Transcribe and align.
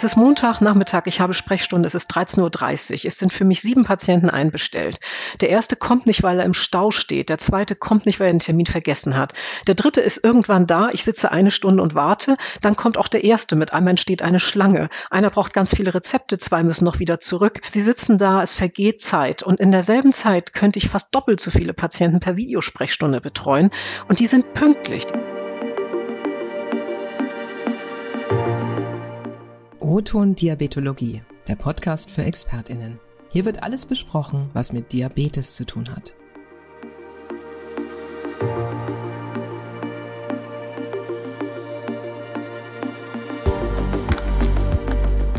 Es 0.00 0.04
ist 0.04 0.16
Montagnachmittag, 0.16 1.02
ich 1.04 1.20
habe 1.20 1.34
Sprechstunde, 1.34 1.86
es 1.86 1.94
ist 1.94 2.10
13.30 2.10 2.40
Uhr. 2.40 3.04
Es 3.04 3.18
sind 3.18 3.34
für 3.34 3.44
mich 3.44 3.60
sieben 3.60 3.84
Patienten 3.84 4.30
einbestellt. 4.30 4.98
Der 5.42 5.50
erste 5.50 5.76
kommt 5.76 6.06
nicht, 6.06 6.22
weil 6.22 6.38
er 6.38 6.46
im 6.46 6.54
Stau 6.54 6.90
steht. 6.90 7.28
Der 7.28 7.36
zweite 7.36 7.74
kommt 7.74 8.06
nicht, 8.06 8.18
weil 8.18 8.28
er 8.28 8.32
den 8.32 8.38
Termin 8.38 8.64
vergessen 8.64 9.18
hat. 9.18 9.34
Der 9.66 9.74
dritte 9.74 10.00
ist 10.00 10.24
irgendwann 10.24 10.66
da. 10.66 10.88
Ich 10.90 11.04
sitze 11.04 11.32
eine 11.32 11.50
Stunde 11.50 11.82
und 11.82 11.94
warte. 11.94 12.38
Dann 12.62 12.76
kommt 12.76 12.96
auch 12.96 13.08
der 13.08 13.24
erste 13.24 13.56
mit. 13.56 13.74
Einmal 13.74 13.90
entsteht 13.90 14.22
eine 14.22 14.40
Schlange. 14.40 14.88
Einer 15.10 15.28
braucht 15.28 15.52
ganz 15.52 15.76
viele 15.76 15.92
Rezepte, 15.92 16.38
zwei 16.38 16.62
müssen 16.62 16.86
noch 16.86 16.98
wieder 16.98 17.20
zurück. 17.20 17.60
Sie 17.66 17.82
sitzen 17.82 18.16
da, 18.16 18.42
es 18.42 18.54
vergeht 18.54 19.02
Zeit. 19.02 19.42
Und 19.42 19.60
in 19.60 19.70
derselben 19.70 20.14
Zeit 20.14 20.54
könnte 20.54 20.78
ich 20.78 20.88
fast 20.88 21.14
doppelt 21.14 21.40
so 21.40 21.50
viele 21.50 21.74
Patienten 21.74 22.20
per 22.20 22.38
Videosprechstunde 22.38 23.20
betreuen. 23.20 23.68
Und 24.08 24.18
die 24.18 24.26
sind 24.26 24.54
pünktlich. 24.54 25.06
O-Ton 29.90 30.36
Diabetologie, 30.36 31.20
der 31.48 31.56
Podcast 31.56 32.12
für 32.12 32.22
ExpertInnen. 32.22 33.00
Hier 33.28 33.44
wird 33.44 33.64
alles 33.64 33.84
besprochen, 33.86 34.48
was 34.52 34.72
mit 34.72 34.92
Diabetes 34.92 35.56
zu 35.56 35.66
tun 35.66 35.88
hat. 35.90 36.14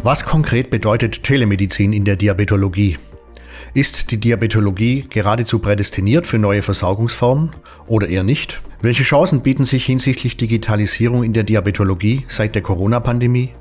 Was 0.04 0.26
konkret 0.26 0.70
bedeutet 0.70 1.24
Telemedizin 1.24 1.94
in 1.94 2.04
der 2.04 2.18
Diabetologie? 2.18 2.98
Ist 3.74 4.12
die 4.12 4.18
Diabetologie 4.18 5.06
geradezu 5.10 5.60
prädestiniert 5.60 6.28
für 6.28 6.40
neue 6.40 6.62
Versorgungsformen 6.62 7.56
oder 7.88 8.10
eher 8.10 8.24
nicht? 8.24 8.62
Welche 8.82 9.04
Chancen 9.04 9.44
bieten 9.44 9.64
sich 9.64 9.86
hinsichtlich 9.86 10.36
Digitalisierung 10.36 11.24
in 11.24 11.32
der 11.32 11.44
Diabetologie 11.44 12.26
seit 12.28 12.54
der 12.54 12.64
Corona-Pandemie? 12.64 13.52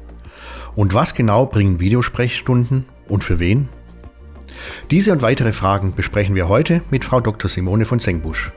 Und 0.76 0.94
was 0.94 1.14
genau 1.14 1.46
bringen 1.46 1.80
Videosprechstunden 1.80 2.86
und 3.08 3.24
für 3.24 3.38
wen? 3.38 3.68
Diese 4.90 5.12
und 5.12 5.22
weitere 5.22 5.52
Fragen 5.52 5.94
besprechen 5.94 6.34
wir 6.34 6.48
heute 6.48 6.82
mit 6.90 7.04
Frau 7.04 7.20
Dr. 7.20 7.48
Simone 7.48 7.84
von 7.84 7.98
Sengbusch. 7.98 8.52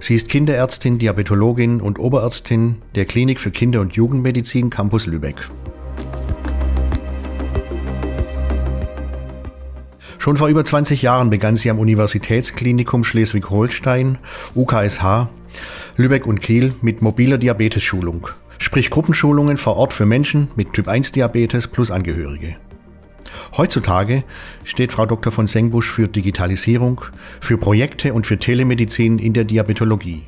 Sie 0.00 0.16
ist 0.16 0.28
Kinderärztin, 0.28 0.98
Diabetologin 0.98 1.80
und 1.80 1.98
Oberärztin 1.98 2.82
der 2.94 3.04
Klinik 3.04 3.38
für 3.38 3.50
Kinder- 3.50 3.80
und 3.80 3.92
Jugendmedizin 3.92 4.70
Campus 4.70 5.06
Lübeck. 5.06 5.48
Schon 10.18 10.36
vor 10.36 10.48
über 10.48 10.64
20 10.64 11.00
Jahren 11.00 11.30
begann 11.30 11.56
sie 11.56 11.70
am 11.70 11.78
Universitätsklinikum 11.78 13.04
Schleswig-Holstein, 13.04 14.18
UKSH, 14.54 15.28
Lübeck 15.96 16.26
und 16.26 16.40
Kiel 16.40 16.74
mit 16.82 17.02
mobiler 17.02 17.38
Diabetesschulung, 17.38 18.28
sprich 18.58 18.90
Gruppenschulungen 18.90 19.56
vor 19.56 19.76
Ort 19.76 19.92
für 19.92 20.06
Menschen 20.06 20.50
mit 20.56 20.72
Typ-1-Diabetes 20.72 21.68
plus 21.68 21.90
Angehörige. 21.90 22.56
Heutzutage 23.56 24.24
steht 24.64 24.92
Frau 24.92 25.06
Dr. 25.06 25.32
von 25.32 25.46
Sengbusch 25.46 25.90
für 25.90 26.08
Digitalisierung, 26.08 27.02
für 27.40 27.58
Projekte 27.58 28.14
und 28.14 28.26
für 28.26 28.38
Telemedizin 28.38 29.18
in 29.18 29.32
der 29.32 29.44
Diabetologie. 29.44 30.22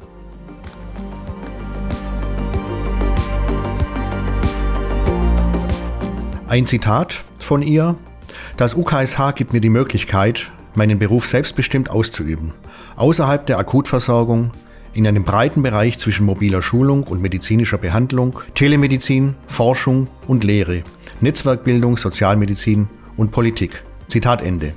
Ein 6.48 6.66
Zitat 6.66 7.22
von 7.38 7.62
ihr. 7.62 7.96
Das 8.58 8.74
UKSH 8.74 9.32
gibt 9.36 9.54
mir 9.54 9.60
die 9.60 9.70
Möglichkeit, 9.70 10.50
meinen 10.74 10.98
Beruf 10.98 11.26
selbstbestimmt 11.26 11.90
auszuüben, 11.90 12.52
außerhalb 12.96 13.46
der 13.46 13.58
Akutversorgung, 13.58 14.52
in 14.94 15.06
einem 15.06 15.24
breiten 15.24 15.62
Bereich 15.62 15.98
zwischen 15.98 16.26
mobiler 16.26 16.62
Schulung 16.62 17.04
und 17.04 17.22
medizinischer 17.22 17.78
Behandlung, 17.78 18.38
Telemedizin, 18.54 19.34
Forschung 19.46 20.08
und 20.26 20.44
Lehre, 20.44 20.82
Netzwerkbildung, 21.20 21.96
Sozialmedizin 21.96 22.88
und 23.16 23.32
Politik. 23.32 23.82
Zitat 24.08 24.42
Ende. 24.42 24.74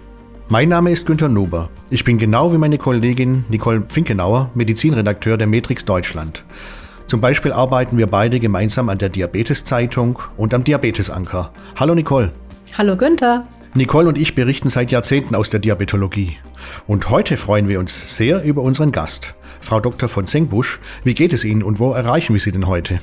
Mein 0.47 0.69
Name 0.69 0.91
ist 0.91 1.05
Günter 1.05 1.27
Nuber. 1.27 1.69
Ich 1.89 2.03
bin 2.03 2.17
genau 2.17 2.53
wie 2.53 2.57
meine 2.57 2.77
Kollegin 2.77 3.45
Nicole 3.49 3.83
Finkenauer 3.87 4.51
Medizinredakteur 4.53 5.37
der 5.37 5.47
Matrix 5.47 5.85
Deutschland. 5.85 6.45
Zum 7.07 7.19
Beispiel 7.19 7.51
arbeiten 7.51 7.97
wir 7.97 8.07
beide 8.07 8.39
gemeinsam 8.39 8.89
an 8.89 8.97
der 8.97 9.09
Diabetes-Zeitung 9.09 10.19
und 10.37 10.53
am 10.53 10.63
Diabetesanker. 10.63 11.51
Hallo 11.75 11.93
Nicole. 11.93 12.31
Hallo 12.77 12.95
Günther. 12.95 13.47
Nicole 13.73 14.07
und 14.07 14.17
ich 14.17 14.35
berichten 14.35 14.69
seit 14.69 14.91
Jahrzehnten 14.91 15.35
aus 15.35 15.49
der 15.49 15.59
Diabetologie. 15.59 16.37
Und 16.87 17.09
heute 17.09 17.37
freuen 17.37 17.67
wir 17.67 17.79
uns 17.79 18.15
sehr 18.15 18.43
über 18.43 18.61
unseren 18.61 18.91
Gast. 18.91 19.35
Frau 19.61 19.79
Dr. 19.79 20.09
von 20.09 20.27
Sengbusch, 20.27 20.79
wie 21.03 21.13
geht 21.13 21.33
es 21.33 21.43
Ihnen 21.43 21.63
und 21.63 21.79
wo 21.79 21.93
erreichen 21.93 22.33
wir 22.33 22.39
Sie 22.39 22.51
denn 22.51 22.67
heute? 22.67 22.99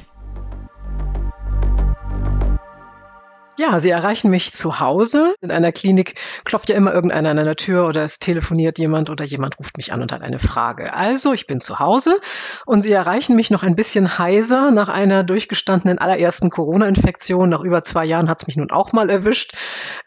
Ja, 3.62 3.78
Sie 3.78 3.90
erreichen 3.90 4.28
mich 4.28 4.52
zu 4.52 4.80
Hause. 4.80 5.36
In 5.40 5.52
einer 5.52 5.70
Klinik 5.70 6.16
klopft 6.42 6.68
ja 6.68 6.74
immer 6.74 6.92
irgendeiner 6.92 7.30
an 7.30 7.38
einer 7.38 7.54
Tür 7.54 7.86
oder 7.86 8.02
es 8.02 8.18
telefoniert 8.18 8.76
jemand 8.76 9.08
oder 9.08 9.24
jemand 9.24 9.56
ruft 9.60 9.76
mich 9.76 9.92
an 9.92 10.02
und 10.02 10.10
hat 10.10 10.20
eine 10.20 10.40
Frage. 10.40 10.92
Also, 10.94 11.32
ich 11.32 11.46
bin 11.46 11.60
zu 11.60 11.78
Hause 11.78 12.18
und 12.66 12.82
Sie 12.82 12.90
erreichen 12.90 13.36
mich 13.36 13.52
noch 13.52 13.62
ein 13.62 13.76
bisschen 13.76 14.18
heiser 14.18 14.72
nach 14.72 14.88
einer 14.88 15.22
durchgestandenen 15.22 15.98
allerersten 15.98 16.50
Corona-Infektion. 16.50 17.50
Nach 17.50 17.60
über 17.60 17.84
zwei 17.84 18.04
Jahren 18.04 18.28
hat 18.28 18.42
es 18.42 18.48
mich 18.48 18.56
nun 18.56 18.72
auch 18.72 18.92
mal 18.92 19.08
erwischt. 19.08 19.52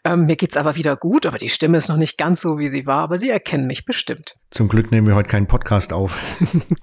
Ähm, 0.04 0.26
mir 0.26 0.36
es 0.38 0.58
aber 0.58 0.76
wieder 0.76 0.94
gut, 0.94 1.24
aber 1.24 1.38
die 1.38 1.48
Stimme 1.48 1.78
ist 1.78 1.88
noch 1.88 1.96
nicht 1.96 2.18
ganz 2.18 2.42
so, 2.42 2.58
wie 2.58 2.68
sie 2.68 2.84
war, 2.84 3.04
aber 3.04 3.16
Sie 3.16 3.30
erkennen 3.30 3.66
mich 3.66 3.86
bestimmt. 3.86 4.36
Zum 4.50 4.68
Glück 4.68 4.90
nehmen 4.90 5.06
wir 5.06 5.14
heute 5.14 5.30
keinen 5.30 5.46
Podcast 5.46 5.94
auf. 5.94 6.20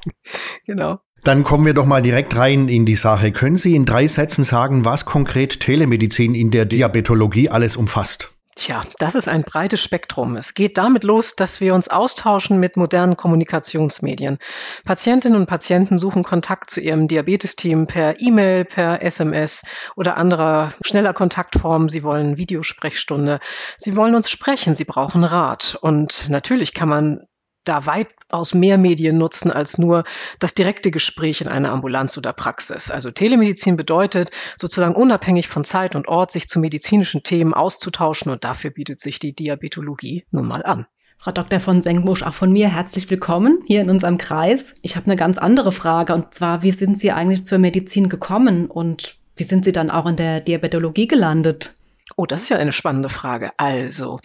genau. 0.66 1.02
Dann 1.24 1.46
kommen 1.46 1.66
wir 1.66 1.74
doch 1.74 1.86
mal 1.86 2.02
direkt 2.02 2.36
rein 2.36 2.68
in 2.68 2.86
die 2.86 2.98
Sache. 2.98 3.32
Können 3.32 3.56
Sie 3.56 3.76
in 3.76 3.86
drei 3.86 4.08
Sätzen 4.08 4.44
sagen, 4.44 4.84
was 4.84 5.06
konkret 5.06 5.62
Telemedizin 5.62 6.36
in 6.36 6.52
der 6.52 6.66
Diabetologie 6.66 7.48
alles 7.50 7.78
umfasst? 7.78 8.34
Tja, 8.56 8.84
das 9.00 9.16
ist 9.16 9.30
ein 9.30 9.44
breites 9.44 9.82
Spektrum. 9.82 10.36
Es 10.36 10.54
geht 10.54 10.78
damit 10.78 11.04
los, 11.04 11.36
dass 11.36 11.62
wir 11.62 11.74
uns 11.74 11.88
austauschen 11.88 12.60
mit 12.60 12.76
modernen 12.76 13.16
Kommunikationsmedien. 13.16 14.38
Patientinnen 14.84 15.40
und 15.40 15.48
Patienten 15.48 15.98
suchen 15.98 16.24
Kontakt 16.24 16.70
zu 16.70 16.82
ihrem 16.82 17.08
Diabetesteam 17.08 17.88
per 17.88 18.20
E-Mail, 18.20 18.66
per 18.66 19.02
SMS 19.02 19.64
oder 19.96 20.18
anderer 20.18 20.74
schneller 20.86 21.14
Kontaktform. 21.14 21.88
Sie 21.88 22.04
wollen 22.04 22.38
Videosprechstunde. 22.38 23.40
Sie 23.78 23.96
wollen 23.96 24.14
uns 24.14 24.30
sprechen. 24.30 24.76
Sie 24.76 24.86
brauchen 24.86 25.24
Rat. 25.24 25.78
Und 25.82 26.28
natürlich 26.30 26.74
kann 26.74 26.90
man 26.90 27.22
da 27.64 27.86
weitaus 27.86 28.54
mehr 28.54 28.78
Medien 28.78 29.18
nutzen 29.18 29.52
als 29.52 29.78
nur 29.78 30.04
das 30.40 30.54
direkte 30.54 30.92
Gespräch 30.92 31.42
in 31.42 31.48
einer 31.48 31.72
Ambulanz 31.72 32.18
oder 32.18 32.34
Praxis. 32.34 32.92
Also 32.92 33.12
Telemedizin 33.12 33.78
bedeutet 33.78 34.30
sozusagen 34.58 34.96
unabhängig 34.96 35.48
von 35.48 35.64
Zeit 35.64 35.96
und 35.96 36.08
Ort 36.08 36.32
sich 36.32 36.48
zu 36.48 36.60
medizinischen 36.60 37.24
Themen 37.24 37.54
auszutauschen 37.54 38.32
und 38.32 38.44
dafür 38.44 38.72
bietet 38.72 39.00
sich 39.00 39.20
die 39.20 39.34
Diabetologie 39.34 40.26
nun 40.32 40.48
mal 40.48 40.64
an. 40.64 40.86
Frau 41.18 41.32
Dr. 41.32 41.62
von 41.62 41.82
Sengbusch, 41.82 42.24
auch 42.24 42.34
von 42.34 42.52
mir 42.52 42.68
herzlich 42.68 43.10
willkommen 43.10 43.60
hier 43.66 43.80
in 43.80 43.90
unserem 43.90 44.18
Kreis. 44.18 44.76
Ich 44.82 44.98
habe 44.98 45.06
eine 45.06 45.16
ganz 45.16 45.38
andere 45.38 45.72
Frage 45.72 46.14
und 46.14 46.34
zwar, 46.34 46.64
wie 46.64 46.72
sind 46.72 47.00
Sie 47.00 47.14
eigentlich 47.14 47.46
zur 47.46 47.60
Medizin 47.60 48.10
gekommen 48.10 48.68
und 48.68 49.16
wie 49.38 49.46
sind 49.46 49.64
Sie 49.64 49.72
dann 49.72 49.90
auch 49.90 50.06
in 50.06 50.18
der 50.18 50.42
Diabetologie 50.42 51.08
gelandet? 51.08 51.76
Oh, 52.18 52.26
das 52.26 52.42
ist 52.42 52.50
ja 52.50 52.58
eine 52.58 52.74
spannende 52.74 53.10
Frage. 53.10 53.52
Also, 53.58 54.20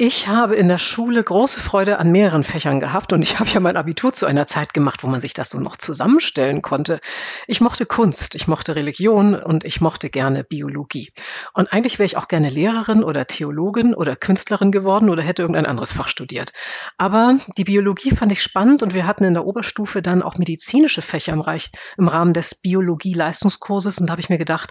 ich 0.00 0.28
habe 0.28 0.54
in 0.54 0.68
der 0.68 0.78
Schule 0.78 1.20
große 1.20 1.58
Freude 1.58 1.98
an 1.98 2.12
mehreren 2.12 2.44
Fächern 2.44 2.78
gehabt 2.78 3.12
und 3.12 3.22
ich 3.22 3.40
habe 3.40 3.50
ja 3.50 3.58
mein 3.58 3.76
Abitur 3.76 4.12
zu 4.12 4.26
einer 4.26 4.46
Zeit 4.46 4.72
gemacht, 4.72 5.02
wo 5.02 5.08
man 5.08 5.20
sich 5.20 5.34
das 5.34 5.50
so 5.50 5.58
noch 5.58 5.76
zusammenstellen 5.76 6.62
konnte. 6.62 7.00
Ich 7.48 7.60
mochte 7.60 7.84
Kunst, 7.84 8.36
ich 8.36 8.46
mochte 8.46 8.76
Religion 8.76 9.34
und 9.34 9.64
ich 9.64 9.80
mochte 9.80 10.08
gerne 10.08 10.44
Biologie. 10.44 11.10
Und 11.52 11.72
eigentlich 11.72 11.98
wäre 11.98 12.06
ich 12.06 12.16
auch 12.16 12.28
gerne 12.28 12.48
Lehrerin 12.48 13.02
oder 13.02 13.26
Theologin 13.26 13.92
oder 13.92 14.14
Künstlerin 14.14 14.70
geworden 14.70 15.10
oder 15.10 15.24
hätte 15.24 15.42
irgendein 15.42 15.66
anderes 15.66 15.94
Fach 15.94 16.08
studiert. 16.08 16.52
Aber 16.96 17.34
die 17.56 17.64
Biologie 17.64 18.12
fand 18.12 18.30
ich 18.30 18.40
spannend 18.40 18.84
und 18.84 18.94
wir 18.94 19.04
hatten 19.04 19.24
in 19.24 19.34
der 19.34 19.46
Oberstufe 19.46 20.00
dann 20.00 20.22
auch 20.22 20.38
medizinische 20.38 21.02
Fächer 21.02 21.32
im, 21.32 21.40
Reich, 21.40 21.72
im 21.96 22.06
Rahmen 22.06 22.34
des 22.34 22.54
Biologie-Leistungskurses 22.54 23.98
und 23.98 24.06
da 24.06 24.12
habe 24.12 24.20
ich 24.20 24.28
mir 24.28 24.38
gedacht, 24.38 24.70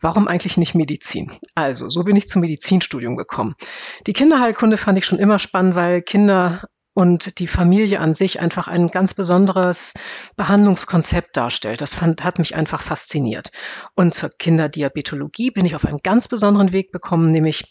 warum 0.00 0.28
eigentlich 0.28 0.56
nicht 0.56 0.74
Medizin? 0.74 1.30
Also, 1.54 1.88
so 1.88 2.04
bin 2.04 2.16
ich 2.16 2.28
zum 2.28 2.40
Medizinstudium 2.42 3.16
gekommen. 3.16 3.54
Die 4.06 4.12
Kinderheilkunde 4.12 4.76
fand 4.76 4.98
ich 4.98 5.06
schon 5.06 5.18
immer 5.18 5.38
spannend, 5.38 5.74
weil 5.74 6.02
Kinder 6.02 6.68
und 6.94 7.40
die 7.40 7.48
Familie 7.48 8.00
an 8.00 8.14
sich 8.14 8.40
einfach 8.40 8.68
ein 8.68 8.88
ganz 8.88 9.14
besonderes 9.14 9.94
Behandlungskonzept 10.36 11.36
darstellt. 11.36 11.80
Das 11.80 11.94
fand, 11.94 12.22
hat 12.22 12.38
mich 12.38 12.54
einfach 12.54 12.80
fasziniert. 12.80 13.50
Und 13.94 14.14
zur 14.14 14.30
Kinderdiabetologie 14.30 15.50
bin 15.50 15.66
ich 15.66 15.74
auf 15.74 15.84
einen 15.84 15.98
ganz 16.02 16.28
besonderen 16.28 16.72
Weg 16.72 16.92
bekommen, 16.92 17.30
nämlich 17.30 17.64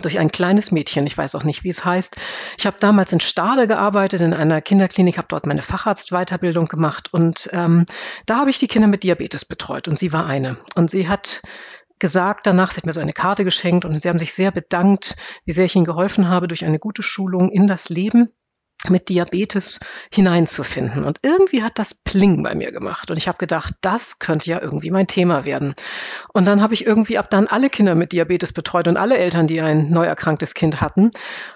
durch 0.00 0.18
ein 0.18 0.32
kleines 0.32 0.72
Mädchen, 0.72 1.06
ich 1.06 1.18
weiß 1.18 1.34
auch 1.34 1.44
nicht, 1.44 1.64
wie 1.64 1.68
es 1.68 1.84
heißt. 1.84 2.16
Ich 2.56 2.66
habe 2.66 2.76
damals 2.80 3.12
in 3.12 3.20
Stade 3.20 3.66
gearbeitet, 3.66 4.20
in 4.22 4.32
einer 4.32 4.62
Kinderklinik, 4.62 5.18
habe 5.18 5.28
dort 5.28 5.46
meine 5.46 5.62
Facharztweiterbildung 5.62 6.66
gemacht 6.66 7.12
und 7.12 7.50
ähm, 7.52 7.84
da 8.26 8.38
habe 8.38 8.50
ich 8.50 8.58
die 8.58 8.68
Kinder 8.68 8.88
mit 8.88 9.02
Diabetes 9.02 9.44
betreut 9.44 9.88
und 9.88 9.98
sie 9.98 10.12
war 10.12 10.26
eine. 10.26 10.56
Und 10.74 10.90
sie 10.90 11.08
hat 11.08 11.42
gesagt 11.98 12.46
danach, 12.46 12.70
sie 12.70 12.78
hat 12.78 12.86
mir 12.86 12.92
so 12.92 13.00
eine 13.00 13.12
Karte 13.12 13.44
geschenkt 13.44 13.84
und 13.84 13.96
sie 14.00 14.08
haben 14.08 14.18
sich 14.18 14.34
sehr 14.34 14.50
bedankt, 14.50 15.14
wie 15.44 15.52
sehr 15.52 15.66
ich 15.66 15.76
ihnen 15.76 15.84
geholfen 15.84 16.28
habe 16.28 16.48
durch 16.48 16.64
eine 16.64 16.78
gute 16.78 17.02
Schulung 17.02 17.50
in 17.50 17.66
das 17.66 17.90
Leben. 17.90 18.32
Mit 18.88 19.08
Diabetes 19.08 19.80
hineinzufinden. 20.12 21.04
Und 21.04 21.18
irgendwie 21.22 21.62
hat 21.62 21.78
das 21.78 21.94
Pling 21.94 22.42
bei 22.42 22.54
mir 22.54 22.72
gemacht. 22.72 23.10
Und 23.10 23.16
ich 23.16 23.28
habe 23.28 23.38
gedacht, 23.38 23.74
das 23.80 24.18
könnte 24.18 24.50
ja 24.50 24.60
irgendwie 24.60 24.90
mein 24.90 25.06
Thema 25.06 25.44
werden. 25.44 25.74
Und 26.32 26.46
dann 26.46 26.60
habe 26.60 26.74
ich 26.74 26.86
irgendwie 26.86 27.18
ab 27.18 27.30
dann 27.30 27.46
alle 27.46 27.70
Kinder 27.70 27.94
mit 27.94 28.12
Diabetes 28.12 28.52
betreut 28.52 28.88
und 28.88 28.96
alle 28.96 29.18
Eltern, 29.18 29.46
die 29.46 29.60
ein 29.60 29.90
neu 29.90 30.04
erkranktes 30.04 30.54
Kind 30.54 30.80
hatten. 30.80 31.10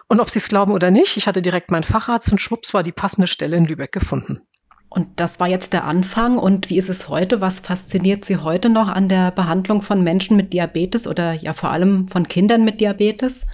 Und 0.08 0.20
ob 0.20 0.30
sie 0.30 0.38
es 0.38 0.48
glauben 0.48 0.72
oder 0.72 0.90
nicht, 0.90 1.16
ich 1.16 1.26
hatte 1.26 1.42
direkt 1.42 1.70
meinen 1.70 1.82
Facharzt 1.82 2.30
und 2.30 2.40
schwupps 2.40 2.74
war 2.74 2.82
die 2.82 2.92
passende 2.92 3.26
Stelle 3.26 3.56
in 3.56 3.64
Lübeck 3.64 3.92
gefunden. 3.92 4.42
Und 4.88 5.20
das 5.20 5.40
war 5.40 5.48
jetzt 5.48 5.72
der 5.72 5.84
Anfang. 5.84 6.38
Und 6.38 6.70
wie 6.70 6.78
ist 6.78 6.88
es 6.88 7.08
heute? 7.08 7.40
Was 7.40 7.60
fasziniert 7.60 8.24
Sie 8.24 8.38
heute 8.38 8.70
noch 8.70 8.88
an 8.88 9.08
der 9.08 9.30
Behandlung 9.30 9.82
von 9.82 10.02
Menschen 10.02 10.36
mit 10.36 10.52
Diabetes 10.52 11.06
oder 11.06 11.32
ja 11.32 11.52
vor 11.52 11.70
allem 11.70 12.08
von 12.08 12.28
Kindern 12.28 12.64
mit 12.64 12.80
Diabetes? 12.80 13.46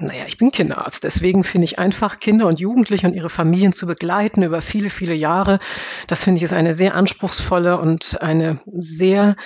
Naja, 0.00 0.24
ich 0.28 0.36
bin 0.36 0.52
Kinderarzt. 0.52 1.02
Deswegen 1.02 1.42
finde 1.42 1.64
ich 1.64 1.78
einfach, 1.78 2.20
Kinder 2.20 2.46
und 2.46 2.60
Jugendliche 2.60 3.06
und 3.06 3.14
ihre 3.14 3.30
Familien 3.30 3.72
zu 3.72 3.86
begleiten 3.86 4.42
über 4.42 4.60
viele, 4.60 4.90
viele 4.90 5.14
Jahre. 5.14 5.58
Das 6.06 6.22
finde 6.22 6.38
ich 6.38 6.44
ist 6.44 6.52
eine 6.52 6.72
sehr 6.72 6.94
anspruchsvolle 6.94 7.78
und 7.78 8.20
eine 8.22 8.60
sehr 8.66 9.36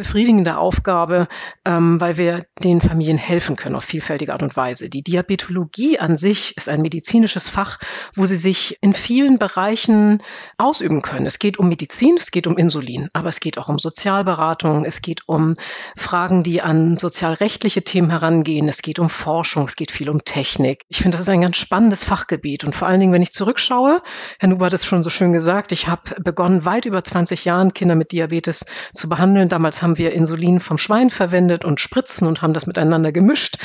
befriedigende 0.00 0.56
Aufgabe, 0.56 1.28
ähm, 1.64 2.00
weil 2.00 2.16
wir 2.16 2.44
den 2.62 2.80
Familien 2.80 3.18
helfen 3.18 3.56
können 3.56 3.76
auf 3.76 3.84
vielfältige 3.84 4.32
Art 4.32 4.42
und 4.42 4.56
Weise. 4.56 4.88
Die 4.88 5.02
Diabetologie 5.02 5.98
an 5.98 6.16
sich 6.16 6.56
ist 6.56 6.68
ein 6.68 6.80
medizinisches 6.80 7.48
Fach, 7.50 7.78
wo 8.14 8.24
sie 8.24 8.36
sich 8.36 8.78
in 8.80 8.94
vielen 8.94 9.38
Bereichen 9.38 10.22
ausüben 10.56 11.02
können. 11.02 11.26
Es 11.26 11.38
geht 11.38 11.58
um 11.58 11.68
Medizin, 11.68 12.16
es 12.18 12.30
geht 12.30 12.46
um 12.46 12.56
Insulin, 12.56 13.08
aber 13.12 13.28
es 13.28 13.40
geht 13.40 13.58
auch 13.58 13.68
um 13.68 13.78
Sozialberatung, 13.78 14.84
es 14.86 15.02
geht 15.02 15.28
um 15.28 15.56
Fragen, 15.96 16.42
die 16.42 16.62
an 16.62 16.96
sozialrechtliche 16.96 17.82
Themen 17.82 18.10
herangehen, 18.10 18.68
es 18.68 18.80
geht 18.80 18.98
um 18.98 19.10
Forschung, 19.10 19.64
es 19.64 19.76
geht 19.76 19.90
viel 19.90 20.08
um 20.08 20.24
Technik. 20.24 20.84
Ich 20.88 20.98
finde, 20.98 21.12
das 21.16 21.20
ist 21.20 21.28
ein 21.28 21.42
ganz 21.42 21.58
spannendes 21.58 22.04
Fachgebiet 22.04 22.64
und 22.64 22.74
vor 22.74 22.88
allen 22.88 23.00
Dingen, 23.00 23.12
wenn 23.12 23.22
ich 23.22 23.32
zurückschaue, 23.32 24.02
Herr 24.38 24.48
Nuber 24.48 24.66
hat 24.66 24.72
es 24.72 24.86
schon 24.86 25.02
so 25.02 25.10
schön 25.10 25.32
gesagt, 25.32 25.72
ich 25.72 25.88
habe 25.88 26.20
begonnen, 26.22 26.64
weit 26.64 26.86
über 26.86 27.04
20 27.04 27.44
Jahren 27.44 27.74
Kinder 27.74 27.94
mit 27.94 28.12
Diabetes 28.12 28.64
zu 28.94 29.08
behandeln. 29.08 29.48
Damals 29.48 29.82
haben 29.82 29.89
haben 29.90 29.98
wir 29.98 30.12
Insulin 30.12 30.60
vom 30.60 30.78
Schwein 30.78 31.10
verwendet 31.10 31.64
und 31.64 31.80
Spritzen 31.80 32.28
und 32.28 32.42
haben 32.42 32.54
das 32.54 32.68
miteinander 32.68 33.10
gemischt. 33.10 33.56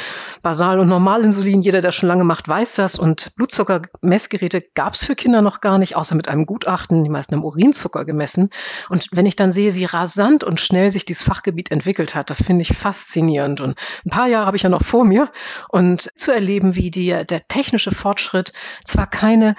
Basal- 0.41 0.79
und 0.79 0.87
Normalinsulin, 0.87 1.61
jeder, 1.61 1.81
der 1.81 1.91
schon 1.91 2.09
lange 2.09 2.23
macht, 2.23 2.47
weiß 2.47 2.73
das. 2.73 2.97
Und 2.97 3.35
Blutzuckermessgeräte 3.35 4.63
gab 4.73 4.95
es 4.95 5.05
für 5.05 5.13
Kinder 5.13 5.43
noch 5.43 5.61
gar 5.61 5.77
nicht, 5.77 5.95
außer 5.95 6.15
mit 6.15 6.27
einem 6.27 6.47
Gutachten. 6.47 7.03
Die 7.03 7.11
meisten 7.11 7.35
haben 7.35 7.43
Urinzucker 7.43 8.05
gemessen. 8.05 8.49
Und 8.89 9.07
wenn 9.11 9.27
ich 9.27 9.35
dann 9.35 9.51
sehe, 9.51 9.75
wie 9.75 9.85
rasant 9.85 10.43
und 10.43 10.59
schnell 10.59 10.89
sich 10.89 11.05
dieses 11.05 11.21
Fachgebiet 11.21 11.69
entwickelt 11.69 12.15
hat, 12.15 12.31
das 12.31 12.41
finde 12.41 12.63
ich 12.63 12.75
faszinierend. 12.75 13.61
Und 13.61 13.77
ein 14.03 14.09
paar 14.09 14.27
Jahre 14.27 14.47
habe 14.47 14.57
ich 14.57 14.63
ja 14.63 14.69
noch 14.69 14.83
vor 14.83 15.05
mir. 15.05 15.29
Und 15.69 16.09
zu 16.15 16.31
erleben, 16.31 16.75
wie 16.75 16.89
die, 16.89 17.09
der 17.09 17.47
technische 17.47 17.91
Fortschritt 17.91 18.51
zwar 18.83 19.05
keine 19.05 19.55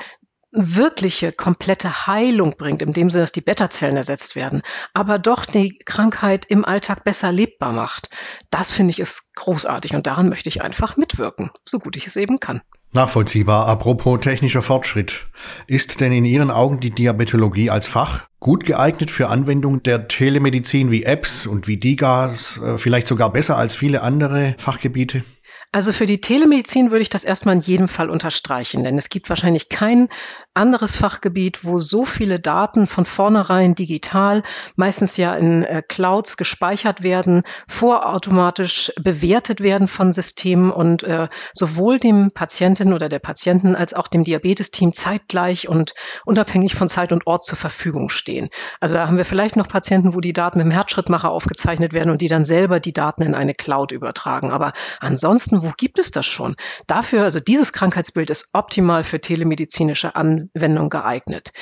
wirkliche 0.56 1.32
komplette 1.32 2.06
Heilung 2.06 2.56
bringt, 2.56 2.82
in 2.82 2.92
dem 2.92 3.10
Sinne, 3.10 3.22
dass 3.22 3.32
die 3.32 3.42
Beta-Zellen 3.42 3.96
ersetzt 3.96 4.36
werden, 4.36 4.62
aber 4.94 5.18
doch 5.18 5.44
die 5.44 5.78
Krankheit 5.84 6.46
im 6.46 6.64
Alltag 6.64 7.04
besser 7.04 7.30
lebbar 7.30 7.72
macht. 7.72 8.08
Das 8.50 8.72
finde 8.72 8.92
ich 8.92 8.98
ist 8.98 9.36
großartig 9.36 9.94
und 9.94 10.06
daran 10.06 10.28
möchte 10.28 10.48
ich 10.48 10.62
einfach 10.62 10.96
mitwirken, 10.96 11.50
so 11.64 11.78
gut 11.78 11.96
ich 11.96 12.06
es 12.06 12.16
eben 12.16 12.40
kann. 12.40 12.62
Nachvollziehbar. 12.92 13.66
Apropos 13.66 14.20
technischer 14.20 14.62
Fortschritt. 14.62 15.26
Ist 15.66 16.00
denn 16.00 16.12
in 16.12 16.24
Ihren 16.24 16.50
Augen 16.50 16.80
die 16.80 16.92
Diabetologie 16.92 17.68
als 17.68 17.86
Fach 17.86 18.28
gut 18.40 18.64
geeignet 18.64 19.10
für 19.10 19.28
Anwendung 19.28 19.82
der 19.82 20.08
Telemedizin 20.08 20.90
wie 20.90 21.02
Apps 21.02 21.46
und 21.46 21.66
wie 21.66 21.76
DIGAs, 21.76 22.58
äh, 22.58 22.78
vielleicht 22.78 23.08
sogar 23.08 23.30
besser 23.30 23.56
als 23.56 23.74
viele 23.74 24.02
andere 24.02 24.54
Fachgebiete? 24.58 25.24
Also 25.72 25.92
für 25.92 26.06
die 26.06 26.20
Telemedizin 26.20 26.90
würde 26.90 27.02
ich 27.02 27.10
das 27.10 27.24
erstmal 27.24 27.56
in 27.56 27.60
jedem 27.60 27.88
Fall 27.88 28.08
unterstreichen, 28.08 28.82
denn 28.82 28.96
es 28.96 29.10
gibt 29.10 29.28
wahrscheinlich 29.28 29.68
kein 29.68 30.08
anderes 30.56 30.96
Fachgebiet, 30.96 31.64
wo 31.64 31.78
so 31.78 32.04
viele 32.04 32.40
Daten 32.40 32.86
von 32.86 33.04
vornherein 33.04 33.74
digital, 33.74 34.42
meistens 34.74 35.16
ja 35.16 35.36
in 35.36 35.62
äh, 35.62 35.82
Clouds 35.86 36.36
gespeichert 36.36 37.02
werden, 37.02 37.42
vorautomatisch 37.68 38.92
bewertet 39.00 39.60
werden 39.60 39.86
von 39.86 40.12
Systemen 40.12 40.70
und 40.70 41.02
äh, 41.02 41.28
sowohl 41.52 41.98
dem 41.98 42.30
Patienten 42.32 42.92
oder 42.92 43.08
der 43.08 43.18
Patienten 43.18 43.76
als 43.76 43.92
auch 43.92 44.08
dem 44.08 44.24
Diabetesteam 44.24 44.92
zeitgleich 44.92 45.68
und 45.68 45.94
unabhängig 46.24 46.74
von 46.74 46.88
Zeit 46.88 47.12
und 47.12 47.26
Ort 47.26 47.44
zur 47.44 47.58
Verfügung 47.58 48.08
stehen. 48.08 48.48
Also 48.80 48.94
da 48.94 49.06
haben 49.06 49.18
wir 49.18 49.24
vielleicht 49.24 49.56
noch 49.56 49.68
Patienten, 49.68 50.14
wo 50.14 50.20
die 50.20 50.32
Daten 50.32 50.58
mit 50.58 50.66
dem 50.66 50.70
Herzschrittmacher 50.70 51.30
aufgezeichnet 51.30 51.92
werden 51.92 52.10
und 52.10 52.20
die 52.22 52.28
dann 52.28 52.44
selber 52.44 52.80
die 52.80 52.94
Daten 52.94 53.22
in 53.22 53.34
eine 53.34 53.54
Cloud 53.54 53.92
übertragen. 53.92 54.50
Aber 54.50 54.72
ansonsten, 55.00 55.62
wo 55.62 55.72
gibt 55.76 55.98
es 55.98 56.10
das 56.10 56.24
schon? 56.24 56.56
Dafür, 56.86 57.24
also 57.24 57.40
dieses 57.40 57.72
Krankheitsbild 57.72 58.30
ist 58.30 58.50
optimal 58.54 59.04
für 59.04 59.20
telemedizinische 59.20 60.16
Anwendungen 60.16 60.45
Anwendung 60.54 60.90
geeignet. 60.90 61.52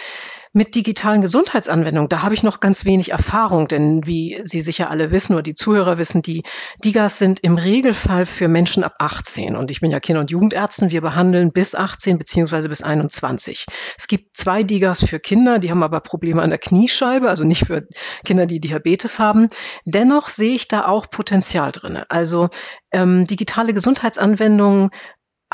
Mit 0.57 0.77
digitalen 0.77 1.21
Gesundheitsanwendungen, 1.21 2.09
da 2.09 2.23
habe 2.23 2.33
ich 2.33 2.45
noch 2.45 2.61
ganz 2.61 2.85
wenig 2.85 3.11
Erfahrung, 3.11 3.67
denn 3.67 4.07
wie 4.07 4.41
Sie 4.45 4.63
sicher 4.63 4.89
alle 4.89 5.11
wissen 5.11 5.33
oder 5.33 5.43
die 5.43 5.57
Zuhörer 5.57 5.99
wissen, 5.99 6.23
die 6.23 6.45
DIGAs 6.85 7.19
sind 7.19 7.41
im 7.41 7.57
Regelfall 7.57 8.25
für 8.25 8.47
Menschen 8.47 8.85
ab 8.85 8.95
18. 9.01 9.57
Und 9.57 9.73
ich 9.73 9.81
bin 9.81 9.91
ja 9.91 9.99
Kinder- 9.99 10.21
und 10.21 10.31
Jugendärztin. 10.31 10.93
Wir 10.93 11.01
behandeln 11.01 11.51
bis 11.51 11.75
18 11.75 12.21
beziehungsweise 12.21 12.69
bis 12.69 12.85
21. 12.85 13.67
Es 13.99 14.07
gibt 14.07 14.37
zwei 14.37 14.63
DIGAs 14.63 15.05
für 15.05 15.19
Kinder, 15.19 15.59
die 15.59 15.73
haben 15.73 15.83
aber 15.83 15.99
Probleme 15.99 16.41
an 16.41 16.51
der 16.51 16.61
Kniescheibe, 16.61 17.29
also 17.29 17.43
nicht 17.43 17.67
für 17.67 17.89
Kinder, 18.25 18.47
die 18.47 18.61
Diabetes 18.61 19.19
haben. 19.19 19.49
Dennoch 19.85 20.29
sehe 20.29 20.55
ich 20.55 20.69
da 20.69 20.87
auch 20.87 21.11
Potenzial 21.11 21.73
drin. 21.73 21.99
Also 22.09 22.49
ähm, 22.93 23.27
digitale 23.27 23.75
Gesundheitsanwendungen 23.75 24.91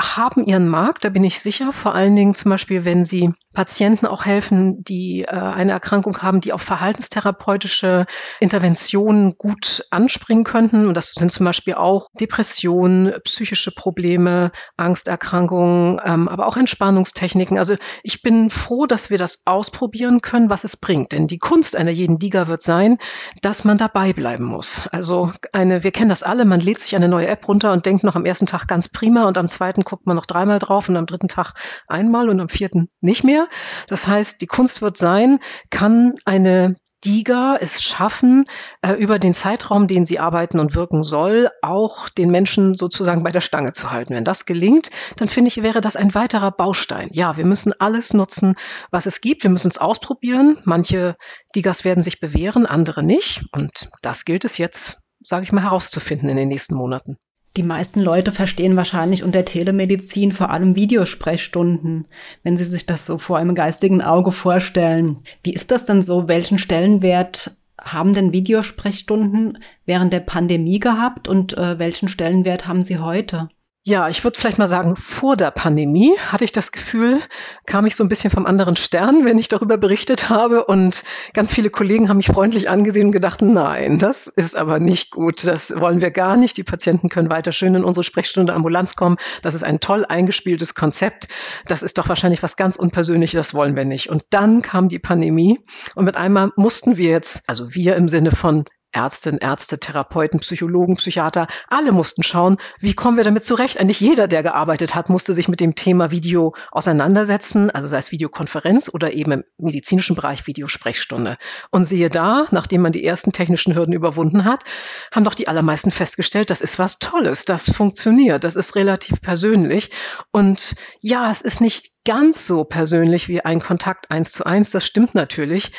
haben 0.01 0.43
ihren 0.43 0.67
Markt, 0.67 1.05
da 1.05 1.09
bin 1.09 1.23
ich 1.23 1.39
sicher. 1.39 1.73
Vor 1.73 1.95
allen 1.95 2.15
Dingen 2.15 2.33
zum 2.33 2.49
Beispiel, 2.49 2.85
wenn 2.85 3.05
sie 3.05 3.33
Patienten 3.53 4.05
auch 4.05 4.25
helfen, 4.25 4.83
die 4.83 5.23
äh, 5.23 5.35
eine 5.35 5.73
Erkrankung 5.73 6.21
haben, 6.21 6.41
die 6.41 6.53
auf 6.53 6.61
verhaltenstherapeutische 6.61 8.05
Interventionen 8.39 9.37
gut 9.37 9.85
anspringen 9.91 10.43
könnten. 10.43 10.87
Und 10.87 10.95
das 10.95 11.11
sind 11.11 11.31
zum 11.31 11.45
Beispiel 11.45 11.73
auch 11.73 12.07
Depressionen, 12.19 13.13
psychische 13.23 13.71
Probleme, 13.71 14.51
Angsterkrankungen, 14.77 15.99
ähm, 16.03 16.27
aber 16.27 16.47
auch 16.47 16.57
Entspannungstechniken. 16.57 17.57
Also 17.57 17.75
ich 18.03 18.21
bin 18.21 18.49
froh, 18.49 18.85
dass 18.85 19.09
wir 19.09 19.17
das 19.17 19.43
ausprobieren 19.45 20.21
können, 20.21 20.49
was 20.49 20.63
es 20.63 20.77
bringt. 20.77 21.11
Denn 21.11 21.27
die 21.27 21.39
Kunst 21.39 21.75
einer 21.75 21.91
jeden 21.91 22.19
Liga 22.19 22.47
wird 22.47 22.61
sein, 22.61 22.97
dass 23.41 23.65
man 23.65 23.77
dabei 23.77 24.13
bleiben 24.13 24.45
muss. 24.45 24.87
Also 24.91 25.31
eine, 25.51 25.83
wir 25.83 25.91
kennen 25.91 26.09
das 26.09 26.23
alle, 26.23 26.45
man 26.45 26.59
lädt 26.59 26.79
sich 26.79 26.95
eine 26.95 27.09
neue 27.09 27.27
App 27.27 27.47
runter 27.47 27.73
und 27.73 27.85
denkt 27.85 28.03
noch 28.03 28.15
am 28.15 28.25
ersten 28.25 28.45
Tag 28.45 28.67
ganz 28.67 28.87
prima 28.87 29.27
und 29.27 29.37
am 29.37 29.47
zweiten 29.47 29.83
guckt 29.91 30.07
man 30.07 30.15
noch 30.15 30.25
dreimal 30.25 30.57
drauf 30.57 30.87
und 30.87 30.95
am 30.95 31.05
dritten 31.05 31.27
Tag 31.27 31.53
einmal 31.87 32.29
und 32.29 32.39
am 32.39 32.47
vierten 32.47 32.87
nicht 33.01 33.25
mehr. 33.25 33.49
Das 33.87 34.07
heißt, 34.07 34.39
die 34.39 34.47
Kunst 34.47 34.81
wird 34.81 34.97
sein, 34.97 35.39
kann 35.69 36.13
eine 36.23 36.77
DIGA 37.03 37.57
es 37.59 37.83
schaffen, 37.83 38.45
äh, 38.81 38.93
über 38.93 39.19
den 39.19 39.33
Zeitraum, 39.33 39.87
den 39.87 40.05
sie 40.05 40.19
arbeiten 40.19 40.59
und 40.59 40.75
wirken 40.75 41.03
soll, 41.03 41.49
auch 41.61 42.07
den 42.07 42.31
Menschen 42.31 42.77
sozusagen 42.77 43.23
bei 43.23 43.31
der 43.31 43.41
Stange 43.41 43.73
zu 43.73 43.91
halten. 43.91 44.13
Wenn 44.13 44.23
das 44.23 44.45
gelingt, 44.45 44.91
dann 45.17 45.27
finde 45.27 45.49
ich, 45.49 45.61
wäre 45.61 45.81
das 45.81 45.97
ein 45.97 46.15
weiterer 46.15 46.51
Baustein. 46.51 47.09
Ja, 47.11 47.35
wir 47.35 47.45
müssen 47.45 47.73
alles 47.79 48.13
nutzen, 48.13 48.55
was 48.91 49.07
es 49.07 49.19
gibt. 49.19 49.43
Wir 49.43 49.49
müssen 49.49 49.71
es 49.71 49.77
ausprobieren. 49.77 50.57
Manche 50.63 51.17
DIGAs 51.53 51.83
werden 51.83 52.03
sich 52.03 52.21
bewähren, 52.21 52.65
andere 52.65 53.03
nicht. 53.03 53.43
Und 53.51 53.89
das 54.01 54.23
gilt 54.23 54.45
es 54.45 54.57
jetzt, 54.57 55.01
sage 55.19 55.43
ich 55.43 55.51
mal, 55.51 55.63
herauszufinden 55.63 56.29
in 56.29 56.37
den 56.37 56.47
nächsten 56.47 56.75
Monaten. 56.75 57.17
Die 57.57 57.63
meisten 57.63 57.99
Leute 57.99 58.31
verstehen 58.31 58.77
wahrscheinlich 58.77 59.23
unter 59.23 59.43
Telemedizin 59.43 60.31
vor 60.31 60.51
allem 60.51 60.75
Videosprechstunden, 60.75 62.07
wenn 62.43 62.55
sie 62.55 62.63
sich 62.63 62.85
das 62.85 63.05
so 63.05 63.17
vor 63.17 63.37
einem 63.37 63.55
geistigen 63.55 64.01
Auge 64.01 64.31
vorstellen. 64.31 65.19
Wie 65.43 65.53
ist 65.53 65.69
das 65.69 65.83
denn 65.83 66.01
so? 66.01 66.29
Welchen 66.29 66.57
Stellenwert 66.57 67.51
haben 67.77 68.13
denn 68.13 68.31
Videosprechstunden 68.31 69.57
während 69.85 70.13
der 70.13 70.21
Pandemie 70.21 70.79
gehabt 70.79 71.27
und 71.27 71.57
äh, 71.57 71.77
welchen 71.77 72.07
Stellenwert 72.07 72.67
haben 72.67 72.83
sie 72.83 72.99
heute? 72.99 73.49
Ja, 73.83 74.09
ich 74.09 74.23
würde 74.23 74.39
vielleicht 74.39 74.59
mal 74.59 74.67
sagen, 74.67 74.95
vor 74.95 75.35
der 75.35 75.49
Pandemie 75.49 76.15
hatte 76.27 76.43
ich 76.43 76.51
das 76.51 76.71
Gefühl, 76.71 77.19
kam 77.65 77.87
ich 77.87 77.95
so 77.95 78.03
ein 78.03 78.09
bisschen 78.09 78.29
vom 78.29 78.45
anderen 78.45 78.75
Stern, 78.75 79.25
wenn 79.25 79.39
ich 79.39 79.47
darüber 79.47 79.75
berichtet 79.77 80.29
habe. 80.29 80.65
Und 80.65 81.03
ganz 81.33 81.51
viele 81.51 81.71
Kollegen 81.71 82.07
haben 82.07 82.17
mich 82.17 82.27
freundlich 82.27 82.69
angesehen 82.69 83.07
und 83.07 83.11
gedacht, 83.11 83.41
nein, 83.41 83.97
das 83.97 84.27
ist 84.27 84.55
aber 84.55 84.79
nicht 84.79 85.09
gut. 85.09 85.47
Das 85.47 85.79
wollen 85.79 85.99
wir 85.99 86.11
gar 86.11 86.37
nicht. 86.37 86.57
Die 86.57 86.63
Patienten 86.63 87.09
können 87.09 87.31
weiter 87.31 87.51
schön 87.51 87.73
in 87.73 87.83
unsere 87.83 88.03
Sprechstunde 88.03 88.53
Ambulanz 88.53 88.95
kommen. 88.95 89.17
Das 89.41 89.55
ist 89.55 89.63
ein 89.63 89.79
toll 89.79 90.05
eingespieltes 90.05 90.75
Konzept. 90.75 91.27
Das 91.65 91.81
ist 91.81 91.97
doch 91.97 92.07
wahrscheinlich 92.07 92.43
was 92.43 92.57
ganz 92.57 92.75
Unpersönliches. 92.75 93.47
Das 93.47 93.53
wollen 93.55 93.75
wir 93.75 93.85
nicht. 93.85 94.11
Und 94.11 94.25
dann 94.29 94.61
kam 94.61 94.89
die 94.89 94.99
Pandemie. 94.99 95.59
Und 95.95 96.05
mit 96.05 96.17
einmal 96.17 96.51
mussten 96.55 96.97
wir 96.97 97.09
jetzt, 97.09 97.49
also 97.49 97.73
wir 97.73 97.95
im 97.95 98.07
Sinne 98.07 98.29
von 98.29 98.65
Ärztinnen, 98.91 99.39
Ärzte, 99.39 99.79
Therapeuten, 99.79 100.39
Psychologen, 100.39 100.95
Psychiater, 100.95 101.47
alle 101.67 101.91
mussten 101.91 102.23
schauen, 102.23 102.57
wie 102.79 102.93
kommen 102.93 103.17
wir 103.17 103.23
damit 103.23 103.45
zurecht. 103.45 103.79
Eigentlich 103.79 103.99
jeder, 103.99 104.27
der 104.27 104.43
gearbeitet 104.43 104.95
hat, 104.95 105.09
musste 105.09 105.33
sich 105.33 105.47
mit 105.47 105.59
dem 105.59 105.75
Thema 105.75 106.11
Video 106.11 106.53
auseinandersetzen, 106.71 107.71
also 107.71 107.87
sei 107.87 107.97
es 107.97 108.11
Videokonferenz 108.11 108.89
oder 108.93 109.13
eben 109.13 109.31
im 109.31 109.43
medizinischen 109.57 110.15
Bereich 110.15 110.47
Videosprechstunde. 110.47 111.37
Und 111.71 111.85
siehe 111.85 112.09
da, 112.09 112.45
nachdem 112.51 112.81
man 112.81 112.91
die 112.91 113.05
ersten 113.05 113.31
technischen 113.31 113.75
Hürden 113.75 113.93
überwunden 113.93 114.45
hat, 114.45 114.63
haben 115.11 115.23
doch 115.23 115.35
die 115.35 115.47
allermeisten 115.47 115.91
festgestellt, 115.91 116.49
das 116.49 116.61
ist 116.61 116.79
was 116.79 116.99
Tolles, 116.99 117.45
das 117.45 117.71
funktioniert, 117.71 118.43
das 118.43 118.55
ist 118.55 118.75
relativ 118.75 119.21
persönlich. 119.21 119.91
Und 120.31 120.75
ja, 120.99 121.31
es 121.31 121.41
ist 121.41 121.61
nicht 121.61 121.91
ganz 122.05 122.47
so 122.47 122.63
persönlich 122.63 123.27
wie 123.27 123.41
ein 123.41 123.59
Kontakt 123.59 124.11
eins 124.11 124.31
zu 124.31 124.45
eins, 124.45 124.71
das 124.71 124.85
stimmt 124.85 125.15
natürlich 125.15 125.71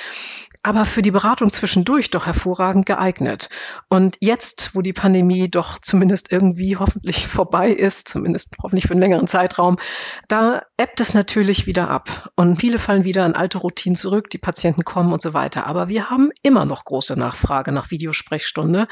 aber 0.63 0.87
für 0.87 1.03
die 1.03 1.11
Beratung 1.11 1.51
zwischendurch 1.51 2.11
doch 2.11 2.27
hervorragend 2.27 2.87
geeignet. 2.87 3.49
Und 3.89 4.17
jetzt, 4.21 4.75
wo 4.75 4.81
die 4.81 4.93
Pandemie 4.93 5.51
doch 5.51 5.79
zumindest 5.81 6.31
irgendwie 6.31 6.77
hoffentlich 6.77 7.27
vorbei 7.29 7.71
ist, 7.71 8.09
zumindest 8.09 8.55
hoffentlich 8.63 8.87
für 8.87 8.93
einen 8.93 9.01
längeren 9.01 9.27
Zeitraum, 9.27 9.77
da 10.29 10.63
ebbt 10.77 11.01
es 11.01 11.15
natürlich 11.15 11.67
wieder 11.67 11.91
ab. 11.91 12.31
Und 12.37 12.61
viele 12.61 12.79
fallen 12.79 13.05
wieder 13.05 13.27
in 13.27 13.35
alte 13.35 13.59
Routinen 13.59 13.97
zurück, 13.97 14.31
die 14.31 14.39
Patienten 14.39 14.85
kommen 14.85 15.13
und 15.13 15.21
so 15.21 15.35
weiter. 15.35 15.67
Aber 15.67 15.89
wir 15.89 16.11
haben 16.11 16.31
immer 16.43 16.65
noch 16.65 16.85
große 16.85 17.19
Nachfrage 17.19 17.73
nach 17.73 17.91
Videosprechstunde. 17.91 18.87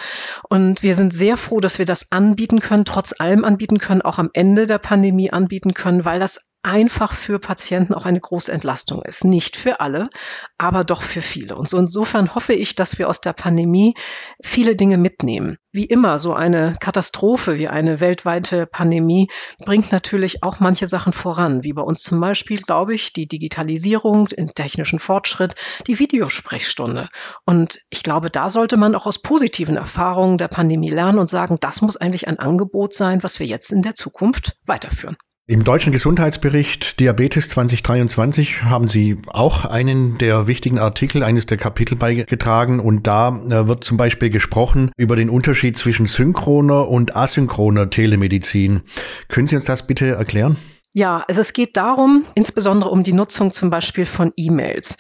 Und 0.49 0.83
wir 0.83 0.97
sind 0.97 1.15
sehr 1.15 1.37
froh, 1.37 1.61
dass 1.61 1.79
wir 1.79 1.87
das 1.87 2.11
anbieten 2.11 2.61
können, 2.61 2.85
trotz 2.85 3.21
allem 3.21 3.45
anbieten 3.45 3.79
können, 3.79 4.03
auch 4.03 4.19
am 4.19 4.31
Ende 4.33 4.67
der 4.67 4.79
Pandemie 4.79 5.31
anbieten 5.31 5.73
können, 5.73 6.05
weil 6.05 6.19
das 6.19 6.50
einfach 6.63 7.15
für 7.15 7.39
Patienten 7.39 7.95
auch 7.95 8.05
eine 8.05 8.21
große 8.21 8.53
Entlastung 8.53 9.03
ist. 9.03 9.25
Nicht 9.25 9.57
für 9.57 9.81
alle, 9.81 10.11
aber 10.59 10.85
doch 10.85 11.03
für 11.03 11.23
viele. 11.23 11.57
Und 11.57 11.69
so 11.69 11.79
insofern 11.79 12.35
hoffe 12.35 12.53
ich, 12.53 12.75
dass 12.75 12.99
wir 12.99 13.09
aus 13.09 13.21
der 13.21 13.33
Pandemie 13.33 13.95
viele 14.43 14.77
Dinge 14.77 14.99
mitnehmen. 14.99 15.57
Wie 15.73 15.85
immer, 15.85 16.19
so 16.19 16.35
eine 16.35 16.75
Katastrophe 16.81 17.57
wie 17.57 17.69
eine 17.69 18.01
weltweite 18.01 18.67
Pandemie 18.67 19.31
bringt 19.65 19.93
natürlich 19.93 20.43
auch 20.43 20.61
manche 20.61 20.87
Sachen 20.87 21.13
voran, 21.13 21.63
wie 21.63 21.73
bei 21.73 21.83
uns 21.83 22.03
zum 22.03 22.21
Beispiel, 22.21 22.61
glaube 22.61 22.95
ich, 22.95 23.13
die 23.13 23.27
Digitalisierung, 23.27 24.27
den 24.27 24.49
technischen 24.49 24.99
Fortschritt, 24.99 25.55
die 25.87 25.99
Videosprechstunde. 25.99 27.09
Und 27.47 27.81
ich 27.89 28.03
glaube, 28.03 28.31
da 28.31 28.51
sollte 28.51 28.77
man 28.77 28.95
auch 28.95 29.07
aus 29.07 29.23
positiven 29.23 29.77
Erfahrungen 29.77 30.37
der 30.39 30.49
Pandemie 30.49 30.91
lernen 30.91 31.19
und 31.19 31.31
sagen, 31.31 31.57
das 31.61 31.81
muss 31.81 31.97
eigentlich 31.97 32.29
ein 32.29 32.39
Angebot 32.39 32.93
sein, 32.93 33.23
was 33.23 33.39
wir 33.39 33.47
jetzt 33.47 33.73
in 33.73 33.83
der 33.83 33.95
Zukunft 33.95 34.57
weiterführen. 34.67 35.17
Im 35.51 35.65
deutschen 35.65 35.93
Gesundheitsbericht 35.93 37.01
Diabetes 37.01 37.49
2023 37.49 38.63
haben 38.63 38.87
Sie 38.87 39.19
auch 39.27 39.65
einen 39.65 40.17
der 40.17 40.47
wichtigen 40.47 40.79
Artikel, 40.79 41.25
eines 41.25 41.45
der 41.47 41.59
Kapitel 41.59 41.97
beigetragen 41.97 42.79
und 42.79 43.09
da 43.09 43.31
äh, 43.49 43.67
wird 43.67 43.83
zum 43.83 43.97
Beispiel 43.97 44.31
gesprochen 44.31 44.93
über 44.97 45.17
den 45.17 45.29
Unterschied 45.29 45.77
zwischen 45.77 46.07
synchroner 46.07 46.87
und 46.87 47.17
asynchroner 47.17 47.91
Telemedizin. 47.91 48.83
Können 49.27 49.49
Sie 49.49 49.57
uns 49.57 49.65
das 49.65 49.89
bitte 49.89 50.11
erklären? 50.11 50.57
Ja, 50.93 51.19
also 51.29 51.41
es 51.41 51.53
geht 51.53 51.77
darum, 51.77 52.25
insbesondere 52.35 52.91
um 52.91 53.05
die 53.05 53.13
Nutzung 53.13 53.53
zum 53.53 53.71
Beispiel 53.71 54.05
von 54.05 54.33
E-Mails. 54.37 54.97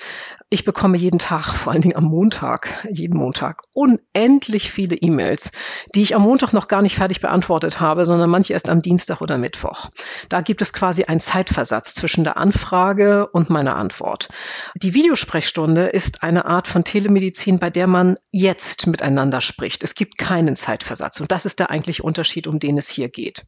Ich 0.48 0.64
bekomme 0.64 0.96
jeden 0.96 1.18
Tag, 1.18 1.46
vor 1.54 1.72
allen 1.72 1.82
Dingen 1.82 1.96
am 1.96 2.04
Montag, 2.04 2.86
jeden 2.88 3.18
Montag, 3.18 3.62
unendlich 3.72 4.70
viele 4.70 4.94
E-Mails, 4.94 5.50
die 5.96 6.02
ich 6.02 6.14
am 6.14 6.22
Montag 6.22 6.52
noch 6.52 6.68
gar 6.68 6.80
nicht 6.80 6.94
fertig 6.94 7.20
beantwortet 7.20 7.80
habe, 7.80 8.06
sondern 8.06 8.30
manche 8.30 8.52
erst 8.52 8.68
am 8.68 8.82
Dienstag 8.82 9.20
oder 9.20 9.36
Mittwoch. 9.36 9.90
Da 10.28 10.42
gibt 10.42 10.62
es 10.62 10.72
quasi 10.72 11.04
einen 11.04 11.18
Zeitversatz 11.18 11.92
zwischen 11.94 12.22
der 12.22 12.36
Anfrage 12.36 13.26
und 13.26 13.50
meiner 13.50 13.74
Antwort. 13.74 14.28
Die 14.76 14.94
Videosprechstunde 14.94 15.86
ist 15.86 16.22
eine 16.22 16.44
Art 16.44 16.68
von 16.68 16.84
Telemedizin, 16.84 17.58
bei 17.58 17.70
der 17.70 17.88
man 17.88 18.14
jetzt 18.30 18.86
miteinander 18.86 19.40
spricht. 19.40 19.82
Es 19.82 19.96
gibt 19.96 20.18
keinen 20.18 20.54
Zeitversatz. 20.54 21.18
Und 21.18 21.32
das 21.32 21.46
ist 21.46 21.58
der 21.58 21.70
eigentliche 21.70 22.04
Unterschied, 22.04 22.46
um 22.46 22.60
den 22.60 22.78
es 22.78 22.90
hier 22.90 23.08
geht. 23.08 23.44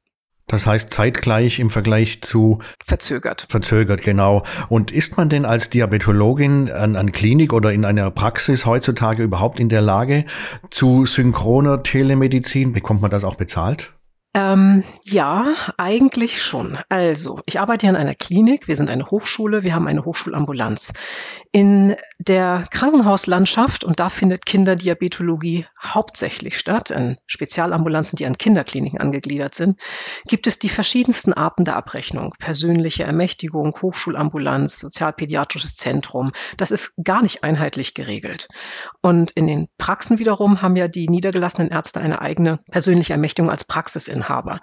Das 0.52 0.66
heißt 0.66 0.92
zeitgleich 0.92 1.58
im 1.60 1.70
Vergleich 1.70 2.20
zu 2.20 2.58
verzögert. 2.84 3.46
Verzögert, 3.48 4.02
genau. 4.02 4.42
Und 4.68 4.90
ist 4.90 5.16
man 5.16 5.30
denn 5.30 5.46
als 5.46 5.70
Diabetologin 5.70 6.70
an, 6.70 6.94
an 6.94 7.10
Klinik 7.10 7.54
oder 7.54 7.72
in 7.72 7.86
einer 7.86 8.10
Praxis 8.10 8.66
heutzutage 8.66 9.22
überhaupt 9.22 9.58
in 9.58 9.70
der 9.70 9.80
Lage 9.80 10.26
zu 10.68 11.06
synchroner 11.06 11.82
Telemedizin? 11.82 12.74
Bekommt 12.74 13.00
man 13.00 13.10
das 13.10 13.24
auch 13.24 13.36
bezahlt? 13.36 13.94
Ähm, 14.34 14.82
ja, 15.04 15.44
eigentlich 15.76 16.42
schon. 16.42 16.78
Also, 16.88 17.40
ich 17.44 17.60
arbeite 17.60 17.84
hier 17.86 17.90
in 17.90 18.00
einer 18.00 18.14
Klinik. 18.14 18.66
Wir 18.66 18.76
sind 18.76 18.88
eine 18.88 19.10
Hochschule. 19.10 19.62
Wir 19.62 19.74
haben 19.74 19.86
eine 19.86 20.06
Hochschulambulanz. 20.06 20.94
In 21.50 21.96
der 22.18 22.64
Krankenhauslandschaft, 22.70 23.84
und 23.84 24.00
da 24.00 24.08
findet 24.08 24.46
Kinderdiabetologie 24.46 25.66
hauptsächlich 25.82 26.58
statt, 26.58 26.90
in 26.90 27.16
Spezialambulanzen, 27.26 28.16
die 28.16 28.24
an 28.24 28.38
Kinderkliniken 28.38 28.98
angegliedert 28.98 29.54
sind, 29.54 29.78
gibt 30.26 30.46
es 30.46 30.58
die 30.58 30.70
verschiedensten 30.70 31.34
Arten 31.34 31.66
der 31.66 31.76
Abrechnung. 31.76 32.32
Persönliche 32.38 33.04
Ermächtigung, 33.04 33.76
Hochschulambulanz, 33.82 34.78
sozialpädiatrisches 34.78 35.74
Zentrum. 35.74 36.32
Das 36.56 36.70
ist 36.70 36.94
gar 37.04 37.22
nicht 37.22 37.44
einheitlich 37.44 37.92
geregelt. 37.92 38.48
Und 39.02 39.32
in 39.32 39.46
den 39.46 39.68
Praxen 39.76 40.18
wiederum 40.18 40.62
haben 40.62 40.76
ja 40.76 40.88
die 40.88 41.10
niedergelassenen 41.10 41.70
Ärzte 41.70 42.00
eine 42.00 42.22
eigene 42.22 42.60
persönliche 42.70 43.12
Ermächtigung 43.12 43.50
als 43.50 43.64
Praxisinhaber. 44.22 44.60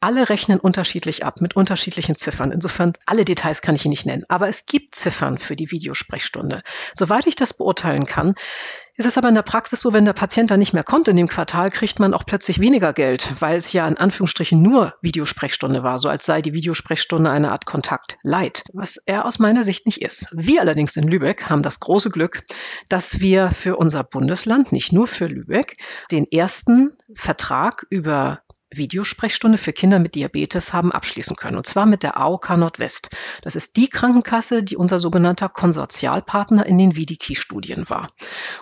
Alle 0.00 0.28
rechnen 0.28 0.60
unterschiedlich 0.60 1.24
ab, 1.24 1.40
mit 1.40 1.56
unterschiedlichen 1.56 2.14
Ziffern. 2.14 2.52
Insofern, 2.52 2.94
alle 3.06 3.24
Details 3.24 3.62
kann 3.62 3.74
ich 3.74 3.84
Ihnen 3.84 3.90
nicht 3.90 4.06
nennen. 4.06 4.24
Aber 4.28 4.48
es 4.48 4.66
gibt 4.66 4.94
Ziffern 4.94 5.38
für 5.38 5.56
die 5.56 5.70
Videosprechstunde. 5.70 6.10
Sprechstunde. 6.10 6.62
Soweit 6.94 7.26
ich 7.26 7.36
das 7.36 7.54
beurteilen 7.54 8.06
kann, 8.06 8.34
ist 8.96 9.06
es 9.06 9.16
aber 9.16 9.28
in 9.28 9.34
der 9.34 9.42
Praxis 9.42 9.80
so, 9.80 9.92
wenn 9.92 10.04
der 10.04 10.12
Patient 10.12 10.50
dann 10.50 10.58
nicht 10.58 10.72
mehr 10.72 10.84
kommt 10.84 11.08
in 11.08 11.16
dem 11.16 11.28
Quartal, 11.28 11.70
kriegt 11.70 12.00
man 12.00 12.12
auch 12.12 12.26
plötzlich 12.26 12.58
weniger 12.58 12.92
Geld, 12.92 13.32
weil 13.40 13.56
es 13.56 13.72
ja 13.72 13.86
in 13.86 13.96
Anführungsstrichen 13.96 14.60
nur 14.60 14.94
Videosprechstunde 15.00 15.82
war, 15.82 15.98
so 15.98 16.08
als 16.08 16.26
sei 16.26 16.42
die 16.42 16.52
Videosprechstunde 16.52 17.30
eine 17.30 17.52
Art 17.52 17.64
Kontakt 17.64 18.18
Leid, 18.22 18.64
was 18.72 18.96
er 18.96 19.24
aus 19.24 19.38
meiner 19.38 19.62
Sicht 19.62 19.86
nicht 19.86 20.02
ist. 20.02 20.28
Wir 20.32 20.60
allerdings 20.60 20.96
in 20.96 21.08
Lübeck 21.08 21.48
haben 21.48 21.62
das 21.62 21.80
große 21.80 22.10
Glück, 22.10 22.42
dass 22.88 23.20
wir 23.20 23.50
für 23.50 23.76
unser 23.76 24.04
Bundesland, 24.04 24.72
nicht 24.72 24.92
nur 24.92 25.06
für 25.06 25.26
Lübeck, 25.26 25.76
den 26.10 26.30
ersten 26.30 26.92
Vertrag 27.14 27.86
über 27.88 28.42
Videosprechstunde 28.72 29.58
für 29.58 29.72
Kinder 29.72 29.98
mit 29.98 30.14
Diabetes 30.14 30.72
haben 30.72 30.92
abschließen 30.92 31.36
können. 31.36 31.56
Und 31.56 31.66
zwar 31.66 31.86
mit 31.86 32.02
der 32.02 32.18
AOK 32.18 32.56
Nordwest. 32.56 33.10
Das 33.42 33.56
ist 33.56 33.76
die 33.76 33.88
Krankenkasse, 33.88 34.62
die 34.62 34.76
unser 34.76 35.00
sogenannter 35.00 35.48
Konsortialpartner 35.48 36.66
in 36.66 36.78
den 36.78 36.96
Vidiki-Studien 36.96 37.88
war. 37.88 38.08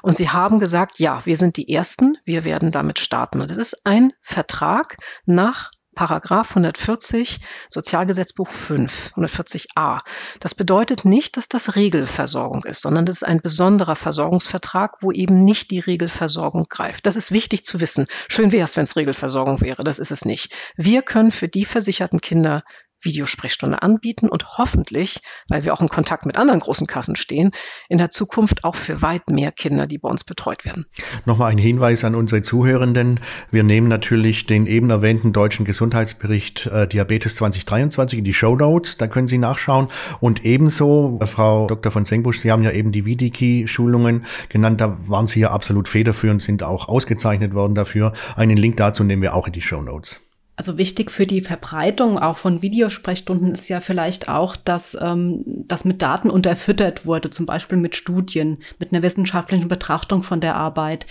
Und 0.03 0.17
sie 0.17 0.31
haben 0.31 0.59
gesagt, 0.59 0.99
ja, 0.99 1.25
wir 1.25 1.37
sind 1.37 1.57
die 1.57 1.73
Ersten, 1.73 2.17
wir 2.25 2.45
werden 2.45 2.71
damit 2.71 2.99
starten. 2.99 3.41
Und 3.41 3.51
es 3.51 3.59
ist 3.59 3.85
ein 3.85 4.13
Vertrag 4.23 4.97
nach 5.27 5.71
Paragraph 5.99 6.51
140 6.51 7.41
Sozialgesetzbuch 7.69 8.49
5, 8.49 9.15
140a. 9.17 9.99
Das 10.39 10.55
bedeutet 10.55 11.05
nicht, 11.05 11.37
dass 11.37 11.49
das 11.49 11.75
Regelversorgung 11.75 12.63
ist, 12.63 12.83
sondern 12.83 13.05
das 13.05 13.17
ist 13.17 13.23
ein 13.25 13.41
besonderer 13.41 13.97
Versorgungsvertrag, 13.97 14.99
wo 15.01 15.11
eben 15.11 15.45
nicht 15.45 15.73
die 15.73 15.81
Regelversorgung 15.81 16.67
greift. 16.69 17.05
Das 17.07 17.17
ist 17.17 17.33
wichtig 17.33 17.65
zu 17.65 17.81
wissen. 17.81 18.07
Schön 18.29 18.53
wäre 18.53 18.63
es, 18.63 18.77
wenn 18.77 18.85
es 18.85 18.95
Regelversorgung 18.95 19.61
wäre. 19.61 19.83
Das 19.83 19.99
ist 19.99 20.13
es 20.13 20.25
nicht. 20.25 20.55
Wir 20.77 21.03
können 21.03 21.33
für 21.33 21.49
die 21.49 21.65
versicherten 21.65 22.21
Kinder 22.21 22.63
Videosprechstunde 23.03 23.83
anbieten 23.83 24.29
und 24.29 24.59
hoffentlich, 24.59 25.21
weil 25.49 25.65
wir 25.65 25.73
auch 25.73 25.81
in 25.81 25.89
Kontakt 25.89 26.27
mit 26.27 26.37
anderen 26.37 26.61
großen 26.61 26.87
Kassen 26.87 27.17
stehen, 27.17 27.53
in 27.89 27.99
der 27.99 28.11
Zukunft 28.11 28.65
auch 28.65 28.75
für 28.75 29.03
weit 29.03 29.31
mehr 29.31 29.53
Kinder, 29.53 29.87
die 29.87 29.99
bei 29.99 30.09
uns 30.09 30.25
betreut 30.25 30.65
werden. 30.65 30.87
Nochmal 31.25 31.51
ein 31.53 31.59
Hinweis 31.59 32.05
an 32.05 32.15
unsere 32.15 32.43
Zuhörenden. 32.43 33.21
Wir 33.51 33.63
nehmen 33.63 33.89
natürlich 33.89 34.47
den 34.47 34.67
eben 34.67 34.91
erwähnten 34.91 35.33
deutschen 35.33 35.65
Gesundheitsbericht 35.65 36.67
äh, 36.67 36.89
Diabetes 36.89 37.37
2023 37.37 38.19
in 38.19 38.25
die 38.25 38.35
Show 38.35 38.57
Notes. 38.57 38.97
Da 38.97 39.07
können 39.07 39.29
Sie 39.29 39.39
nachschauen. 39.39 39.89
Und 40.21 40.45
ebenso, 40.45 41.19
äh, 41.21 41.27
Frau 41.27 41.67
Dr. 41.67 41.93
von 41.93 42.05
Sengbusch, 42.05 42.41
Sie 42.41 42.51
haben 42.51 42.63
ja 42.63 42.73
eben 42.73 42.93
die 42.93 43.05
Vidiki-Schulungen 43.05 44.25
genannt. 44.49 44.81
Da 44.81 44.97
waren 45.09 45.27
Sie 45.27 45.41
ja 45.41 45.51
absolut 45.51 45.89
federführend, 45.89 46.43
sind 46.43 46.63
auch 46.63 46.89
ausgezeichnet 46.89 47.55
worden 47.55 47.75
dafür. 47.75 48.13
Einen 48.37 48.57
Link 48.57 48.77
dazu 48.77 49.05
nehmen 49.05 49.23
wir 49.23 49.35
auch 49.35 49.47
in 49.47 49.53
die 49.53 49.63
Show 49.63 49.83
Notes. 49.83 50.21
Also 50.59 50.77
wichtig 50.77 51.13
für 51.13 51.25
die 51.25 51.41
Verbreitung 51.41 52.19
auch 52.19 52.37
von 52.37 52.63
Videosprechstunden 52.63 53.53
ist 53.53 53.69
ja 53.69 53.79
vielleicht 53.79 54.29
auch, 54.29 54.57
dass 54.57 54.99
ähm, 55.01 55.45
das 55.47 55.85
mit 55.85 56.03
Daten 56.03 56.31
unterfüttert 56.31 57.07
wurde, 57.07 57.31
zum 57.31 57.47
Beispiel 57.47 57.79
mit 57.79 57.95
Studien, 57.95 58.59
mit 58.81 58.93
einer 58.93 59.03
wissenschaftlichen 59.03 59.69
Betrachtung 59.69 60.25
von 60.25 60.41
der 60.41 60.57
Arbeit. 60.57 61.07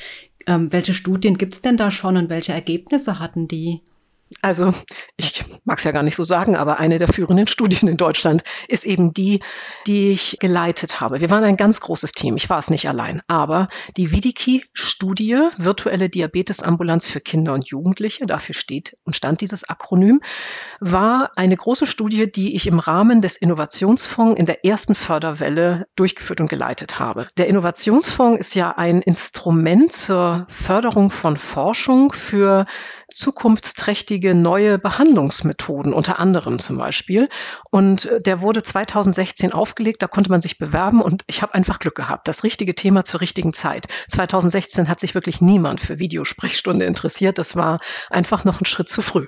Ähm, 0.48 0.74
welche 0.74 0.94
Studien 0.94 1.38
gibt's 1.38 1.62
denn 1.62 1.78
da 1.78 1.92
schon 1.92 2.18
und 2.18 2.30
welche 2.30 2.52
Ergebnisse 2.52 3.20
hatten 3.20 3.48
die? 3.48 3.80
Also 4.42 4.74
ich 5.16 5.46
mag 5.64 5.78
es 5.78 5.86
ja 5.86 5.92
gar 5.92 6.04
nicht 6.04 6.16
so 6.16 6.26
sagen, 6.26 6.56
aber 6.56 6.80
eine 6.80 6.98
der 6.98 7.08
führenden 7.08 7.48
Studien 7.48 7.88
in 7.88 7.98
Deutschland 7.98 8.44
ist 8.68 8.86
eben 8.86 9.14
die, 9.14 9.42
die 9.88 10.12
ich 10.12 10.38
geleitet 10.40 11.00
habe. 11.00 11.22
Wir 11.22 11.30
waren 11.30 11.44
ein 11.44 11.56
ganz 11.56 11.80
großes 11.80 12.12
Team, 12.12 12.36
ich 12.36 12.50
war 12.50 12.60
es 12.60 12.70
nicht 12.70 12.90
allein, 12.90 13.22
aber 13.28 13.70
die 13.96 14.12
Vidiki-Studie, 14.12 15.40
virtuelle 15.58 16.10
Diabetesambulanz 16.10 17.08
für 17.08 17.22
Kinder 17.22 17.54
und 17.54 17.68
Jugendliche, 17.68 18.26
dafür 18.26 18.56
steht 18.56 18.98
und 19.06 19.16
stand 19.16 19.42
dieses 19.42 19.70
Akronym, 19.70 20.22
war 20.80 21.32
eine 21.36 21.56
große 21.56 21.88
Studie, 21.88 22.30
die 22.30 22.56
ich 22.56 22.68
im 22.68 22.80
Rahmen 22.80 23.22
des 23.22 23.38
Innovationsfonds 23.38 24.40
in 24.40 24.46
der 24.46 24.66
ersten 24.66 24.96
Förderwelle 24.96 25.88
durchgeführt 25.96 26.42
und 26.42 26.50
geleitet 26.50 27.00
habe. 27.00 27.28
Der 27.38 27.48
Innovationsfonds 27.48 28.40
ist 28.40 28.56
ja 28.56 28.72
ein 28.72 29.02
Instrument 29.02 29.92
zur 29.92 30.48
Förderung 30.50 31.10
von 31.12 31.38
Forschung 31.38 32.12
für 32.12 32.66
zukunftsträchtige 33.18 34.36
neue 34.36 34.78
Behandlungsmethoden, 34.78 35.92
unter 35.92 36.20
anderem 36.20 36.60
zum 36.60 36.78
Beispiel. 36.78 37.30
Und 37.72 38.06
äh, 38.06 38.22
der 38.22 38.42
wurde 38.42 38.62
2016 38.62 39.54
aufgelegt, 39.54 40.04
da 40.04 40.08
konnte 40.08 40.30
man 40.30 40.42
sich 40.42 40.60
bewerben 40.60 41.02
und 41.02 41.24
ich 41.26 41.42
habe 41.42 41.56
einfach 41.56 41.80
Glück 41.80 41.96
gehabt. 41.96 42.28
Das 42.28 42.44
richtige 42.44 42.76
Thema 42.76 43.04
zur 43.06 43.22
richtigen 43.22 43.54
Zeit. 43.54 43.88
2016 44.10 44.88
hat 44.88 45.00
sich 45.00 45.16
wirklich 45.16 45.42
niemand 45.42 45.82
für 45.82 45.98
Videosprechstunde 45.98 46.86
interessiert. 46.86 47.40
Das 47.40 47.56
war 47.56 47.78
einfach 48.12 48.46
noch 48.46 48.62
ein 48.62 48.66
Schritt 48.66 48.88
zu 48.88 49.02
früh. 49.02 49.26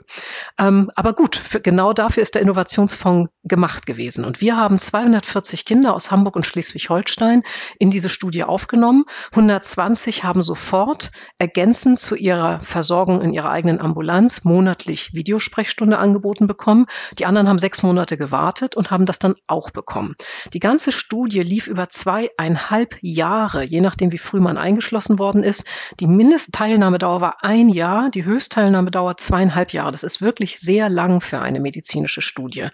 Ähm, 0.60 0.91
aber 0.96 1.13
gut, 1.13 1.36
für, 1.36 1.60
genau 1.60 1.91
dafür 1.91 2.22
ist 2.22 2.36
der 2.36 2.43
Innovationsfonds 2.43 3.31
gemacht 3.43 3.88
gewesen. 3.88 4.24
Und 4.24 4.39
wir 4.39 4.55
haben 4.55 4.77
240 4.77 5.65
Kinder 5.65 5.96
aus 5.96 6.12
Hamburg 6.12 6.36
und 6.36 6.46
Schleswig-Holstein 6.46 7.41
in 7.79 7.89
diese 7.89 8.10
Studie 8.10 8.43
aufgenommen. 8.43 9.05
120 9.31 10.24
haben 10.24 10.43
sofort 10.43 11.12
ergänzend 11.39 12.00
zu 12.00 12.15
ihrer 12.15 12.60
Versorgung 12.60 13.22
in 13.22 13.34
ihrer 13.34 13.51
eigenen 13.51 13.79
Ambulanz 13.80 14.44
monatlich 14.44 15.14
Videosprechstunde 15.14 15.98
angeboten 15.98 16.48
bekommen. 16.48 16.86
Die 17.18 17.26
anderen 17.26 17.48
haben 17.48 17.60
sechs 17.60 17.84
Monate 17.84 18.18
gewartet 18.18 18.76
und 18.76 18.92
haben 18.92 19.06
das 19.06 19.20
dann 19.20 19.36
auch 19.48 19.72
bekommen. 19.72 20.16
Die 20.54 20.60
ganze 20.60 20.92
Studie 20.92 21.42
lief 21.42 21.68
über 21.68 21.90
zweieinhalb 21.90 22.98
Jahre, 23.02 23.64
je 23.64 23.82
nachdem, 23.82 24.12
wie 24.12 24.18
früh 24.18 24.40
man 24.40 24.58
eingeschlossen 24.58 25.20
worden 25.20 25.44
ist. 25.44 25.66
Die 26.00 26.08
Mindestteilnahmedauer 26.08 27.22
war 27.22 27.44
ein 27.44 27.70
Jahr, 27.70 28.10
die 28.10 28.26
Höchstteilnahmedauer 28.26 29.18
zweieinhalb 29.18 29.74
Jahre. 29.74 29.92
Das 29.92 30.04
ist 30.04 30.22
wirklich 30.22 30.60
sehr 30.60 30.90
lang 30.90 31.22
für 31.22 31.40
eine 31.40 31.60
medizinische 31.60 32.22
Studie. 32.22 32.68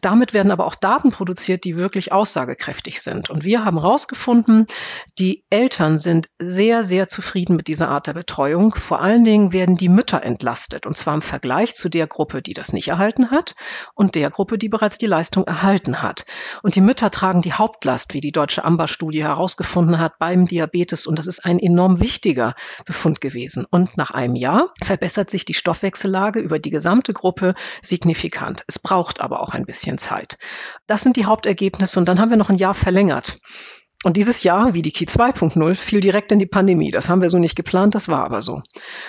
Damit 0.00 0.34
werden 0.34 0.50
aber 0.50 0.66
auch 0.66 0.74
Daten 0.74 1.10
produziert, 1.10 1.64
die 1.64 1.76
wirklich 1.76 2.12
aussagekräftig 2.12 3.00
sind. 3.00 3.30
Und 3.30 3.44
wir 3.44 3.64
haben 3.64 3.80
herausgefunden, 3.80 4.66
die 5.18 5.44
Eltern 5.50 5.98
sind 5.98 6.28
sehr, 6.38 6.82
sehr 6.84 7.08
zufrieden 7.08 7.56
mit 7.56 7.68
dieser 7.68 7.88
Art 7.88 8.06
der 8.06 8.14
Betreuung. 8.14 8.74
Vor 8.74 9.02
allen 9.02 9.24
Dingen 9.24 9.52
werden 9.52 9.76
die 9.76 9.88
Mütter 9.88 10.22
entlastet. 10.22 10.47
Und 10.86 10.96
zwar 10.96 11.14
im 11.14 11.22
Vergleich 11.22 11.74
zu 11.74 11.88
der 11.88 12.06
Gruppe, 12.06 12.42
die 12.42 12.54
das 12.54 12.72
nicht 12.72 12.88
erhalten 12.88 13.30
hat 13.30 13.54
und 13.94 14.14
der 14.14 14.30
Gruppe, 14.30 14.58
die 14.58 14.68
bereits 14.68 14.98
die 14.98 15.06
Leistung 15.06 15.44
erhalten 15.44 16.02
hat. 16.02 16.24
Und 16.62 16.74
die 16.74 16.80
Mütter 16.80 17.10
tragen 17.10 17.42
die 17.42 17.52
Hauptlast, 17.52 18.14
wie 18.14 18.20
die 18.20 18.32
deutsche 18.32 18.64
AMBA-Studie 18.64 19.22
herausgefunden 19.22 19.98
hat, 19.98 20.18
beim 20.18 20.46
Diabetes. 20.46 21.06
Und 21.06 21.18
das 21.18 21.26
ist 21.26 21.44
ein 21.44 21.58
enorm 21.58 22.00
wichtiger 22.00 22.54
Befund 22.86 23.20
gewesen. 23.20 23.66
Und 23.70 23.96
nach 23.96 24.10
einem 24.10 24.36
Jahr 24.36 24.72
verbessert 24.82 25.30
sich 25.30 25.44
die 25.44 25.54
Stoffwechsellage 25.54 26.40
über 26.40 26.58
die 26.58 26.70
gesamte 26.70 27.12
Gruppe 27.12 27.54
signifikant. 27.82 28.64
Es 28.66 28.78
braucht 28.78 29.20
aber 29.20 29.40
auch 29.40 29.50
ein 29.50 29.66
bisschen 29.66 29.98
Zeit. 29.98 30.38
Das 30.86 31.02
sind 31.02 31.16
die 31.16 31.26
Hauptergebnisse. 31.26 31.98
Und 31.98 32.06
dann 32.06 32.18
haben 32.18 32.30
wir 32.30 32.36
noch 32.36 32.50
ein 32.50 32.56
Jahr 32.56 32.74
verlängert. 32.74 33.38
Und 34.04 34.16
dieses 34.16 34.44
Jahr, 34.44 34.74
wie 34.74 34.82
die 34.82 34.92
Key 34.92 35.06
2.0, 35.06 35.74
fiel 35.74 36.00
direkt 36.00 36.30
in 36.30 36.38
die 36.38 36.46
Pandemie. 36.46 36.92
Das 36.92 37.10
haben 37.10 37.20
wir 37.20 37.30
so 37.30 37.38
nicht 37.38 37.56
geplant, 37.56 37.96
das 37.96 38.08
war 38.08 38.24
aber 38.24 38.42
so. 38.42 38.62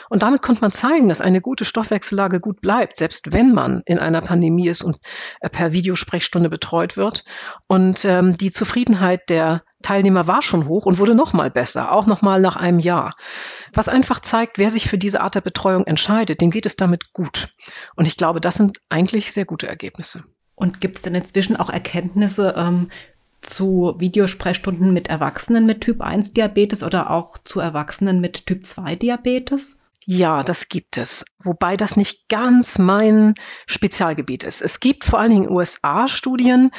Und 0.10 0.24
damit 0.24 0.42
konnte 0.42 0.62
man 0.62 0.72
zeigen, 0.72 1.10
dass 1.10 1.22
eine 1.22 1.42
gute 1.42 1.64
Stoffwechsellage 1.64 2.40
gut 2.40 2.60
bleibt, 2.60 2.98
selbst 2.98 3.32
wenn 3.32 3.54
man 3.54 3.84
in 3.86 4.00
einer 4.00 4.22
Pandemie 4.22 4.68
ist 4.68 4.82
und 4.82 4.98
äh, 5.42 5.50
per 5.50 5.74
Videosprechstunde 5.74 6.50
betreut 6.50 6.98
wird. 6.98 7.24
Und 7.68 8.04
ähm, 8.04 8.36
die 8.36 8.50
Zufriedenheit 8.50 9.30
der 9.30 9.62
Teilnehmer 9.84 10.26
war 10.26 10.42
schon 10.42 10.68
hoch 10.68 10.88
und 10.88 10.98
wurde 10.98 11.14
noch 11.14 11.34
mal 11.34 11.52
besser, 11.52 11.92
auch 11.92 12.08
noch 12.08 12.24
mal 12.24 12.42
nach 12.42 12.56
einem 12.56 12.80
Jahr. 12.80 13.16
Was 13.74 13.90
einfach 13.90 14.20
zeigt, 14.20 14.58
wer 14.58 14.72
sich 14.72 14.90
für 14.90 14.98
diese 14.98 15.22
Art 15.22 15.36
der 15.36 15.42
Betreuung 15.42 15.86
entscheidet, 15.86 16.42
dem 16.42 16.50
geht 16.50 16.66
es 16.66 16.76
damit 16.76 17.14
gut. 17.14 17.54
Und 17.96 18.08
ich 18.08 18.18
glaube, 18.18 18.42
das 18.42 18.56
sind 18.56 18.80
eigentlich 18.90 19.32
sehr 19.32 19.46
gute 19.46 19.68
Ergebnisse. 19.68 20.24
Und 20.56 20.82
gibt 20.82 20.98
es 20.98 21.04
denn 21.04 21.16
inzwischen 21.16 21.56
auch 21.56 21.70
Erkenntnisse, 21.70 22.56
ähm, 22.58 22.90
zu 23.42 23.96
Videosprechstunden 23.98 24.94
mit 24.94 25.08
Erwachsenen 25.08 25.66
mit 25.66 25.82
Typ 25.82 26.02
1 26.02 26.34
Diabetes 26.34 26.84
oder 26.84 27.10
auch 27.10 27.38
zu 27.38 27.60
Erwachsenen 27.60 28.20
mit 28.20 28.46
Typ 28.46 28.66
2 28.66 28.96
Diabetes? 28.96 29.82
Ja, 30.06 30.42
das 30.42 30.70
gibt 30.70 30.98
es. 30.98 31.26
Wobei 31.44 31.78
das 31.78 31.96
nicht 31.96 32.30
ganz 32.30 32.80
mein 32.80 33.36
Spezialgebiet 33.68 34.44
ist. 34.44 34.62
Es 34.62 34.80
gibt 34.80 35.04
vor 35.04 35.20
allen 35.20 35.32
Dingen 35.32 35.52
USA-Studien, 35.52 36.72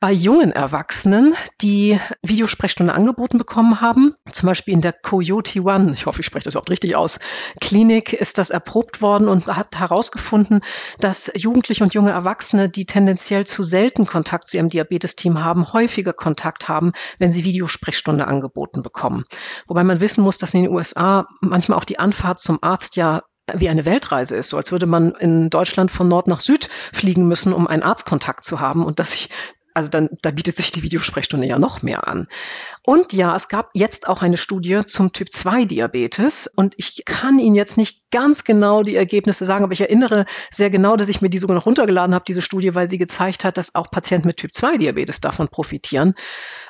bei 0.00 0.12
jungen 0.12 0.52
Erwachsenen, 0.52 1.34
die 1.60 1.98
Videosprechstunde 2.22 2.94
angeboten 2.94 3.36
bekommen 3.36 3.80
haben, 3.80 4.14
zum 4.30 4.46
Beispiel 4.46 4.74
in 4.74 4.80
der 4.80 4.92
Coyote 4.92 5.60
One, 5.60 5.92
ich 5.92 6.06
hoffe, 6.06 6.20
ich 6.20 6.26
spreche 6.26 6.44
das 6.44 6.54
überhaupt 6.54 6.70
richtig 6.70 6.94
aus, 6.94 7.18
Klinik 7.60 8.12
ist 8.12 8.38
das 8.38 8.50
erprobt 8.50 9.02
worden 9.02 9.28
und 9.28 9.48
hat 9.48 9.76
herausgefunden, 9.76 10.60
dass 11.00 11.32
Jugendliche 11.34 11.82
und 11.82 11.94
junge 11.94 12.12
Erwachsene, 12.12 12.68
die 12.68 12.86
tendenziell 12.86 13.44
zu 13.44 13.64
selten 13.64 14.06
Kontakt 14.06 14.46
zu 14.46 14.58
ihrem 14.58 14.68
Diabetesteam 14.68 15.42
haben, 15.42 15.72
häufiger 15.72 16.12
Kontakt 16.12 16.68
haben, 16.68 16.92
wenn 17.18 17.32
sie 17.32 17.44
Videosprechstunde 17.44 18.28
angeboten 18.28 18.82
bekommen. 18.82 19.24
Wobei 19.66 19.82
man 19.82 20.00
wissen 20.00 20.22
muss, 20.22 20.38
dass 20.38 20.54
in 20.54 20.62
den 20.62 20.72
USA 20.72 21.26
manchmal 21.40 21.76
auch 21.76 21.84
die 21.84 21.98
Anfahrt 21.98 22.38
zum 22.38 22.58
Arzt 22.62 22.94
ja 22.94 23.20
wie 23.54 23.68
eine 23.68 23.84
Weltreise 23.84 24.36
ist, 24.36 24.50
so 24.50 24.56
als 24.56 24.72
würde 24.72 24.86
man 24.86 25.12
in 25.12 25.50
Deutschland 25.50 25.90
von 25.90 26.06
Nord 26.06 26.26
nach 26.26 26.40
Süd 26.40 26.68
fliegen 26.92 27.26
müssen, 27.26 27.52
um 27.52 27.66
einen 27.66 27.82
Arztkontakt 27.82 28.44
zu 28.44 28.60
haben 28.60 28.84
und 28.84 28.98
dass 28.98 29.12
sich 29.12 29.30
also 29.78 29.90
dann, 29.90 30.08
da 30.22 30.32
bietet 30.32 30.56
sich 30.56 30.72
die 30.72 30.82
Videosprechstunde 30.82 31.46
ja 31.46 31.56
noch 31.56 31.82
mehr 31.82 32.08
an. 32.08 32.26
Und 32.82 33.12
ja, 33.12 33.34
es 33.36 33.48
gab 33.48 33.70
jetzt 33.74 34.08
auch 34.08 34.22
eine 34.22 34.36
Studie 34.36 34.80
zum 34.84 35.12
Typ 35.12 35.32
2 35.32 35.66
Diabetes 35.66 36.50
und 36.52 36.74
ich 36.78 37.04
kann 37.04 37.38
Ihnen 37.38 37.54
jetzt 37.54 37.76
nicht 37.76 38.10
ganz 38.10 38.42
genau 38.42 38.82
die 38.82 38.96
Ergebnisse 38.96 39.46
sagen, 39.46 39.62
aber 39.62 39.72
ich 39.72 39.80
erinnere 39.80 40.26
sehr 40.50 40.68
genau, 40.68 40.96
dass 40.96 41.08
ich 41.08 41.22
mir 41.22 41.30
die 41.30 41.38
sogar 41.38 41.54
noch 41.54 41.66
runtergeladen 41.66 42.12
habe, 42.12 42.24
diese 42.26 42.42
Studie, 42.42 42.74
weil 42.74 42.90
sie 42.90 42.98
gezeigt 42.98 43.44
hat, 43.44 43.56
dass 43.56 43.76
auch 43.76 43.88
Patienten 43.90 44.26
mit 44.26 44.38
Typ 44.38 44.52
2 44.52 44.78
Diabetes 44.78 45.20
davon 45.20 45.46
profitieren. 45.46 46.14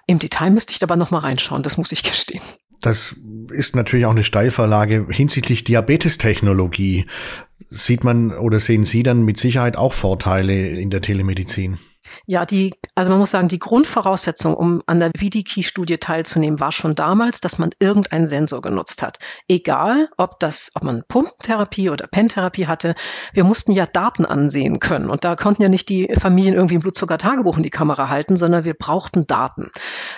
Im 0.06 0.18
Detail 0.18 0.50
müsste 0.50 0.74
ich 0.74 0.82
aber 0.82 0.96
noch 0.96 1.10
mal 1.10 1.20
reinschauen, 1.20 1.62
das 1.62 1.78
muss 1.78 1.92
ich 1.92 2.02
gestehen. 2.02 2.42
Das 2.82 3.16
ist 3.50 3.74
natürlich 3.74 4.04
auch 4.04 4.10
eine 4.10 4.22
Steilvorlage 4.22 5.06
hinsichtlich 5.10 5.64
Diabetestechnologie. 5.64 7.06
Sieht 7.70 8.04
man 8.04 8.32
oder 8.32 8.60
sehen 8.60 8.84
Sie 8.84 9.02
dann 9.02 9.22
mit 9.22 9.38
Sicherheit 9.38 9.76
auch 9.76 9.94
Vorteile 9.94 10.68
in 10.68 10.90
der 10.90 11.00
Telemedizin? 11.00 11.78
Ja, 12.30 12.44
die, 12.44 12.74
also 12.94 13.10
man 13.10 13.20
muss 13.20 13.30
sagen, 13.30 13.48
die 13.48 13.58
Grundvoraussetzung, 13.58 14.54
um 14.54 14.82
an 14.84 15.00
der 15.00 15.12
VDKey-Studie 15.18 15.96
teilzunehmen, 15.96 16.60
war 16.60 16.72
schon 16.72 16.94
damals, 16.94 17.40
dass 17.40 17.56
man 17.56 17.70
irgendeinen 17.78 18.26
Sensor 18.26 18.60
genutzt 18.60 19.00
hat. 19.02 19.16
Egal, 19.48 20.10
ob 20.18 20.38
das, 20.38 20.72
ob 20.74 20.84
man 20.84 21.04
Pumpentherapie 21.08 21.88
oder 21.88 22.06
Pentherapie 22.06 22.66
hatte, 22.66 22.94
wir 23.32 23.44
mussten 23.44 23.72
ja 23.72 23.86
Daten 23.86 24.26
ansehen 24.26 24.78
können. 24.78 25.08
Und 25.08 25.24
da 25.24 25.36
konnten 25.36 25.62
ja 25.62 25.70
nicht 25.70 25.88
die 25.88 26.14
Familien 26.20 26.52
irgendwie 26.52 26.74
ein 26.74 26.82
Blutzuckertagebuch 26.82 27.56
in 27.56 27.62
die 27.62 27.70
Kamera 27.70 28.10
halten, 28.10 28.36
sondern 28.36 28.64
wir 28.64 28.74
brauchten 28.74 29.26
Daten. 29.26 29.70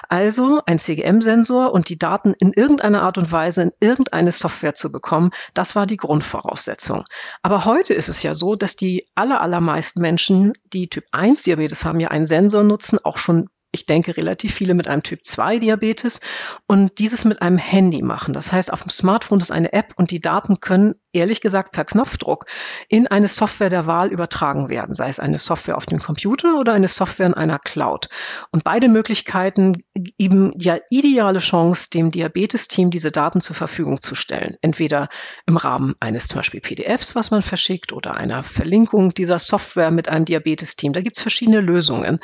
Also 0.09 0.63
ein 0.67 0.81
CGM-Sensor 0.81 1.73
und 1.73 1.91
die 1.91 1.99
Daten 1.99 2.35
in 2.35 2.53
irgendeiner 2.53 3.03
Art 3.03 3.19
und 3.19 3.31
Weise 3.31 3.63
in 3.63 3.73
irgendeine 3.79 4.33
Software 4.33 4.75
zu 4.75 4.91
bekommen, 4.91 5.31
das 5.55 5.77
war 5.77 5.87
die 5.87 5.97
Grundvoraussetzung. 5.97 7.05
Aber 7.43 7.67
heute 7.67 7.95
ist 7.95 8.09
es 8.09 8.25
ja 8.25 8.35
so, 8.35 8.57
dass 8.57 8.75
die 8.75 9.07
aller, 9.15 9.41
allermeisten 9.41 10.01
Menschen, 10.01 10.55
die 10.73 10.89
Typ 10.89 11.05
1 11.13 11.45
Diabetes 11.45 11.85
haben, 11.85 12.00
ja 12.01 12.09
einen 12.09 12.27
Sensor 12.27 12.65
nutzen, 12.65 12.99
auch 13.03 13.19
schon 13.19 13.49
ich 13.73 13.87
denke, 13.87 14.17
relativ 14.17 14.53
viele 14.53 14.75
mit 14.75 14.89
einem 14.89 15.03
Typ 15.03 15.25
2 15.25 15.59
Diabetes 15.59 16.21
und 16.67 16.99
dieses 16.99 17.25
mit 17.25 17.41
einem 17.41 17.59
Handy 17.59 18.03
machen. 18.03 18.35
Das 18.35 18.53
heißt, 18.53 18.73
auf 18.73 18.83
dem 18.83 18.91
Smartphone 18.91 19.41
ist 19.41 19.53
eine 19.53 19.73
App 19.73 19.93
und 19.97 20.11
die 20.11 20.21
Daten 20.21 20.59
können, 20.59 20.95
ehrlich 21.13 21.41
gesagt, 21.41 21.71
per 21.73 21.85
Knopfdruck 21.85 22.47
in 22.89 23.07
eine 23.07 23.29
Software 23.29 23.71
der 23.71 23.87
Wahl 23.87 24.09
übertragen 24.09 24.69
werden, 24.69 24.95
sei 24.95 25.09
es 25.09 25.21
eine 25.21 25.39
Software 25.39 25.77
auf 25.77 25.87
dem 25.87 26.01
Computer 26.01 26.59
oder 26.59 26.73
eine 26.73 26.89
Software 26.89 27.27
in 27.27 27.35
einer 27.35 27.61
Cloud. 27.61 28.09
Und 28.51 28.65
beide 28.65 28.89
Möglichkeiten 28.89 29.85
geben 29.95 30.53
ja 30.59 30.79
ideale 30.91 31.39
Chance, 31.39 31.91
dem 31.91 32.11
Diabetesteam 32.11 32.91
diese 32.91 33.13
Daten 33.13 33.41
zur 33.41 33.55
Verfügung 33.55 34.01
zu 34.01 34.17
stellen. 34.17 34.57
Entweder 34.63 35.09
im 35.47 35.57
Rahmen 35.57 35.95
eines 36.01 36.27
zum 36.27 36.39
Beispiel 36.39 36.61
PDFs, 36.61 37.15
was 37.15 37.31
man 37.31 37.43
verschickt, 37.43 37.93
oder 37.93 38.15
einer 38.17 38.43
Verlinkung 38.43 39.15
dieser 39.15 39.39
Software 39.39 39.93
mit 39.93 40.09
einem 40.09 40.25
Diabetesteam. 40.25 40.93
Da 40.93 41.03
gibt 41.03 41.17
es 41.17 41.23
verschiedene 41.23 41.61
Lösungen. 41.61 42.19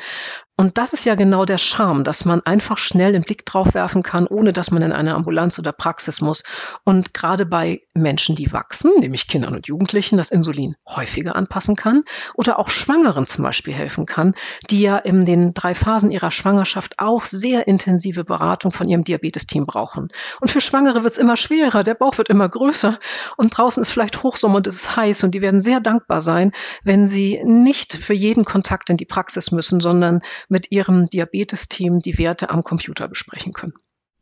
Und 0.59 0.79
das 0.79 0.93
ist 0.93 1.05
ja 1.05 1.13
genau 1.13 1.45
der 1.45 1.59
Charme, 1.59 2.03
dass 2.03 2.25
man 2.25 2.41
einfach 2.41 2.79
schnell 2.79 3.11
den 3.11 3.21
Blick 3.21 3.45
drauf 3.45 3.75
werfen 3.75 4.01
kann, 4.01 4.25
ohne 4.25 4.53
dass 4.53 4.71
man 4.71 4.81
in 4.81 4.91
eine 4.91 5.13
Ambulanz 5.13 5.59
oder 5.59 5.71
Praxis 5.71 6.19
muss. 6.19 6.43
Und 6.83 7.13
gerade 7.13 7.45
bei 7.45 7.81
Menschen, 7.93 8.35
die 8.35 8.51
wachsen, 8.51 8.91
nämlich 8.99 9.27
Kindern 9.27 9.53
und 9.53 9.67
Jugendlichen, 9.67 10.17
das 10.17 10.31
Insulin 10.31 10.75
häufiger 10.87 11.35
anpassen 11.35 11.75
kann 11.75 12.03
oder 12.33 12.57
auch 12.57 12.71
Schwangeren 12.71 13.27
zum 13.27 13.43
Beispiel 13.43 13.75
helfen 13.75 14.07
kann, 14.07 14.33
die 14.71 14.81
ja 14.81 14.97
in 14.97 15.25
den 15.25 15.53
drei 15.53 15.75
Phasen 15.75 16.09
ihrer 16.09 16.31
Schwangerschaft 16.31 16.95
auch 16.97 17.25
sehr 17.25 17.67
intensive 17.67 18.23
Beratung 18.23 18.71
von 18.71 18.89
ihrem 18.89 19.03
Diabetesteam 19.03 19.67
brauchen. 19.67 20.07
Und 20.41 20.49
für 20.49 20.59
Schwangere 20.59 21.03
wird 21.03 21.13
es 21.13 21.19
immer 21.19 21.37
schwerer, 21.37 21.83
der 21.83 21.93
Bauch 21.93 22.17
wird 22.17 22.29
immer 22.29 22.49
größer 22.49 22.97
und 23.37 23.55
draußen 23.55 23.81
ist 23.81 23.91
vielleicht 23.91 24.23
Hochsommer 24.23 24.55
und 24.55 24.65
es 24.65 24.73
ist 24.73 24.95
heiß 24.95 25.23
und 25.23 25.35
die 25.35 25.41
werden 25.41 25.61
sehr 25.61 25.81
dankbar 25.81 26.19
sein, 26.19 26.51
wenn 26.83 27.07
sie 27.07 27.43
nicht 27.45 27.93
für 27.93 28.15
jeden 28.15 28.43
Kontakt 28.43 28.89
in 28.89 28.97
die 28.97 29.05
Praxis 29.05 29.51
müssen, 29.51 29.79
sondern 29.79 30.21
mit 30.47 30.71
ihrem 30.71 31.05
Diabetesteam 31.05 31.99
die 31.99 32.17
Werte 32.17 32.49
am 32.49 32.63
Computer 32.63 33.07
besprechen 33.07 33.53
können. 33.53 33.73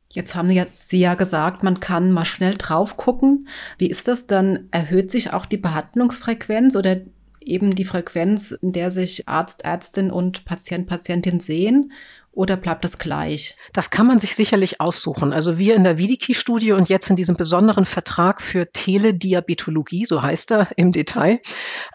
Jetzt 0.09 0.35
haben 0.35 0.49
Sie 0.71 0.99
ja 0.99 1.15
gesagt, 1.15 1.63
man 1.63 1.79
kann 1.79 2.11
mal 2.11 2.25
schnell 2.25 2.55
drauf 2.55 2.95
gucken. 2.95 3.47
Wie 3.77 3.89
ist 3.89 4.07
das 4.07 4.27
dann? 4.27 4.69
Erhöht 4.71 5.11
sich 5.11 5.33
auch 5.33 5.45
die 5.45 5.57
Behandlungsfrequenz 5.57 6.75
oder 6.75 7.01
eben 7.41 7.75
die 7.75 7.83
Frequenz, 7.83 8.51
in 8.51 8.71
der 8.71 8.89
sich 8.89 9.27
Arzt, 9.27 9.65
Ärztin 9.65 10.11
und 10.11 10.45
Patient, 10.45 10.87
Patientin 10.87 11.39
sehen? 11.39 11.91
oder 12.35 12.57
bleibt 12.57 12.83
das 12.83 12.97
gleich? 12.97 13.55
Das 13.73 13.89
kann 13.89 14.05
man 14.05 14.19
sich 14.19 14.35
sicherlich 14.35 14.81
aussuchen. 14.81 15.33
Also 15.33 15.57
wir 15.57 15.75
in 15.75 15.83
der 15.83 15.97
Vidiki-Studie 15.97 16.73
und 16.73 16.89
jetzt 16.89 17.09
in 17.09 17.15
diesem 17.15 17.37
besonderen 17.37 17.85
Vertrag 17.85 18.41
für 18.41 18.71
Telediabetologie, 18.71 20.05
so 20.05 20.21
heißt 20.21 20.51
er 20.51 20.67
im 20.75 20.91
Detail, 20.91 21.39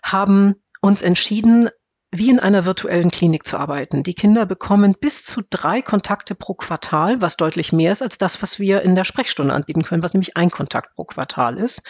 haben 0.02 0.56
uns 0.80 1.02
entschieden, 1.02 1.68
wie 2.12 2.28
in 2.28 2.40
einer 2.40 2.64
virtuellen 2.64 3.10
Klinik 3.10 3.46
zu 3.46 3.56
arbeiten. 3.56 4.02
Die 4.02 4.14
Kinder 4.14 4.44
bekommen 4.44 4.96
bis 5.00 5.24
zu 5.24 5.42
drei 5.48 5.80
Kontakte 5.80 6.34
pro 6.34 6.54
Quartal, 6.54 7.20
was 7.20 7.36
deutlich 7.36 7.72
mehr 7.72 7.92
ist 7.92 8.02
als 8.02 8.18
das, 8.18 8.42
was 8.42 8.58
wir 8.58 8.82
in 8.82 8.96
der 8.96 9.04
Sprechstunde 9.04 9.54
anbieten 9.54 9.84
können, 9.84 10.02
was 10.02 10.12
nämlich 10.12 10.36
ein 10.36 10.50
Kontakt 10.50 10.96
pro 10.96 11.04
Quartal 11.04 11.56
ist. 11.56 11.82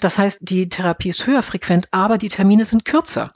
Das 0.00 0.18
heißt, 0.18 0.38
die 0.42 0.68
Therapie 0.68 1.08
ist 1.08 1.26
höher 1.26 1.42
frequent, 1.42 1.88
aber 1.90 2.16
die 2.16 2.28
Termine 2.28 2.64
sind 2.64 2.84
kürzer. 2.84 3.32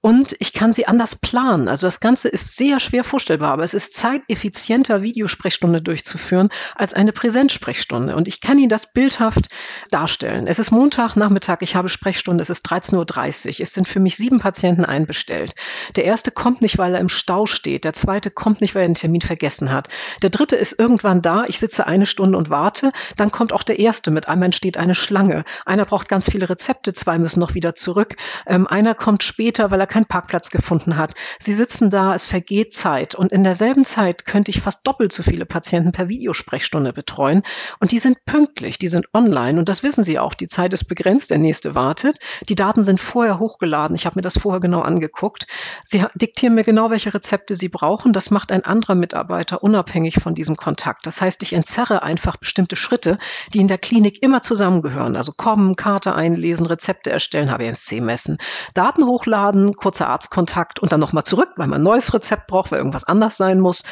Und 0.00 0.34
ich 0.38 0.54
kann 0.54 0.72
sie 0.72 0.86
anders 0.86 1.16
planen. 1.16 1.68
Also 1.68 1.86
das 1.86 2.00
Ganze 2.00 2.28
ist 2.28 2.56
sehr 2.56 2.80
schwer 2.80 3.04
vorstellbar, 3.04 3.52
aber 3.52 3.64
es 3.64 3.74
ist 3.74 3.94
zeiteffizienter, 3.94 5.02
Videosprechstunde 5.02 5.82
durchzuführen 5.82 6.48
als 6.76 6.94
eine 6.94 7.12
Präsenzsprechstunde. 7.12 8.16
Und 8.16 8.26
ich 8.26 8.40
kann 8.40 8.58
Ihnen 8.58 8.70
das 8.70 8.94
bildhaft 8.94 9.48
darstellen. 9.90 10.46
Es 10.46 10.58
ist 10.58 10.70
Montagnachmittag, 10.70 11.58
ich 11.60 11.76
habe 11.76 11.90
Sprechstunde, 11.90 12.40
es 12.40 12.48
ist 12.48 12.66
13.30 12.66 13.46
Uhr. 13.46 13.60
Es 13.60 13.74
sind 13.74 13.86
für 13.86 14.00
mich 14.00 14.16
sieben 14.16 14.40
Patienten 14.40 14.86
einbestellt. 14.86 15.54
Der 15.96 16.04
erste 16.04 16.30
kommt 16.30 16.60
nicht, 16.60 16.78
weil 16.78 16.94
er 16.94 17.00
im 17.00 17.08
Stau 17.08 17.46
steht. 17.46 17.84
Der 17.84 17.92
zweite 17.92 18.30
kommt 18.30 18.60
nicht, 18.60 18.74
weil 18.74 18.82
er 18.82 18.88
den 18.88 18.94
Termin 18.94 19.20
vergessen 19.20 19.72
hat. 19.72 19.88
Der 20.22 20.30
dritte 20.30 20.56
ist 20.56 20.78
irgendwann 20.78 21.22
da. 21.22 21.44
Ich 21.46 21.58
sitze 21.58 21.86
eine 21.86 22.06
Stunde 22.06 22.38
und 22.38 22.50
warte. 22.50 22.92
Dann 23.16 23.30
kommt 23.30 23.52
auch 23.52 23.62
der 23.62 23.78
erste 23.78 24.10
mit. 24.10 24.28
Einmal 24.28 24.46
entsteht 24.46 24.76
eine 24.76 24.94
Schlange. 24.94 25.44
Einer 25.64 25.84
braucht 25.84 26.08
ganz 26.08 26.30
viele 26.30 26.48
Rezepte. 26.48 26.92
Zwei 26.92 27.18
müssen 27.18 27.40
noch 27.40 27.54
wieder 27.54 27.74
zurück. 27.74 28.16
Ähm, 28.46 28.66
einer 28.66 28.94
kommt 28.94 29.22
später, 29.22 29.70
weil 29.70 29.80
er 29.80 29.86
keinen 29.86 30.06
Parkplatz 30.06 30.50
gefunden 30.50 30.96
hat. 30.96 31.14
Sie 31.38 31.54
sitzen 31.54 31.90
da. 31.90 32.14
Es 32.14 32.26
vergeht 32.26 32.74
Zeit. 32.74 33.14
Und 33.14 33.32
in 33.32 33.44
derselben 33.44 33.84
Zeit 33.84 34.26
könnte 34.26 34.50
ich 34.50 34.60
fast 34.60 34.86
doppelt 34.86 35.12
so 35.12 35.22
viele 35.22 35.46
Patienten 35.46 35.92
per 35.92 36.08
Videosprechstunde 36.08 36.92
betreuen. 36.92 37.42
Und 37.80 37.92
die 37.92 37.98
sind 37.98 38.24
pünktlich. 38.24 38.78
Die 38.78 38.88
sind 38.88 39.08
online. 39.12 39.58
Und 39.58 39.68
das 39.68 39.82
wissen 39.82 40.04
Sie 40.04 40.18
auch. 40.18 40.34
Die 40.34 40.48
Zeit 40.48 40.72
ist 40.72 40.84
begrenzt. 40.84 41.30
Der 41.30 41.38
nächste 41.38 41.74
wartet. 41.74 42.18
Die 42.48 42.54
Daten 42.54 42.84
sind 42.84 43.00
vorher 43.00 43.38
hochgeladen. 43.38 43.96
Ich 43.96 44.06
habe 44.06 44.16
mir 44.16 44.22
das 44.22 44.38
vorher 44.38 44.60
genau 44.60 44.80
angeguckt. 44.80 45.46
Sie 45.84 46.04
diktieren 46.14 46.54
mir 46.54 46.64
genau, 46.64 46.90
welche 46.90 47.12
Rezepte 47.12 47.56
Sie 47.56 47.68
brauchen. 47.68 48.12
Das 48.12 48.30
macht 48.30 48.52
ein 48.52 48.64
anderer 48.64 48.94
Mitarbeiter 48.94 49.62
unabhängig 49.62 50.16
von 50.16 50.34
diesem 50.34 50.56
Kontakt. 50.56 51.06
Das 51.06 51.20
heißt, 51.20 51.42
ich 51.42 51.52
entzerre 51.52 52.02
einfach 52.02 52.36
bestimmte 52.36 52.76
Schritte, 52.76 53.18
die 53.52 53.60
in 53.60 53.68
der 53.68 53.78
Klinik 53.78 54.22
immer 54.22 54.42
zusammengehören. 54.42 55.16
Also 55.16 55.32
kommen, 55.32 55.76
Karte 55.76 56.14
einlesen, 56.14 56.66
Rezepte 56.66 57.10
erstellen, 57.10 57.50
HbA1c 57.50 58.02
messen, 58.02 58.38
Daten 58.74 59.04
hochladen, 59.04 59.74
kurzer 59.74 60.08
Arztkontakt 60.08 60.80
und 60.80 60.92
dann 60.92 61.00
nochmal 61.00 61.24
zurück, 61.24 61.50
weil 61.56 61.66
man 61.66 61.80
ein 61.80 61.84
neues 61.84 62.12
Rezept 62.14 62.46
braucht, 62.46 62.72
weil 62.72 62.78
irgendwas 62.78 63.04
anders 63.04 63.36
sein 63.36 63.60
muss. 63.60 63.84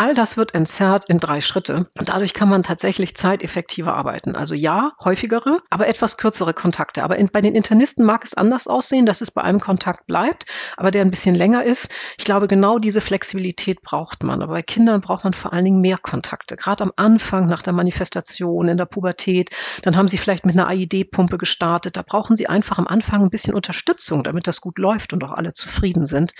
All 0.00 0.14
das 0.14 0.38
wird 0.38 0.54
entzerrt 0.54 1.04
in 1.10 1.20
drei 1.20 1.42
Schritte 1.42 1.86
und 1.98 2.08
dadurch 2.08 2.32
kann 2.32 2.48
man 2.48 2.62
tatsächlich 2.62 3.14
zeiteffektiver 3.14 3.92
arbeiten. 3.92 4.34
Also 4.34 4.54
ja, 4.54 4.92
häufigere, 5.04 5.58
aber 5.68 5.88
etwas 5.88 6.16
kürzere 6.16 6.54
Kontakte. 6.54 7.04
Aber 7.04 7.18
in, 7.18 7.28
bei 7.28 7.42
den 7.42 7.54
Internisten 7.54 8.06
mag 8.06 8.24
es 8.24 8.32
anders 8.32 8.66
aussehen, 8.66 9.04
dass 9.04 9.20
es 9.20 9.30
bei 9.30 9.42
einem 9.42 9.60
Kontakt 9.60 10.06
bleibt, 10.06 10.46
aber 10.78 10.90
der 10.90 11.02
ein 11.02 11.10
bisschen 11.10 11.34
länger 11.34 11.64
ist. 11.64 11.92
Ich 12.16 12.24
glaube, 12.24 12.46
genau 12.46 12.78
diese 12.78 13.02
Flexibilität 13.02 13.82
braucht 13.82 14.22
man. 14.22 14.40
Aber 14.40 14.54
bei 14.54 14.62
Kindern 14.62 15.02
braucht 15.02 15.24
man 15.24 15.34
vor 15.34 15.52
allen 15.52 15.66
Dingen 15.66 15.82
mehr 15.82 15.98
Kontakte. 15.98 16.56
Gerade 16.56 16.82
am 16.84 16.92
Anfang, 16.96 17.44
nach 17.44 17.60
der 17.60 17.74
Manifestation, 17.74 18.68
in 18.68 18.78
der 18.78 18.86
Pubertät, 18.86 19.50
dann 19.82 19.98
haben 19.98 20.08
sie 20.08 20.16
vielleicht 20.16 20.46
mit 20.46 20.56
einer 20.56 20.68
AID-Pumpe 20.68 21.36
gestartet. 21.36 21.98
Da 21.98 22.02
brauchen 22.06 22.36
sie 22.36 22.46
einfach 22.46 22.78
am 22.78 22.86
Anfang 22.86 23.24
ein 23.24 23.30
bisschen 23.30 23.52
Unterstützung, 23.52 24.24
damit 24.24 24.46
das 24.46 24.62
gut 24.62 24.78
läuft 24.78 25.12
und 25.12 25.22
auch 25.24 25.32
alle 25.32 25.52
zufrieden 25.52 26.06
sind. 26.06 26.32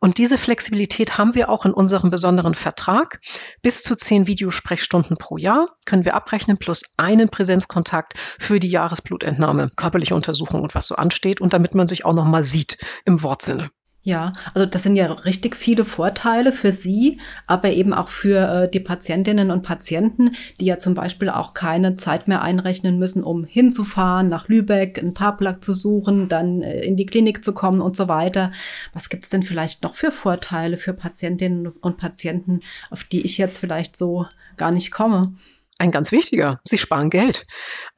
Und 0.00 0.16
diese 0.16 0.38
Flexibilität 0.38 1.18
haben 1.18 1.34
wir 1.34 1.50
auch 1.50 1.66
in 1.66 1.74
unserem 1.74 2.08
besonderen 2.08 2.54
Vertrag. 2.54 3.01
Tag. 3.02 3.20
Bis 3.62 3.82
zu 3.82 3.96
zehn 3.96 4.26
Videosprechstunden 4.26 5.16
pro 5.16 5.36
Jahr 5.36 5.66
können 5.84 6.04
wir 6.04 6.14
abrechnen, 6.14 6.58
plus 6.58 6.82
einen 6.96 7.28
Präsenzkontakt 7.28 8.14
für 8.16 8.60
die 8.60 8.70
Jahresblutentnahme, 8.70 9.70
körperliche 9.76 10.14
Untersuchung 10.14 10.62
und 10.62 10.74
was 10.74 10.86
so 10.86 10.94
ansteht 10.94 11.40
und 11.40 11.52
damit 11.52 11.74
man 11.74 11.88
sich 11.88 12.04
auch 12.04 12.14
noch 12.14 12.24
mal 12.24 12.44
sieht 12.44 12.78
im 13.04 13.22
Wortsinne. 13.22 13.70
Ja, 14.04 14.32
also 14.52 14.66
das 14.66 14.82
sind 14.82 14.96
ja 14.96 15.06
richtig 15.12 15.54
viele 15.54 15.84
Vorteile 15.84 16.50
für 16.50 16.72
Sie, 16.72 17.20
aber 17.46 17.70
eben 17.70 17.94
auch 17.94 18.08
für 18.08 18.64
äh, 18.64 18.70
die 18.70 18.80
Patientinnen 18.80 19.52
und 19.52 19.62
Patienten, 19.62 20.32
die 20.58 20.64
ja 20.64 20.76
zum 20.76 20.94
Beispiel 20.94 21.28
auch 21.28 21.54
keine 21.54 21.94
Zeit 21.94 22.26
mehr 22.26 22.42
einrechnen 22.42 22.98
müssen, 22.98 23.22
um 23.22 23.44
hinzufahren, 23.44 24.28
nach 24.28 24.48
Lübeck, 24.48 24.98
einen 24.98 25.14
Parkplatz 25.14 25.64
zu 25.64 25.72
suchen, 25.72 26.28
dann 26.28 26.62
äh, 26.62 26.80
in 26.80 26.96
die 26.96 27.06
Klinik 27.06 27.44
zu 27.44 27.54
kommen 27.54 27.80
und 27.80 27.96
so 27.96 28.08
weiter. 28.08 28.50
Was 28.92 29.08
gibt's 29.08 29.30
denn 29.30 29.44
vielleicht 29.44 29.84
noch 29.84 29.94
für 29.94 30.10
Vorteile 30.10 30.78
für 30.78 30.94
Patientinnen 30.94 31.68
und 31.68 31.96
Patienten, 31.96 32.58
auf 32.90 33.04
die 33.04 33.20
ich 33.20 33.38
jetzt 33.38 33.58
vielleicht 33.58 33.96
so 33.96 34.26
gar 34.56 34.72
nicht 34.72 34.90
komme? 34.90 35.34
Ein 35.78 35.90
ganz 35.90 36.12
wichtiger, 36.12 36.60
Sie 36.64 36.78
sparen 36.78 37.10
Geld. 37.10 37.46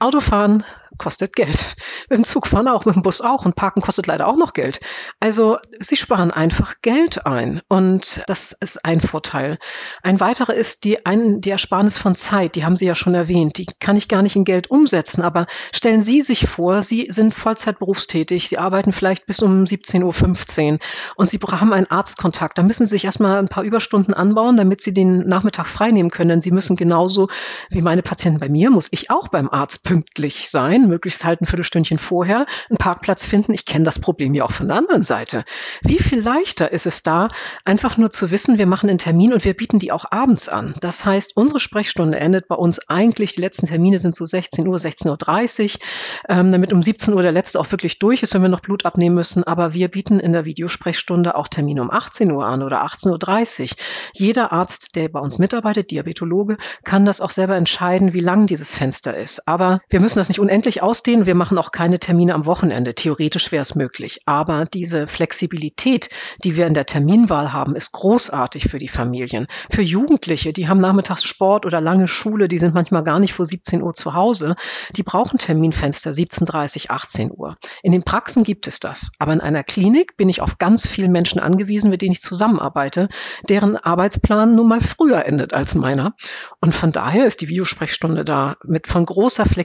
Autofahren 0.05 0.64
kostet 0.99 1.35
Geld. 1.35 1.77
Mit 2.11 2.19
dem 2.19 2.25
Zug 2.25 2.47
fahren 2.47 2.69
auch, 2.69 2.85
mit 2.85 2.95
dem 2.95 3.03
Bus 3.03 3.21
auch 3.21 3.47
und 3.47 3.57
Parken 3.57 3.81
kostet 3.81 4.07
leider 4.07 4.27
auch 4.27 4.37
noch 4.37 4.53
Geld. 4.53 4.81
Also 5.21 5.57
sie 5.81 5.97
sparen 5.97 6.31
einfach 6.31 6.75
Geld 6.83 7.25
ein 7.27 7.62
und 7.69 8.23
das 8.27 8.53
ist 8.53 8.85
ein 8.85 9.01
Vorteil. 9.01 9.59
Ein 10.03 10.21
weiterer 10.21 10.55
ist 10.55 10.85
die, 10.85 11.07
ein, 11.07 11.40
die 11.40 11.51
Ersparnis 11.51 11.97
von 11.97 12.14
Zeit, 12.14 12.57
die 12.57 12.64
haben 12.64 12.77
Sie 12.77 12.87
ja 12.87 12.95
schon 12.95 13.14
erwähnt. 13.14 13.57
Die 13.59 13.67
kann 13.81 13.97
ich 13.97 14.09
gar 14.09 14.23
nicht 14.23 14.37
in 14.37 14.45
Geld 14.45 14.71
umsetzen, 14.71 15.23
aber 15.23 15.47
stellen 15.73 16.03
Sie 16.03 16.23
sich 16.23 16.47
vor, 16.47 16.83
Sie 16.83 17.07
sind 17.09 17.33
Vollzeit 17.33 17.79
berufstätig, 17.79 18.49
Sie 18.49 18.59
arbeiten 18.59 18.93
vielleicht 18.93 19.27
bis 19.27 19.40
um 19.43 19.64
17.15 19.64 20.73
Uhr 20.73 20.79
und 21.17 21.31
Sie 21.31 21.38
haben 21.38 21.73
einen 21.73 21.90
Arztkontakt. 21.90 22.59
Da 22.59 22.62
müssen 22.62 22.87
Sie 22.87 22.90
sich 22.90 23.05
erstmal 23.07 23.38
ein 23.38 23.49
paar 23.49 23.64
Überstunden 23.64 24.12
anbauen, 24.12 24.57
damit 24.57 24.83
Sie 24.83 24.93
den 24.93 25.27
Nachmittag 25.27 25.67
freinehmen 25.67 26.11
können. 26.11 26.43
Sie 26.43 26.51
müssen 26.51 26.77
genauso 26.77 27.29
wie 27.71 27.83
meine 27.83 28.03
Patienten 28.03 28.40
bei 28.40 28.49
mir, 28.49 28.71
muss 28.71 28.88
ich 28.93 29.11
auch 29.11 29.29
beim 29.29 29.49
Arzt 29.49 29.83
pünktlich 29.95 30.51
sein 30.51 30.89
möglichst 30.89 31.25
halt 31.25 31.41
ein 31.41 31.47
Viertelstündchen 31.47 31.99
vorher 31.99 32.47
einen 32.69 32.79
Parkplatz 32.79 33.27
finden. 33.27 33.55
Ich 33.55 33.65
kenne 33.65 33.85
das 33.85 34.01
Problem 34.01 34.35
ja 34.35 34.45
auch 34.45 34.51
von 34.51 34.67
der 34.67 34.77
anderen 34.77 35.05
Seite. 35.05 35.45
Wie 35.83 36.01
viel 36.01 36.21
leichter 36.21 36.73
ist 36.73 36.87
es 36.87 37.05
da, 37.05 37.29
einfach 37.65 37.97
nur 37.97 38.11
zu 38.11 38.33
wissen, 38.33 38.59
wir 38.59 38.67
machen 38.67 38.91
einen 38.91 38.99
Termin 38.99 39.33
und 39.33 39.45
wir 39.45 39.55
bieten 39.55 39.79
die 39.79 39.93
auch 39.93 40.07
abends 40.11 40.49
an. 40.49 40.75
Das 40.81 41.05
heißt, 41.05 41.37
unsere 41.37 41.61
Sprechstunde 41.61 42.19
endet 42.19 42.49
bei 42.49 42.57
uns 42.57 42.89
eigentlich, 42.89 43.37
die 43.37 43.41
letzten 43.41 43.67
Termine 43.67 43.99
sind 43.99 44.17
so 44.17 44.27
16 44.27 44.67
Uhr, 44.67 44.79
16.30 44.79 45.63
Uhr, 45.75 45.81
ähm, 46.29 46.51
damit 46.51 46.73
um 46.73 46.83
17 46.83 47.15
Uhr 47.15 47.23
der 47.23 47.31
letzte 47.31 47.61
auch 47.61 47.71
wirklich 47.71 48.01
durch 48.01 48.25
ist, 48.25 48.35
wenn 48.35 48.43
wir 48.43 48.49
noch 48.49 48.63
Blut 48.63 48.85
abnehmen 48.85 49.15
müssen. 49.15 49.45
Aber 49.45 49.75
wir 49.75 49.87
bieten 49.87 50.19
in 50.19 50.33
der 50.33 50.45
Videosprechstunde 50.45 51.37
auch 51.37 51.47
Termine 51.47 51.83
um 51.83 51.93
18 51.93 52.33
Uhr 52.33 52.45
an 52.45 52.65
oder 52.65 52.85
18.30 52.85 53.63
Uhr. 53.63 53.69
Jeder 54.15 54.51
Arzt, 54.51 54.97
der 54.97 55.09
bei 55.09 55.21
uns 55.21 55.39
mitarbeitet, 55.39 55.93
Diabetologe, 55.93 56.57
kann 56.83 57.07
das 57.07 57.21
auch 57.21 57.31
selber 57.31 57.55
entscheiden, 57.55 58.13
wie 58.13 58.19
lang 58.19 58.49
dieses 58.49 58.77
Fenster 58.77 59.17
ist. 59.17 59.47
Aber 59.47 59.74
wir 59.89 60.01
müssen 60.01 60.19
das 60.19 60.29
nicht 60.29 60.39
unendlich 60.39 60.83
ausdehnen. 60.83 61.27
Wir 61.27 61.35
machen 61.35 61.59
auch 61.59 61.71
keine 61.71 61.99
Termine 61.99 62.35
am 62.35 62.47
Wochenende. 62.47 62.95
Theoretisch 62.95 63.53
wäre 63.53 63.63
es 63.63 63.75
möglich. 63.75 64.21
Aber 64.27 64.65
diese 64.67 65.07
Flexibilität, 65.07 66.09
die 66.43 66.57
wir 66.57 66.67
in 66.67 66.75
der 66.75 66.87
Terminwahl 66.87 67.53
haben, 67.53 67.75
ist 67.75 67.93
großartig 67.93 68.65
für 68.65 68.79
die 68.79 68.89
Familien. 68.89 69.47
Für 69.71 69.83
Jugendliche, 69.83 70.53
die 70.53 70.69
haben 70.69 70.81
nachmittags 70.81 71.25
Sport 71.25 71.67
oder 71.67 71.81
lange 71.81 72.09
Schule, 72.09 72.49
die 72.49 72.59
sind 72.59 72.75
manchmal 72.75 73.03
gar 73.03 73.19
nicht 73.19 73.35
vor 73.35 73.47
17 73.47 73.83
Uhr 73.83 73.95
zu 73.95 74.15
Hause. 74.15 74.57
Die 74.97 75.03
brauchen 75.03 75.39
Terminfenster 75.39 76.11
17.30, 76.11 76.91
18 76.91 77.31
Uhr. 77.31 77.57
In 77.83 77.93
den 77.93 78.03
Praxen 78.03 78.45
gibt 78.45 78.67
es 78.67 78.81
das. 78.81 79.13
Aber 79.19 79.33
in 79.33 79.41
einer 79.41 79.65
Klinik 79.65 80.17
bin 80.17 80.29
ich 80.29 80.41
auf 80.41 80.59
ganz 80.59 80.87
viele 80.87 81.09
Menschen 81.09 81.41
angewiesen, 81.41 81.91
mit 81.91 82.03
denen 82.03 82.13
ich 82.13 82.21
zusammenarbeite, 82.21 83.09
deren 83.49 83.77
Arbeitsplan 83.77 84.55
nun 84.55 84.69
mal 84.69 84.81
früher 84.81 85.25
endet 85.25 85.53
als 85.53 85.75
meiner. 85.75 86.15
Und 86.61 86.75
von 86.75 86.93
daher 86.93 87.27
ist 87.27 87.41
die 87.41 87.49
Videosprechstunde 87.49 88.25
da 88.25 88.57
mit 88.65 88.87
von 88.87 89.05
großer 89.05 89.45
Flexibilität 89.45 89.63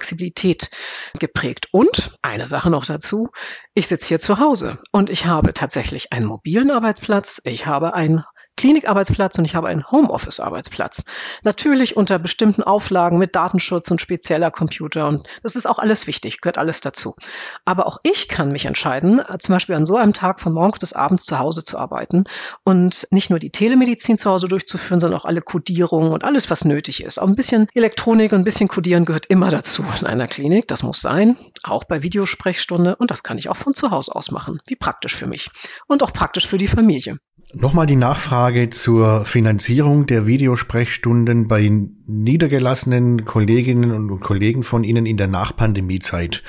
geprägt. 1.20 1.68
Und 1.72 2.18
eine 2.22 2.48
Sache 2.48 2.70
noch 2.70 2.86
dazu, 2.86 3.30
ich 3.74 3.88
sitze 3.88 4.08
hier 4.08 4.20
zu 4.20 4.40
Hause 4.40 4.82
und 4.92 5.10
ich 5.10 5.26
habe 5.26 5.54
tatsächlich 5.54 6.12
einen 6.12 6.26
mobilen 6.26 6.72
Arbeitsplatz, 6.72 7.42
ich 7.44 7.66
habe 7.66 7.94
ein 7.94 8.24
Klinikarbeitsplatz 8.60 9.38
und 9.38 9.46
ich 9.46 9.56
habe 9.56 9.70
einen 9.70 9.90
Homeoffice-Arbeitsplatz. 9.90 11.06
Natürlich 11.44 11.96
unter 11.96 12.20
bestimmten 12.20 12.62
Auflagen 12.62 13.18
mit 13.18 13.34
Datenschutz 13.34 13.90
und 13.90 14.02
spezieller 14.02 14.52
Computer 14.52 15.08
und 15.08 15.26
das 15.44 15.56
ist 15.56 15.66
auch 15.66 15.80
alles 15.80 16.08
wichtig, 16.08 16.42
gehört 16.42 16.58
alles 16.58 16.82
dazu. 16.82 17.16
Aber 17.64 17.88
auch 17.88 18.00
ich 18.04 18.28
kann 18.28 18.52
mich 18.52 18.66
entscheiden, 18.66 19.22
zum 19.40 19.56
Beispiel 19.56 19.76
an 19.76 19.86
so 19.86 19.96
einem 19.96 20.12
Tag 20.12 20.42
von 20.42 20.52
morgens 20.52 20.78
bis 20.78 20.92
abends 20.92 21.24
zu 21.24 21.40
Hause 21.40 21.64
zu 21.64 21.78
arbeiten 21.78 22.26
und 22.66 23.08
nicht 23.12 23.30
nur 23.30 23.40
die 23.40 23.50
Telemedizin 23.50 24.18
zu 24.18 24.30
Hause 24.30 24.50
durchzuführen, 24.50 25.00
sondern 25.00 25.22
auch 25.22 25.26
alle 25.26 25.42
Kodierungen 25.42 26.12
und 26.12 26.26
alles, 26.26 26.50
was 26.50 26.66
nötig 26.66 27.02
ist. 27.02 27.18
Auch 27.18 27.30
ein 27.30 27.38
bisschen 27.38 27.70
Elektronik 27.74 28.34
und 28.34 28.40
ein 28.40 28.44
bisschen 28.44 28.68
Kodieren 28.68 29.06
gehört 29.06 29.28
immer 29.28 29.52
dazu 29.52 29.86
in 30.02 30.06
einer 30.06 30.28
Klinik. 30.28 30.68
Das 30.68 30.84
muss 30.84 31.00
sein, 31.00 31.38
auch 31.64 31.86
bei 31.86 32.04
Videosprechstunde 32.04 32.98
und 32.98 33.10
das 33.10 33.24
kann 33.24 33.38
ich 33.38 33.48
auch 33.48 33.56
von 33.56 33.74
zu 33.74 33.92
Hause 33.92 34.14
aus 34.14 34.32
machen. 34.32 34.60
Wie 34.66 34.76
praktisch 34.76 35.16
für 35.16 35.28
mich 35.28 35.50
und 35.88 36.04
auch 36.04 36.12
praktisch 36.12 36.46
für 36.46 36.58
die 36.58 36.68
Familie. 36.68 37.20
Nochmal 37.56 37.88
die 37.88 37.96
Nachfrage 37.96 38.70
zur 38.70 39.26
Finanzierung 39.26 40.06
der 40.06 40.28
Videosprechstunden 40.28 41.48
bei 41.48 41.72
niedergelassenen 42.06 43.26
Kolleginnen 43.26 43.92
und 43.92 44.20
Kollegen 44.20 44.62
von 44.62 44.84
Ihnen 44.84 45.08
in 45.08 45.18
der 45.18 45.28
Nachpandemiezeit. 45.28 46.44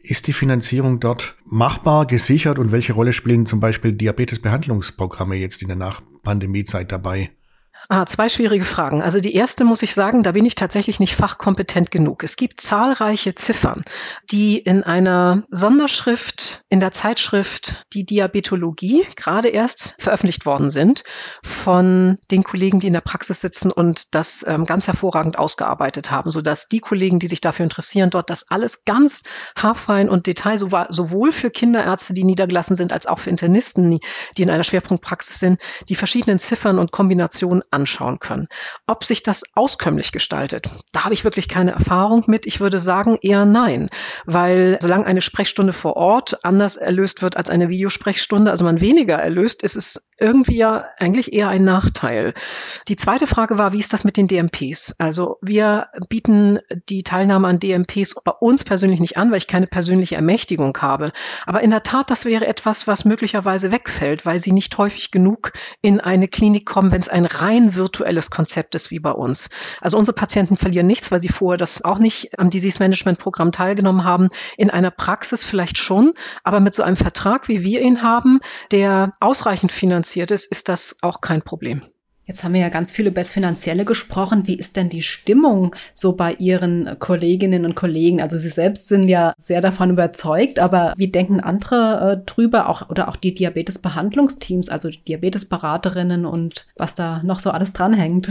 Ist 0.00 0.28
die 0.28 0.32
Finanzierung 0.32 0.98
dort 0.98 1.36
machbar, 1.44 2.06
gesichert 2.06 2.58
und 2.58 2.72
welche 2.72 2.94
Rolle 2.94 3.12
spielen 3.12 3.44
zum 3.44 3.60
Beispiel 3.60 3.92
Diabetesbehandlungsprogramme 3.92 5.34
jetzt 5.34 5.60
in 5.60 5.68
der 5.68 5.76
Nachpandemiezeit 5.76 6.90
dabei? 6.90 7.30
Ah, 7.88 8.04
zwei 8.06 8.28
schwierige 8.28 8.64
Fragen. 8.64 9.00
Also 9.00 9.20
die 9.20 9.34
erste 9.34 9.64
muss 9.64 9.82
ich 9.82 9.94
sagen, 9.94 10.24
da 10.24 10.32
bin 10.32 10.44
ich 10.44 10.56
tatsächlich 10.56 10.98
nicht 10.98 11.14
fachkompetent 11.14 11.92
genug. 11.92 12.24
Es 12.24 12.36
gibt 12.36 12.60
zahlreiche 12.60 13.36
Ziffern, 13.36 13.84
die 14.30 14.58
in 14.58 14.82
einer 14.82 15.44
Sonderschrift 15.50 16.62
in 16.68 16.80
der 16.80 16.90
Zeitschrift 16.90 17.84
Die 17.92 18.04
Diabetologie 18.04 19.06
gerade 19.14 19.48
erst 19.48 19.94
veröffentlicht 19.98 20.46
worden 20.46 20.70
sind 20.70 21.04
von 21.44 22.18
den 22.32 22.42
Kollegen, 22.42 22.80
die 22.80 22.88
in 22.88 22.92
der 22.92 23.00
Praxis 23.02 23.40
sitzen 23.40 23.70
und 23.70 24.14
das 24.14 24.44
ähm, 24.48 24.64
ganz 24.64 24.88
hervorragend 24.88 25.38
ausgearbeitet 25.38 26.10
haben, 26.10 26.30
sodass 26.32 26.66
die 26.66 26.80
Kollegen, 26.80 27.20
die 27.20 27.28
sich 27.28 27.40
dafür 27.40 27.64
interessieren, 27.64 28.10
dort 28.10 28.30
das 28.30 28.50
alles 28.50 28.84
ganz 28.84 29.22
haarfein 29.56 30.08
und 30.08 30.26
Detail 30.26 30.58
sowohl 30.58 31.30
für 31.32 31.50
Kinderärzte, 31.50 32.14
die 32.14 32.24
niedergelassen 32.24 32.74
sind, 32.74 32.92
als 32.92 33.06
auch 33.06 33.20
für 33.20 33.30
Internisten, 33.30 34.00
die 34.36 34.42
in 34.42 34.50
einer 34.50 34.64
Schwerpunktpraxis 34.64 35.38
sind, 35.38 35.60
die 35.88 35.94
verschiedenen 35.94 36.38
Ziffern 36.38 36.78
und 36.78 36.90
Kombinationen 36.90 37.62
anschauen 37.76 38.18
können. 38.18 38.48
Ob 38.86 39.04
sich 39.04 39.22
das 39.22 39.44
auskömmlich 39.54 40.10
gestaltet, 40.10 40.70
da 40.92 41.04
habe 41.04 41.14
ich 41.14 41.24
wirklich 41.24 41.48
keine 41.48 41.72
Erfahrung 41.72 42.24
mit. 42.26 42.46
Ich 42.46 42.60
würde 42.60 42.78
sagen 42.78 43.18
eher 43.20 43.44
nein, 43.44 43.90
weil 44.24 44.78
solange 44.80 45.06
eine 45.06 45.20
Sprechstunde 45.20 45.72
vor 45.72 45.96
Ort 45.96 46.44
anders 46.44 46.76
erlöst 46.76 47.22
wird 47.22 47.36
als 47.36 47.50
eine 47.50 47.68
Videosprechstunde, 47.68 48.50
also 48.50 48.64
man 48.64 48.80
weniger 48.80 49.16
erlöst, 49.16 49.62
ist 49.62 49.76
es 49.76 50.10
irgendwie 50.18 50.56
ja 50.56 50.86
eigentlich 50.96 51.32
eher 51.32 51.48
ein 51.48 51.64
Nachteil. 51.64 52.32
Die 52.88 52.96
zweite 52.96 53.26
Frage 53.26 53.58
war, 53.58 53.72
wie 53.72 53.80
ist 53.80 53.92
das 53.92 54.04
mit 54.04 54.16
den 54.16 54.28
DMPs? 54.28 54.96
Also 54.98 55.36
wir 55.42 55.88
bieten 56.08 56.58
die 56.88 57.02
Teilnahme 57.02 57.48
an 57.48 57.58
DMPs 57.58 58.14
bei 58.24 58.32
uns 58.32 58.64
persönlich 58.64 59.00
nicht 59.00 59.18
an, 59.18 59.30
weil 59.30 59.38
ich 59.38 59.46
keine 59.46 59.66
persönliche 59.66 60.16
Ermächtigung 60.16 60.76
habe. 60.80 61.12
Aber 61.44 61.60
in 61.62 61.70
der 61.70 61.82
Tat, 61.82 62.10
das 62.10 62.24
wäre 62.24 62.46
etwas, 62.46 62.86
was 62.86 63.04
möglicherweise 63.04 63.72
wegfällt, 63.72 64.24
weil 64.24 64.40
sie 64.40 64.52
nicht 64.52 64.76
häufig 64.78 65.10
genug 65.10 65.52
in 65.82 66.00
eine 66.00 66.28
Klinik 66.28 66.64
kommen, 66.64 66.92
wenn 66.92 67.00
es 67.00 67.08
ein 67.08 67.26
rein 67.26 67.65
rein 67.66 67.74
virtuelles 67.74 68.30
Konzept 68.30 68.74
ist 68.74 68.90
wie 68.90 68.98
bei 68.98 69.10
uns. 69.10 69.50
Also 69.80 69.98
unsere 69.98 70.14
Patienten 70.14 70.56
verlieren 70.56 70.86
nichts, 70.86 71.10
weil 71.10 71.20
sie 71.20 71.28
vorher 71.28 71.58
das 71.58 71.84
auch 71.84 71.98
nicht 71.98 72.38
am 72.38 72.50
Disease 72.50 72.82
Management 72.82 73.18
Programm 73.18 73.52
teilgenommen 73.52 74.04
haben. 74.04 74.28
In 74.56 74.70
einer 74.70 74.90
Praxis 74.90 75.44
vielleicht 75.44 75.78
schon, 75.78 76.14
aber 76.44 76.60
mit 76.60 76.74
so 76.74 76.82
einem 76.82 76.96
Vertrag, 76.96 77.48
wie 77.48 77.62
wir 77.62 77.80
ihn 77.80 78.02
haben, 78.02 78.40
der 78.70 79.14
ausreichend 79.20 79.72
finanziert 79.72 80.30
ist, 80.30 80.46
ist 80.46 80.68
das 80.68 80.98
auch 81.02 81.20
kein 81.20 81.42
Problem. 81.42 81.82
Jetzt 82.26 82.42
haben 82.42 82.54
wir 82.54 82.60
ja 82.60 82.70
ganz 82.70 82.90
viel 82.90 83.06
über 83.06 83.20
das 83.20 83.30
Finanzielle 83.30 83.84
gesprochen. 83.84 84.48
Wie 84.48 84.58
ist 84.58 84.76
denn 84.76 84.88
die 84.88 85.02
Stimmung 85.02 85.76
so 85.94 86.16
bei 86.16 86.34
Ihren 86.34 86.98
Kolleginnen 86.98 87.64
und 87.64 87.76
Kollegen? 87.76 88.20
Also 88.20 88.36
Sie 88.36 88.48
selbst 88.48 88.88
sind 88.88 89.04
ja 89.08 89.32
sehr 89.38 89.60
davon 89.60 89.90
überzeugt, 89.90 90.58
aber 90.58 90.92
wie 90.96 91.06
denken 91.06 91.40
andere 91.40 92.20
äh, 92.20 92.26
drüber, 92.26 92.68
auch 92.68 92.90
oder 92.90 93.08
auch 93.08 93.14
die 93.14 93.32
Diabetesbehandlungsteams, 93.32 94.68
also 94.68 94.90
die 94.90 95.04
Diabetesberaterinnen 95.04 96.26
und 96.26 96.66
was 96.74 96.96
da 96.96 97.22
noch 97.22 97.38
so 97.38 97.50
alles 97.50 97.72
dranhängt? 97.72 98.30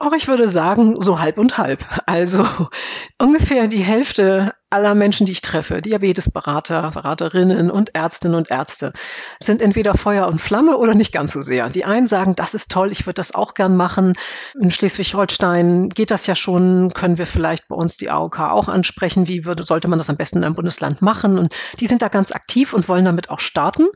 Auch 0.00 0.12
ich 0.12 0.26
würde 0.26 0.48
sagen, 0.48 1.00
so 1.00 1.20
halb 1.20 1.38
und 1.38 1.58
halb. 1.58 1.84
Also 2.06 2.44
ungefähr 3.18 3.68
die 3.68 3.84
Hälfte 3.84 4.52
aller 4.68 4.96
Menschen, 4.96 5.26
die 5.26 5.32
ich 5.32 5.42
treffe, 5.42 5.80
Diabetesberater, 5.80 6.90
Beraterinnen 6.90 7.70
und 7.70 7.94
Ärztinnen 7.94 8.36
und 8.36 8.50
Ärzte, 8.50 8.92
sind 9.38 9.62
entweder 9.62 9.94
Feuer 9.94 10.26
und 10.26 10.40
Flamme 10.40 10.76
oder 10.76 10.94
nicht 10.94 11.12
ganz 11.12 11.32
so 11.32 11.40
sehr. 11.40 11.68
Die 11.68 11.84
einen 11.84 12.08
sagen, 12.08 12.34
das 12.34 12.54
ist 12.54 12.70
toll, 12.70 12.90
ich 12.90 13.06
würde 13.06 13.14
das 13.14 13.32
auch 13.32 13.54
gern 13.54 13.76
machen. 13.76 14.14
In 14.60 14.72
Schleswig-Holstein 14.72 15.88
geht 15.90 16.10
das 16.10 16.26
ja 16.26 16.34
schon, 16.34 16.90
können 16.94 17.16
wir 17.16 17.26
vielleicht 17.26 17.68
bei 17.68 17.76
uns 17.76 17.96
die 17.96 18.10
AOK 18.10 18.40
auch 18.40 18.66
ansprechen, 18.66 19.28
wie 19.28 19.44
würde, 19.44 19.62
sollte 19.62 19.88
man 19.88 19.98
das 19.98 20.10
am 20.10 20.16
besten 20.16 20.38
in 20.38 20.44
einem 20.44 20.56
Bundesland 20.56 21.00
machen? 21.00 21.38
Und 21.38 21.54
die 21.78 21.86
sind 21.86 22.02
da 22.02 22.08
ganz 22.08 22.32
aktiv 22.32 22.72
und 22.72 22.88
wollen 22.88 23.04
damit 23.04 23.30
auch 23.30 23.40
starten. 23.40 23.86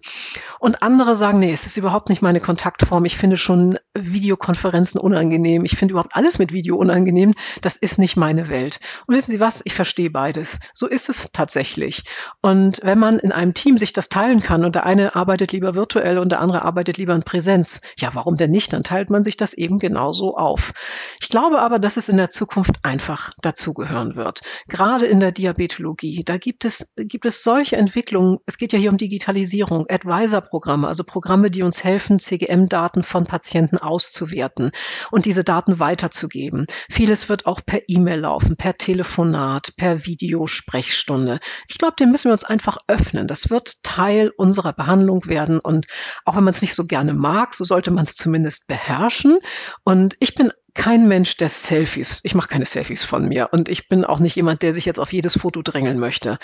Und 0.61 0.83
andere 0.83 1.17
sagen, 1.17 1.41
nee, 1.41 1.53
es 1.53 1.67
ist 1.67 1.79
überhaupt 1.79 2.11
nicht 2.11 2.23
meine 2.23 2.41
Kontaktform. 2.41 3.05
Ich 3.07 3.17
finde 3.17 3.37
schon 3.37 3.77
Videokonferenzen 3.95 5.01
unangenehm. 5.01 5.65
Ich 5.65 5.77
finde 5.77 5.93
überhaupt 5.93 6.15
alles 6.15 6.39
mit 6.39 6.53
Video 6.53 6.77
unangenehm. 6.77 7.35
Das 7.61 7.77
ist 7.77 7.99
nicht 7.99 8.17
meine 8.17 8.49
Welt. 8.49 8.79
Und 9.07 9.17
wissen 9.17 9.33
Sie 9.33 9.41
was? 9.41 9.63
Ich 9.65 9.75
verstehe 9.75 10.11
beides. 10.11 10.60
So 10.73 10.87
ist 10.87 11.09
es 11.09 11.31
tatsächlich. 11.33 12.05
Und 12.41 12.81
wenn 12.83 12.99
man 12.99 13.19
in 13.19 13.33
einem 13.33 13.55
Team 13.55 13.79
sich 13.79 13.93
das 13.93 14.09
teilen 14.09 14.41
kann 14.41 14.65
und 14.65 14.75
der 14.75 14.87
eine 14.87 15.15
arbeitet 15.15 15.53
lieber 15.53 15.75
virtuell 15.75 16.19
und 16.19 16.31
der 16.31 16.41
andere 16.41 16.63
arbeitet 16.65 16.99
lieber 16.99 17.15
in 17.15 17.23
Präsenz, 17.23 17.81
ja, 17.99 18.11
warum 18.15 18.37
denn 18.37 18.51
nicht? 18.51 18.73
Dann 18.73 18.83
teilt 18.83 19.11
man 19.11 19.25
sich 19.25 19.37
das 19.37 19.55
eben 19.55 19.79
genauso 19.79 20.37
auf. 20.37 20.73
Ich 21.21 21.29
glaube 21.29 21.61
aber, 21.61 21.79
dass 21.79 21.97
es 21.97 22.09
in 22.09 22.17
der 22.17 22.29
Zukunft 22.29 22.77
einfach 22.83 23.31
dazugehören 23.41 24.17
wird. 24.17 24.41
Gerade 24.69 25.07
in 25.07 25.21
der 25.21 25.33
Diabetologie, 25.33 26.23
da 26.25 26.39
gibt 26.39 26.65
es, 26.65 26.95
gibt 26.97 27.27
es 27.27 27.43
solche 27.43 27.77
Entwicklungen. 27.77 28.39
Es 28.47 28.59
geht 28.59 28.73
ja 28.73 28.79
hier 28.79 28.91
um 28.91 28.97
Digitalisierung, 28.97 29.87
Advisor-Programme, 29.89 30.89
also 30.89 31.05
Programme, 31.05 31.51
die 31.51 31.63
uns 31.63 31.85
helfen, 31.85 32.19
CGM-Daten 32.19 33.03
von 33.03 33.27
Patienten 33.27 33.79
auszuwerten 33.79 34.71
und 35.11 35.27
diese 35.27 35.45
Daten 35.45 35.79
weiterzugeben. 35.79 36.67
Vieles 36.91 37.29
wird 37.29 37.47
auch 37.47 37.61
per 37.65 37.83
E-Mail 37.89 38.21
laufen, 38.21 38.57
per 38.57 38.77
Telefonat, 38.77 39.73
per 39.77 40.07
Video 40.07 40.47
Sprechstunde. 40.51 41.41
Ich 41.69 41.79
glaube, 41.79 41.95
dem 41.99 42.11
müssen 42.11 42.29
wir 42.29 42.33
uns 42.33 42.45
einfach 42.45 42.79
öffnen. 42.87 43.27
Das 43.27 43.51
wird 43.51 43.83
Teil 43.83 44.31
unserer 44.37 44.73
Behandlung 44.73 45.27
werden. 45.27 45.59
Und 45.61 45.87
auch 46.25 46.37
wenn 46.37 46.45
man 46.45 46.55
es 46.55 46.63
nicht 46.63 46.75
so 46.75 46.87
gerne 46.87 47.15
mag, 47.15 47.55
so 47.55 47.65
sollte 47.65 47.91
man 47.91 48.05
es 48.05 48.15
zumindest 48.15 48.67
beherrschen. 48.67 49.39
Und 49.85 50.17
ich 50.21 50.35
bin 50.35 50.53
kein 50.75 51.09
Mensch 51.09 51.37
der 51.37 51.49
Selfies. 51.49 52.21
Ich 52.25 52.35
mache 52.35 52.49
keine 52.49 52.65
Selfies 52.65 53.05
von 53.05 53.29
mir 53.29 53.49
und 53.53 53.69
ich 53.69 53.89
bin 53.89 54.05
auch 54.05 54.21
nicht 54.21 54.37
jemand, 54.37 54.63
der 54.63 54.73
sich 54.73 54.85
jetzt 54.85 54.99
auf 54.99 55.13
jedes 55.13 55.39
Foto 55.39 55.63
drängeln 55.63 55.99
möchte. 55.99 56.39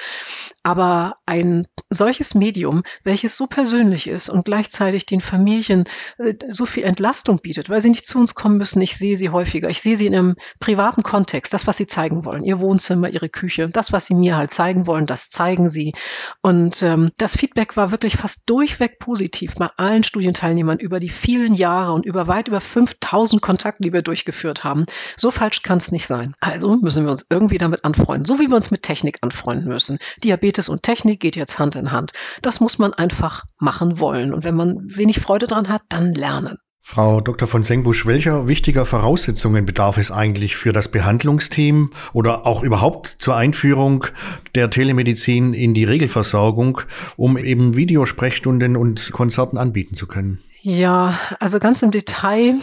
Aber 0.62 1.16
ein 1.26 1.66
solches 1.90 2.34
Medium, 2.34 2.82
welches 3.04 3.36
so 3.36 3.46
persönlich 3.46 4.08
ist 4.08 4.28
und 4.28 4.44
gleichzeitig 4.44 5.06
den 5.06 5.20
Familien 5.20 5.84
äh, 6.18 6.34
so 6.48 6.66
viel 6.66 6.84
Entlastung 6.84 7.38
bietet, 7.38 7.70
weil 7.70 7.80
sie 7.80 7.90
nicht 7.90 8.06
zu 8.06 8.18
uns 8.18 8.34
kommen 8.34 8.56
müssen, 8.56 8.80
ich 8.80 8.96
sehe 8.96 9.16
sie 9.16 9.30
häufiger. 9.30 9.68
Ich 9.68 9.80
sehe 9.80 9.96
sie 9.96 10.06
in 10.06 10.14
einem 10.14 10.36
privaten 10.58 11.02
Kontext, 11.02 11.52
das, 11.52 11.66
was 11.66 11.76
sie 11.76 11.86
zeigen 11.86 12.24
wollen, 12.24 12.44
ihr 12.44 12.60
Wohnzimmer, 12.60 13.08
ihre 13.08 13.28
Küche, 13.28 13.68
das, 13.68 13.92
was 13.92 14.06
sie 14.06 14.14
mir 14.14 14.36
halt 14.36 14.52
zeigen 14.52 14.86
wollen, 14.86 15.06
das 15.06 15.28
zeigen 15.28 15.68
sie. 15.68 15.94
Und 16.42 16.82
ähm, 16.82 17.10
das 17.16 17.36
Feedback 17.36 17.76
war 17.76 17.90
wirklich 17.90 18.16
fast 18.16 18.48
durchweg 18.48 18.98
positiv 18.98 19.54
bei 19.54 19.68
allen 19.76 20.02
Studienteilnehmern 20.02 20.78
über 20.78 21.00
die 21.00 21.08
vielen 21.08 21.54
Jahre 21.54 21.92
und 21.92 22.06
über 22.06 22.26
weit 22.26 22.48
über 22.48 22.60
5000 22.60 23.42
Kontakte, 23.42 23.82
die 23.82 23.92
wir 23.92 24.02
durch 24.02 24.15
durchgeführt 24.16 24.64
haben. 24.64 24.86
So 25.16 25.30
falsch 25.30 25.62
kann 25.62 25.78
es 25.78 25.92
nicht 25.92 26.06
sein. 26.06 26.34
Also 26.40 26.76
müssen 26.76 27.04
wir 27.04 27.10
uns 27.10 27.26
irgendwie 27.28 27.58
damit 27.58 27.84
anfreunden, 27.84 28.24
so 28.24 28.38
wie 28.40 28.48
wir 28.48 28.56
uns 28.56 28.70
mit 28.70 28.82
Technik 28.82 29.18
anfreunden 29.20 29.68
müssen. 29.68 29.98
Diabetes 30.24 30.68
und 30.68 30.82
Technik 30.82 31.20
geht 31.20 31.36
jetzt 31.36 31.58
Hand 31.58 31.76
in 31.76 31.92
Hand. 31.92 32.12
Das 32.40 32.60
muss 32.60 32.78
man 32.78 32.94
einfach 32.94 33.44
machen 33.58 33.98
wollen. 33.98 34.32
Und 34.32 34.44
wenn 34.44 34.56
man 34.56 34.78
wenig 34.84 35.20
Freude 35.20 35.46
daran 35.46 35.68
hat, 35.68 35.82
dann 35.90 36.14
lernen. 36.14 36.56
Frau 36.80 37.20
Dr. 37.20 37.48
von 37.48 37.64
Sengbusch, 37.64 38.06
welcher 38.06 38.46
wichtiger 38.46 38.86
Voraussetzungen 38.86 39.66
bedarf 39.66 39.98
es 39.98 40.12
eigentlich 40.12 40.54
für 40.54 40.72
das 40.72 40.88
Behandlungsteam 40.88 41.90
oder 42.12 42.46
auch 42.46 42.62
überhaupt 42.62 43.16
zur 43.18 43.34
Einführung 43.34 44.06
der 44.54 44.70
Telemedizin 44.70 45.52
in 45.52 45.74
die 45.74 45.82
Regelversorgung, 45.82 46.80
um 47.16 47.36
eben 47.38 47.74
Videosprechstunden 47.74 48.76
und 48.76 49.10
Konzerten 49.10 49.58
anbieten 49.58 49.96
zu 49.96 50.06
können? 50.06 50.38
Ja, 50.62 51.18
also 51.38 51.58
ganz 51.60 51.82
im 51.82 51.92
Detail 51.92 52.54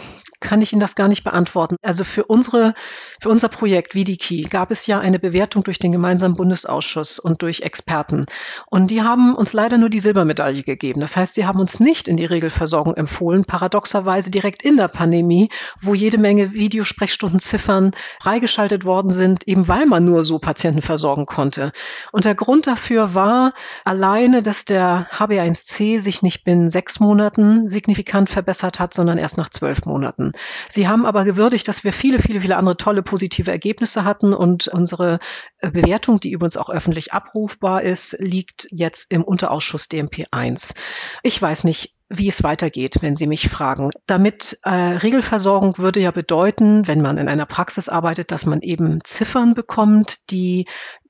kann 0.44 0.62
ich 0.62 0.72
Ihnen 0.72 0.80
das 0.80 0.94
gar 0.94 1.08
nicht 1.08 1.24
beantworten. 1.24 1.76
Also 1.82 2.04
für 2.04 2.24
unsere, 2.24 2.74
für 3.20 3.30
unser 3.30 3.48
Projekt 3.48 3.94
VDKey 3.94 4.42
gab 4.42 4.70
es 4.70 4.86
ja 4.86 5.00
eine 5.00 5.18
Bewertung 5.18 5.64
durch 5.64 5.78
den 5.78 5.90
gemeinsamen 5.90 6.36
Bundesausschuss 6.36 7.18
und 7.18 7.42
durch 7.42 7.62
Experten. 7.62 8.26
Und 8.66 8.90
die 8.90 9.02
haben 9.02 9.34
uns 9.34 9.52
leider 9.54 9.78
nur 9.78 9.88
die 9.88 9.98
Silbermedaille 9.98 10.62
gegeben. 10.62 11.00
Das 11.00 11.16
heißt, 11.16 11.34
sie 11.34 11.46
haben 11.46 11.58
uns 11.58 11.80
nicht 11.80 12.06
in 12.06 12.16
die 12.16 12.26
Regelversorgung 12.26 12.94
empfohlen, 12.94 13.44
paradoxerweise 13.44 14.30
direkt 14.30 14.62
in 14.62 14.76
der 14.76 14.88
Pandemie, 14.88 15.48
wo 15.80 15.94
jede 15.94 16.18
Menge 16.18 16.52
Videosprechstundenziffern 16.52 17.92
freigeschaltet 18.20 18.84
worden 18.84 19.10
sind, 19.10 19.48
eben 19.48 19.66
weil 19.66 19.86
man 19.86 20.04
nur 20.04 20.22
so 20.22 20.38
Patienten 20.38 20.82
versorgen 20.82 21.24
konnte. 21.24 21.72
Und 22.12 22.26
der 22.26 22.34
Grund 22.34 22.66
dafür 22.66 23.14
war 23.14 23.54
alleine, 23.84 24.42
dass 24.42 24.66
der 24.66 25.08
HB1C 25.10 25.98
sich 25.98 26.22
nicht 26.22 26.44
binnen 26.44 26.70
sechs 26.70 27.00
Monaten 27.00 27.66
signifikant 27.68 28.28
verbessert 28.28 28.78
hat, 28.78 28.92
sondern 28.92 29.16
erst 29.16 29.38
nach 29.38 29.48
zwölf 29.48 29.86
Monaten. 29.86 30.32
Sie 30.68 30.88
haben 30.88 31.06
aber 31.06 31.24
gewürdigt, 31.24 31.66
dass 31.68 31.84
wir 31.84 31.92
viele, 31.92 32.18
viele, 32.18 32.40
viele 32.40 32.56
andere 32.56 32.76
tolle 32.76 33.02
positive 33.02 33.50
Ergebnisse 33.50 34.04
hatten 34.04 34.32
und 34.34 34.68
unsere 34.68 35.18
äh, 35.58 35.70
Bewertung, 35.70 36.20
die 36.20 36.32
übrigens 36.32 36.56
auch 36.56 36.70
öffentlich 36.70 37.12
abrufbar 37.12 37.82
ist, 37.82 38.16
liegt 38.18 38.66
jetzt 38.70 39.12
im 39.12 39.24
Unterausschuss 39.24 39.88
DMP 39.88 40.24
1. 40.30 40.74
Ich 41.22 41.40
weiß 41.40 41.64
nicht, 41.64 41.94
wie 42.08 42.28
es 42.28 42.42
weitergeht, 42.44 42.98
wenn 43.00 43.16
Sie 43.16 43.26
mich 43.26 43.48
fragen. 43.48 43.90
Damit 44.06 44.58
äh, 44.62 44.70
Regelversorgung 44.70 45.78
würde 45.78 46.00
ja 46.00 46.10
bedeuten, 46.10 46.86
wenn 46.86 47.00
man 47.00 47.18
in 47.18 47.28
einer 47.28 47.46
Praxis 47.46 47.88
arbeitet, 47.88 48.30
dass 48.30 48.46
man 48.46 48.60
eben 48.60 49.00
Ziffern 49.04 49.54
bekommt, 49.54 50.30
die 50.30 50.66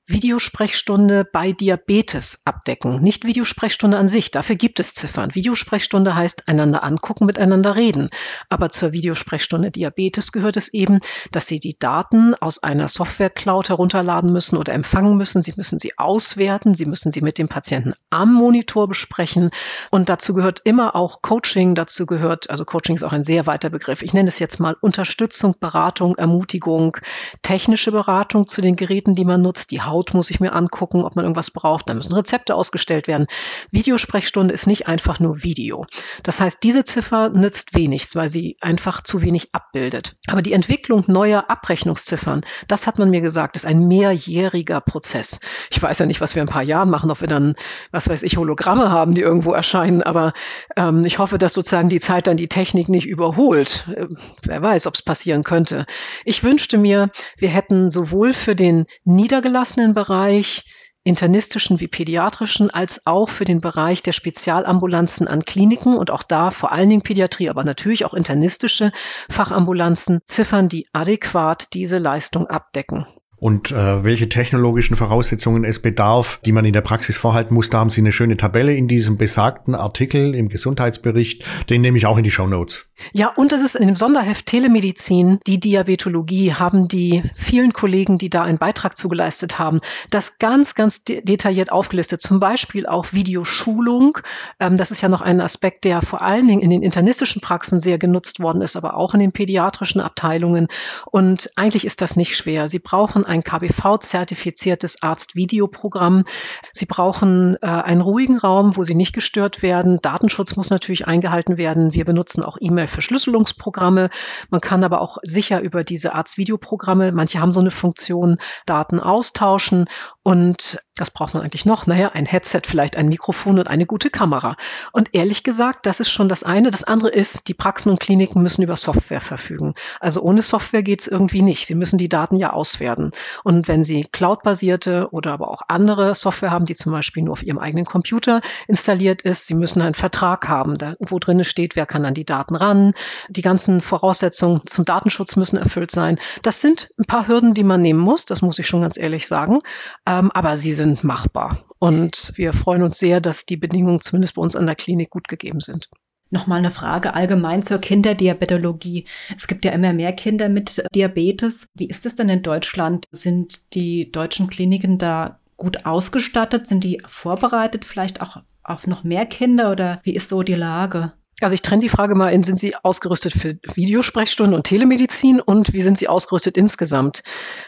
Videosprechstunde 0.07 1.25
bei 1.25 1.51
Diabetes 1.51 2.43
abdecken. 2.45 3.01
Nicht 3.01 3.25
Videosprechstunde 3.25 3.97
an 3.97 4.07
sich, 4.07 4.29
dafür 4.29 4.55
gibt 4.55 4.79
es 4.79 4.93
Ziffern. 4.93 5.33
Videosprechstunde 5.33 6.13
heißt 6.13 6.47
einander 6.47 6.83
angucken, 6.83 7.25
miteinander 7.25 7.75
reden. 7.75 8.09
Aber 8.47 8.69
zur 8.69 8.91
Videosprechstunde 8.91 9.71
Diabetes 9.71 10.31
gehört 10.31 10.57
es 10.57 10.71
eben, 10.71 10.99
dass 11.31 11.47
Sie 11.47 11.59
die 11.59 11.79
Daten 11.79 12.35
aus 12.35 12.61
einer 12.61 12.87
Software-Cloud 12.87 13.69
herunterladen 13.69 14.31
müssen 14.31 14.57
oder 14.57 14.73
empfangen 14.73 15.17
müssen. 15.17 15.41
Sie 15.41 15.53
müssen 15.57 15.79
sie 15.79 15.97
auswerten, 15.97 16.75
Sie 16.75 16.85
müssen 16.85 17.11
sie 17.11 17.21
mit 17.21 17.39
dem 17.39 17.47
Patienten 17.47 17.93
am 18.11 18.31
Monitor 18.31 18.87
besprechen. 18.87 19.49
Und 19.89 20.09
dazu 20.09 20.35
gehört 20.35 20.61
immer 20.65 20.95
auch 20.95 21.23
Coaching, 21.23 21.73
dazu 21.73 22.05
gehört, 22.05 22.51
also 22.51 22.63
Coaching 22.63 22.95
ist 22.95 23.03
auch 23.03 23.11
ein 23.11 23.23
sehr 23.23 23.47
weiter 23.47 23.71
Begriff. 23.71 24.03
Ich 24.03 24.13
nenne 24.13 24.29
es 24.29 24.37
jetzt 24.37 24.59
mal 24.59 24.77
Unterstützung, 24.81 25.55
Beratung, 25.59 26.15
Ermutigung, 26.15 26.95
technische 27.41 27.91
Beratung 27.91 28.45
zu 28.45 28.61
den 28.61 28.75
Geräten, 28.75 29.15
die 29.15 29.25
man 29.25 29.41
nutzt, 29.41 29.71
die 29.71 29.81
muss 30.13 30.29
ich 30.29 30.39
mir 30.39 30.53
angucken, 30.53 31.03
ob 31.03 31.15
man 31.15 31.25
irgendwas 31.25 31.51
braucht. 31.51 31.89
Da 31.89 31.93
müssen 31.93 32.13
Rezepte 32.13 32.55
ausgestellt 32.55 33.07
werden. 33.07 33.27
Videosprechstunde 33.71 34.53
ist 34.53 34.67
nicht 34.67 34.87
einfach 34.87 35.19
nur 35.19 35.43
Video. 35.43 35.85
Das 36.23 36.41
heißt, 36.41 36.63
diese 36.63 36.83
Ziffer 36.83 37.29
nützt 37.29 37.75
wenig, 37.75 38.07
weil 38.13 38.29
sie 38.29 38.57
einfach 38.61 39.01
zu 39.01 39.21
wenig 39.21 39.49
abbildet. 39.53 40.15
Aber 40.27 40.41
die 40.41 40.53
Entwicklung 40.53 41.03
neuer 41.07 41.45
Abrechnungsziffern, 41.49 42.41
das 42.67 42.87
hat 42.87 42.99
man 42.99 43.09
mir 43.09 43.21
gesagt, 43.21 43.55
ist 43.55 43.65
ein 43.65 43.87
mehrjähriger 43.87 44.81
Prozess. 44.81 45.39
Ich 45.69 45.81
weiß 45.81 45.99
ja 45.99 46.05
nicht, 46.05 46.21
was 46.21 46.35
wir 46.35 46.41
in 46.41 46.47
ein 46.47 46.51
paar 46.51 46.63
Jahren 46.63 46.89
machen, 46.89 47.11
ob 47.11 47.21
wir 47.21 47.27
dann, 47.27 47.55
was 47.91 48.09
weiß 48.09 48.23
ich, 48.23 48.37
Hologramme 48.37 48.91
haben, 48.91 49.13
die 49.13 49.21
irgendwo 49.21 49.53
erscheinen. 49.53 50.03
Aber 50.03 50.33
ähm, 50.75 51.05
ich 51.05 51.19
hoffe, 51.19 51.37
dass 51.37 51.53
sozusagen 51.53 51.89
die 51.89 51.99
Zeit 51.99 52.27
dann 52.27 52.37
die 52.37 52.47
Technik 52.47 52.89
nicht 52.89 53.07
überholt. 53.07 53.87
Äh, 53.95 54.07
wer 54.45 54.61
weiß, 54.61 54.87
ob 54.87 54.95
es 54.95 55.01
passieren 55.01 55.43
könnte. 55.43 55.85
Ich 56.23 56.43
wünschte 56.43 56.77
mir, 56.77 57.11
wir 57.37 57.49
hätten 57.49 57.89
sowohl 57.91 58.33
für 58.33 58.55
den 58.55 58.85
niedergelassenen 59.03 59.84
Bereich 59.93 60.63
internistischen 61.03 61.79
wie 61.79 61.87
pädiatrischen, 61.87 62.71
als 62.71 63.05
auch 63.05 63.29
für 63.29 63.45
den 63.45 63.61
Bereich 63.61 64.01
der 64.01 64.11
Spezialambulanzen 64.11 65.27
an 65.27 65.45
Kliniken 65.45 65.95
und 65.95 66.09
auch 66.09 66.23
da 66.23 66.49
vor 66.49 66.71
allen 66.71 66.89
Dingen 66.89 67.03
Pädiatrie, 67.03 67.49
aber 67.49 67.63
natürlich 67.63 68.05
auch 68.05 68.15
internistische 68.15 68.91
Fachambulanzen, 69.29 70.21
Ziffern, 70.25 70.67
die 70.67 70.87
adäquat 70.93 71.73
diese 71.73 71.99
Leistung 71.99 72.47
abdecken. 72.47 73.05
Und 73.37 73.71
äh, 73.71 74.03
welche 74.03 74.29
technologischen 74.29 74.95
Voraussetzungen 74.95 75.65
es 75.65 75.79
bedarf, 75.79 76.39
die 76.45 76.51
man 76.51 76.65
in 76.65 76.73
der 76.73 76.81
Praxis 76.81 77.17
vorhalten 77.17 77.53
muss, 77.53 77.69
da 77.69 77.79
haben 77.79 77.89
Sie 77.89 78.01
eine 78.01 78.11
schöne 78.11 78.37
Tabelle 78.37 78.73
in 78.73 78.87
diesem 78.87 79.17
besagten 79.17 79.75
Artikel 79.75 80.33
im 80.33 80.49
Gesundheitsbericht. 80.49 81.43
Den 81.69 81.81
nehme 81.81 81.97
ich 81.97 82.05
auch 82.05 82.17
in 82.17 82.23
die 82.23 82.31
Show 82.31 82.47
Notes. 82.47 82.85
Ja, 83.11 83.33
und 83.35 83.51
das 83.51 83.61
ist 83.61 83.75
in 83.75 83.87
dem 83.87 83.95
Sonderheft 83.97 84.45
Telemedizin, 84.45 85.39
die 85.45 85.59
Diabetologie, 85.59 86.53
haben 86.53 86.87
die 86.87 87.23
vielen 87.35 87.73
Kollegen, 87.73 88.17
die 88.17 88.29
da 88.29 88.43
einen 88.43 88.57
Beitrag 88.57 88.97
zugeleistet 88.97 89.59
haben, 89.59 89.81
das 90.09 90.39
ganz, 90.39 90.75
ganz 90.75 91.03
de 91.03 91.21
detailliert 91.21 91.71
aufgelistet. 91.71 92.21
Zum 92.21 92.39
Beispiel 92.39 92.85
auch 92.87 93.11
Videoschulung. 93.11 94.19
Ähm, 94.59 94.77
das 94.77 94.91
ist 94.91 95.01
ja 95.01 95.09
noch 95.09 95.21
ein 95.21 95.41
Aspekt, 95.41 95.83
der 95.83 96.01
vor 96.01 96.21
allen 96.21 96.47
Dingen 96.47 96.61
in 96.61 96.69
den 96.69 96.83
internistischen 96.83 97.41
Praxen 97.41 97.79
sehr 97.79 97.97
genutzt 97.97 98.39
worden 98.39 98.61
ist, 98.61 98.77
aber 98.77 98.95
auch 98.95 99.13
in 99.13 99.19
den 99.19 99.33
pädiatrischen 99.33 99.99
Abteilungen. 99.99 100.67
Und 101.11 101.51
eigentlich 101.57 101.83
ist 101.83 102.01
das 102.01 102.15
nicht 102.15 102.37
schwer. 102.37 102.69
Sie 102.69 102.79
brauchen 102.79 103.24
ein 103.25 103.43
KBV-zertifiziertes 103.43 105.01
Arzt-Videoprogramm. 105.01 106.23
Sie 106.71 106.85
brauchen 106.85 107.57
äh, 107.61 107.67
einen 107.67 108.01
ruhigen 108.01 108.37
Raum, 108.37 108.75
wo 108.77 108.83
Sie 108.83 108.95
nicht 108.95 109.13
gestört 109.13 109.61
werden. 109.61 109.99
Datenschutz 110.01 110.55
muss 110.55 110.69
natürlich 110.69 111.07
eingehalten 111.07 111.57
werden. 111.57 111.93
Wir 111.93 112.05
benutzen 112.05 112.43
auch 112.43 112.57
E-Mail-Verschlüsselungsprogramme. 112.59 114.09
Man 114.49 114.61
kann 114.61 114.83
aber 114.83 115.01
auch 115.01 115.17
sicher 115.23 115.61
über 115.61 115.83
diese 115.83 116.15
Arzt-Videoprogramme, 116.15 117.11
manche 117.11 117.39
haben 117.39 117.51
so 117.51 117.59
eine 117.59 117.71
Funktion, 117.71 118.37
Daten 118.65 118.99
austauschen. 118.99 119.85
Und 120.23 120.79
das 120.95 121.11
braucht 121.11 121.33
man 121.33 121.43
eigentlich 121.43 121.65
noch. 121.65 121.87
Naja, 121.87 122.11
ein 122.13 122.25
Headset, 122.25 122.61
vielleicht 122.65 122.97
ein 122.97 123.09
Mikrofon 123.09 123.59
und 123.59 123.67
eine 123.67 123.85
gute 123.85 124.09
Kamera. 124.09 124.55
Und 124.91 125.13
ehrlich 125.13 125.43
gesagt, 125.43 125.85
das 125.85 125.99
ist 125.99 126.09
schon 126.09 126.29
das 126.29 126.43
eine. 126.43 126.71
Das 126.71 126.83
andere 126.83 127.09
ist, 127.09 127.47
die 127.47 127.53
Praxen 127.53 127.91
und 127.91 127.99
Kliniken 127.99 128.41
müssen 128.41 128.63
über 128.63 128.75
Software 128.75 129.21
verfügen. 129.21 129.75
Also 129.99 130.21
ohne 130.21 130.41
Software 130.41 130.83
geht 130.83 131.01
es 131.01 131.07
irgendwie 131.07 131.41
nicht. 131.41 131.67
Sie 131.67 131.75
müssen 131.75 131.97
die 131.97 132.09
Daten 132.09 132.37
ja 132.37 132.53
auswerten. 132.53 133.11
Und 133.43 133.67
wenn 133.67 133.83
Sie 133.83 134.05
cloudbasierte 134.11 135.09
oder 135.11 135.33
aber 135.33 135.49
auch 135.49 135.61
andere 135.67 136.15
Software 136.15 136.51
haben, 136.51 136.65
die 136.65 136.75
zum 136.75 136.91
Beispiel 136.91 137.23
nur 137.23 137.33
auf 137.33 137.43
Ihrem 137.43 137.59
eigenen 137.59 137.85
Computer 137.85 138.41
installiert 138.67 139.21
ist, 139.21 139.47
Sie 139.47 139.53
müssen 139.53 139.81
einen 139.81 139.93
Vertrag 139.93 140.47
haben, 140.47 140.77
wo 140.99 141.19
drin 141.19 141.43
steht, 141.43 141.75
wer 141.75 141.85
kann 141.85 142.05
an 142.05 142.13
die 142.13 142.25
Daten 142.25 142.55
ran. 142.55 142.93
Die 143.29 143.41
ganzen 143.41 143.81
Voraussetzungen 143.81 144.61
zum 144.65 144.85
Datenschutz 144.85 145.35
müssen 145.35 145.57
erfüllt 145.57 145.91
sein. 145.91 146.19
Das 146.41 146.61
sind 146.61 146.89
ein 146.97 147.05
paar 147.05 147.27
Hürden, 147.27 147.53
die 147.53 147.63
man 147.63 147.81
nehmen 147.81 147.99
muss. 147.99 148.25
Das 148.25 148.41
muss 148.41 148.59
ich 148.59 148.67
schon 148.67 148.81
ganz 148.81 148.97
ehrlich 148.97 149.27
sagen. 149.27 149.59
Ähm, 150.05 150.31
aber 150.31 150.57
sie 150.57 150.73
sind 150.73 151.03
machbar. 151.03 151.65
Und 151.79 152.33
wir 152.35 152.53
freuen 152.53 152.83
uns 152.83 152.97
sehr, 152.97 153.21
dass 153.21 153.45
die 153.45 153.57
Bedingungen 153.57 154.01
zumindest 154.01 154.35
bei 154.35 154.41
uns 154.41 154.55
an 154.55 154.65
der 154.65 154.75
Klinik 154.75 155.09
gut 155.09 155.27
gegeben 155.27 155.59
sind. 155.59 155.89
Nochmal 156.35 156.57
eine 156.57 156.69
Frage 156.69 157.13
allgemein 157.13 157.63
zur 157.63 157.79
Kinderdiabetologie. 157.79 159.05
Es 159.37 159.47
gibt 159.47 159.63
ja 159.63 159.71
immer 159.71 159.93
mehr 159.93 160.11
Kinder 160.11 160.49
mit 160.49 160.83
Diabetes. 160.93 161.67
Wie 161.75 161.87
ist 161.87 162.05
es 162.05 162.15
denn 162.15 162.27
in 162.27 162.43
Deutschland? 162.43 163.05
Sind 163.13 163.73
die 163.73 164.11
deutschen 164.11 164.47
Kliniken 164.47 164.97
da 164.97 165.39
gut 165.55 165.85
ausgestattet? 165.85 166.67
Sind 166.67 166.83
die 166.83 167.01
vorbereitet 167.07 167.85
vielleicht 167.85 168.19
auch 168.19 168.43
auf 168.63 168.85
noch 168.85 169.05
mehr 169.05 169.25
Kinder 169.25 169.71
oder 169.71 170.01
wie 170.03 170.13
ist 170.13 170.27
so 170.27 170.43
die 170.43 170.55
Lage? 170.55 171.13
Also 171.39 171.53
ich 171.53 171.61
trenne 171.61 171.81
die 171.81 171.89
Frage 171.89 172.15
mal 172.15 172.29
in, 172.29 172.43
sind 172.43 172.59
Sie 172.59 172.75
ausgerüstet 172.75 173.31
für 173.31 173.57
Videosprechstunden 173.73 174.55
und 174.55 174.63
Telemedizin 174.63 175.39
und 175.39 175.71
wie 175.71 175.81
sind 175.81 175.97
Sie 175.97 176.09
ausgerüstet 176.09 176.57
insgesamt? 176.57 177.23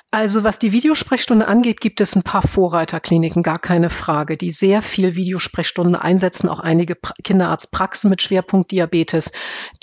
Also 0.09 0.45
was 0.45 0.57
die 0.57 0.71
Videosprechstunde 0.71 1.49
angeht, 1.49 1.81
gibt 1.81 1.99
es 1.99 2.15
ein 2.15 2.23
paar 2.23 2.41
Vorreiterkliniken, 2.41 3.43
gar 3.43 3.59
keine 3.59 3.89
Frage, 3.89 4.37
die 4.37 4.51
sehr 4.51 4.81
viel 4.81 5.15
Videosprechstunden 5.15 5.97
einsetzen, 5.97 6.47
auch 6.47 6.61
einige 6.61 6.95
Kinderarztpraxen 7.25 8.09
mit 8.09 8.21
Schwerpunkt 8.21 8.71
Diabetes, 8.71 9.33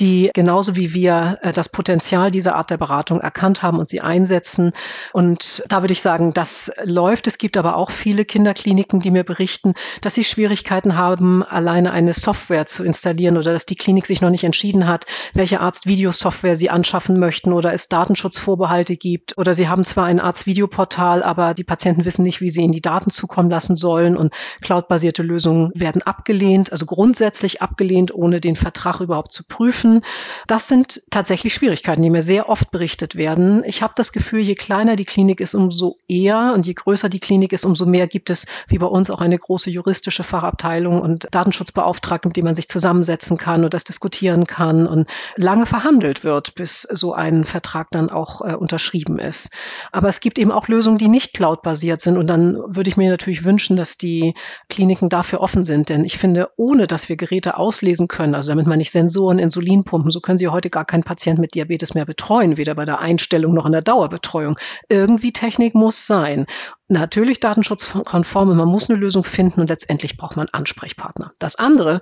die 0.00 0.30
genauso 0.32 0.76
wie 0.76 0.94
wir 0.94 1.40
äh, 1.42 1.52
das 1.52 1.68
Potenzial 1.68 2.30
dieser 2.30 2.56
Art 2.56 2.70
der 2.70 2.78
Beratung 2.78 3.20
erkannt 3.20 3.62
haben 3.62 3.78
und 3.78 3.90
sie 3.90 4.00
einsetzen. 4.00 4.72
Und 5.12 5.62
da 5.68 5.82
würde 5.82 5.92
ich 5.92 6.00
sagen, 6.00 6.32
das 6.32 6.72
läuft. 6.82 7.26
Es 7.26 7.36
gibt 7.36 7.58
aber 7.58 7.76
auch 7.76 7.90
viele 7.90 8.24
Kinderkliniken, 8.24 9.00
die 9.00 9.10
mir 9.10 9.24
berichten, 9.24 9.74
dass 10.00 10.14
sie 10.14 10.24
Schwierigkeiten 10.24 10.96
haben, 10.96 11.42
alleine 11.42 11.92
eine 11.92 12.14
Software 12.14 12.64
zu 12.64 12.82
installieren 12.82 13.36
oder 13.36 13.52
dass 13.52 13.66
die 13.66 13.76
Klinik 13.76 14.06
sich 14.06 14.22
noch 14.22 14.30
nicht 14.30 14.44
entschieden 14.44 14.88
hat, 14.88 15.04
welche 15.34 15.60
Arzt-Videosoftware 15.60 16.56
sie 16.56 16.70
anschaffen 16.70 17.18
möchten 17.18 17.52
oder 17.52 17.74
es 17.74 17.88
Datenschutzvorbehalte 17.88 18.96
gibt 18.96 19.36
oder 19.36 19.52
sie 19.52 19.68
haben 19.68 19.84
zwar 19.84 20.06
ein 20.06 20.13
Arztvideoportal, 20.20 21.22
aber 21.22 21.54
die 21.54 21.64
Patienten 21.64 22.04
wissen 22.04 22.22
nicht, 22.22 22.40
wie 22.40 22.50
sie 22.50 22.62
ihnen 22.62 22.72
die 22.72 22.80
Daten 22.80 23.10
zukommen 23.10 23.50
lassen 23.50 23.76
sollen 23.76 24.16
und 24.16 24.32
cloudbasierte 24.60 25.22
Lösungen 25.22 25.70
werden 25.74 26.02
abgelehnt, 26.02 26.72
also 26.72 26.86
grundsätzlich 26.86 27.62
abgelehnt, 27.62 28.14
ohne 28.14 28.40
den 28.40 28.56
Vertrag 28.56 29.00
überhaupt 29.00 29.32
zu 29.32 29.44
prüfen. 29.44 30.02
Das 30.46 30.68
sind 30.68 31.02
tatsächlich 31.10 31.54
Schwierigkeiten, 31.54 32.02
die 32.02 32.10
mir 32.10 32.22
sehr 32.22 32.48
oft 32.48 32.70
berichtet 32.70 33.16
werden. 33.16 33.62
Ich 33.66 33.82
habe 33.82 33.94
das 33.96 34.12
Gefühl, 34.12 34.40
je 34.40 34.54
kleiner 34.54 34.96
die 34.96 35.04
Klinik 35.04 35.40
ist, 35.40 35.54
umso 35.54 35.98
eher 36.08 36.52
und 36.54 36.66
je 36.66 36.74
größer 36.74 37.08
die 37.08 37.20
Klinik 37.20 37.52
ist, 37.52 37.64
umso 37.64 37.86
mehr 37.86 38.06
gibt 38.06 38.30
es, 38.30 38.46
wie 38.68 38.78
bei 38.78 38.86
uns, 38.86 39.10
auch 39.10 39.20
eine 39.20 39.38
große 39.38 39.70
juristische 39.70 40.22
Fachabteilung 40.22 41.00
und 41.00 41.28
Datenschutzbeauftragten, 41.30 42.30
mit 42.30 42.36
dem 42.36 42.44
man 42.44 42.54
sich 42.54 42.68
zusammensetzen 42.68 43.36
kann 43.36 43.64
und 43.64 43.74
das 43.74 43.84
diskutieren 43.84 44.46
kann 44.46 44.86
und 44.86 45.08
lange 45.36 45.66
verhandelt 45.66 46.24
wird, 46.24 46.54
bis 46.54 46.82
so 46.82 47.12
ein 47.12 47.44
Vertrag 47.44 47.90
dann 47.90 48.10
auch 48.10 48.40
äh, 48.40 48.54
unterschrieben 48.54 49.18
ist. 49.18 49.50
Aber 49.92 50.03
es 50.08 50.20
gibt 50.20 50.38
eben 50.38 50.52
auch 50.52 50.68
Lösungen, 50.68 50.98
die 50.98 51.08
nicht 51.08 51.34
cloud-basiert 51.34 52.00
sind. 52.00 52.16
Und 52.16 52.26
dann 52.26 52.56
würde 52.66 52.90
ich 52.90 52.96
mir 52.96 53.10
natürlich 53.10 53.44
wünschen, 53.44 53.76
dass 53.76 53.98
die 53.98 54.34
Kliniken 54.68 55.08
dafür 55.08 55.40
offen 55.40 55.64
sind. 55.64 55.88
Denn 55.88 56.04
ich 56.04 56.18
finde, 56.18 56.50
ohne 56.56 56.86
dass 56.86 57.08
wir 57.08 57.16
Geräte 57.16 57.56
auslesen 57.56 58.08
können, 58.08 58.34
also 58.34 58.48
damit 58.48 58.66
man 58.66 58.78
nicht 58.78 58.90
Sensoren, 58.90 59.38
Insulinpumpen, 59.38 60.10
so 60.10 60.20
können 60.20 60.38
Sie 60.38 60.48
heute 60.48 60.70
gar 60.70 60.84
keinen 60.84 61.04
Patient 61.04 61.38
mit 61.38 61.54
Diabetes 61.54 61.94
mehr 61.94 62.06
betreuen, 62.06 62.56
weder 62.56 62.74
bei 62.74 62.84
der 62.84 62.98
Einstellung 62.98 63.54
noch 63.54 63.66
in 63.66 63.72
der 63.72 63.82
Dauerbetreuung. 63.82 64.58
Irgendwie 64.88 65.32
Technik 65.32 65.74
muss 65.74 66.06
sein 66.06 66.46
natürlich 66.88 67.40
datenschutzkonform 67.40 68.50
und 68.50 68.56
man 68.56 68.68
muss 68.68 68.90
eine 68.90 68.98
Lösung 68.98 69.24
finden 69.24 69.60
und 69.60 69.70
letztendlich 69.70 70.16
braucht 70.16 70.36
man 70.36 70.48
Ansprechpartner. 70.50 71.32
Das 71.38 71.56
andere, 71.56 72.00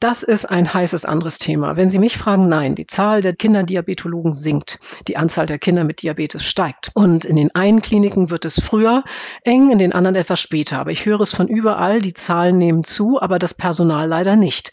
das 0.00 0.22
ist 0.22 0.46
ein 0.46 0.72
heißes 0.72 1.04
anderes 1.04 1.38
Thema. 1.38 1.76
Wenn 1.76 1.90
Sie 1.90 1.98
mich 1.98 2.16
fragen, 2.16 2.48
nein, 2.48 2.74
die 2.74 2.86
Zahl 2.86 3.20
der 3.20 3.34
Kinderdiabetologen 3.34 4.34
sinkt, 4.34 4.80
die 5.06 5.16
Anzahl 5.16 5.46
der 5.46 5.58
Kinder 5.58 5.84
mit 5.84 6.02
Diabetes 6.02 6.44
steigt 6.44 6.90
und 6.94 7.24
in 7.24 7.36
den 7.36 7.54
einen 7.54 7.82
Kliniken 7.82 8.30
wird 8.30 8.46
es 8.46 8.60
früher 8.60 9.04
eng, 9.44 9.70
in 9.70 9.78
den 9.78 9.92
anderen 9.92 10.16
etwas 10.16 10.40
später. 10.40 10.78
Aber 10.78 10.92
ich 10.92 11.04
höre 11.04 11.20
es 11.20 11.34
von 11.34 11.48
überall, 11.48 12.00
die 12.00 12.14
Zahlen 12.14 12.56
nehmen 12.56 12.84
zu, 12.84 13.20
aber 13.20 13.38
das 13.38 13.52
Personal 13.52 14.08
leider 14.08 14.36
nicht. 14.36 14.72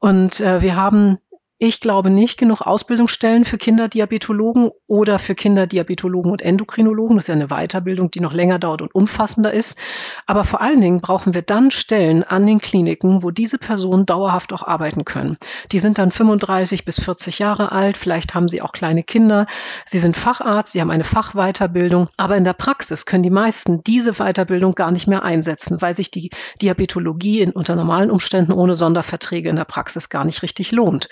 Und 0.00 0.40
äh, 0.40 0.60
wir 0.60 0.76
haben 0.76 1.18
Ich 1.64 1.78
glaube 1.78 2.10
nicht 2.10 2.40
genug 2.40 2.62
Ausbildungsstellen 2.62 3.44
für 3.44 3.56
Kinderdiabetologen 3.56 4.72
oder 4.88 5.20
für 5.20 5.36
Kinderdiabetologen 5.36 6.32
und 6.32 6.42
Endokrinologen. 6.42 7.16
Das 7.16 7.26
ist 7.26 7.28
ja 7.28 7.34
eine 7.36 7.46
Weiterbildung, 7.50 8.10
die 8.10 8.18
noch 8.18 8.32
länger 8.32 8.58
dauert 8.58 8.82
und 8.82 8.92
umfassender 8.92 9.52
ist. 9.52 9.78
Aber 10.26 10.42
vor 10.42 10.60
allen 10.60 10.80
Dingen 10.80 11.00
brauchen 11.00 11.34
wir 11.34 11.42
dann 11.42 11.70
Stellen 11.70 12.24
an 12.24 12.46
den 12.46 12.58
Kliniken, 12.58 13.22
wo 13.22 13.30
diese 13.30 13.58
Personen 13.58 14.06
dauerhaft 14.06 14.52
auch 14.52 14.64
arbeiten 14.64 15.04
können. 15.04 15.36
Die 15.70 15.78
sind 15.78 15.98
dann 15.98 16.10
35 16.10 16.84
bis 16.84 16.98
40 16.98 17.38
Jahre 17.38 17.70
alt. 17.70 17.96
Vielleicht 17.96 18.34
haben 18.34 18.48
sie 18.48 18.60
auch 18.60 18.72
kleine 18.72 19.04
Kinder. 19.04 19.46
Sie 19.86 20.00
sind 20.00 20.16
Facharzt. 20.16 20.72
Sie 20.72 20.80
haben 20.80 20.90
eine 20.90 21.04
Fachweiterbildung. 21.04 22.08
Aber 22.16 22.36
in 22.36 22.42
der 22.42 22.54
Praxis 22.54 23.06
können 23.06 23.22
die 23.22 23.30
meisten 23.30 23.84
diese 23.84 24.14
Weiterbildung 24.14 24.74
gar 24.74 24.90
nicht 24.90 25.06
mehr 25.06 25.22
einsetzen, 25.22 25.80
weil 25.80 25.94
sich 25.94 26.10
die 26.10 26.30
Diabetologie 26.60 27.40
in, 27.40 27.52
unter 27.52 27.76
normalen 27.76 28.10
Umständen 28.10 28.50
ohne 28.50 28.74
Sonderverträge 28.74 29.48
in 29.48 29.54
der 29.54 29.64
Praxis 29.64 30.08
gar 30.08 30.24
nicht 30.24 30.42
richtig 30.42 30.72
lohnt. 30.72 31.08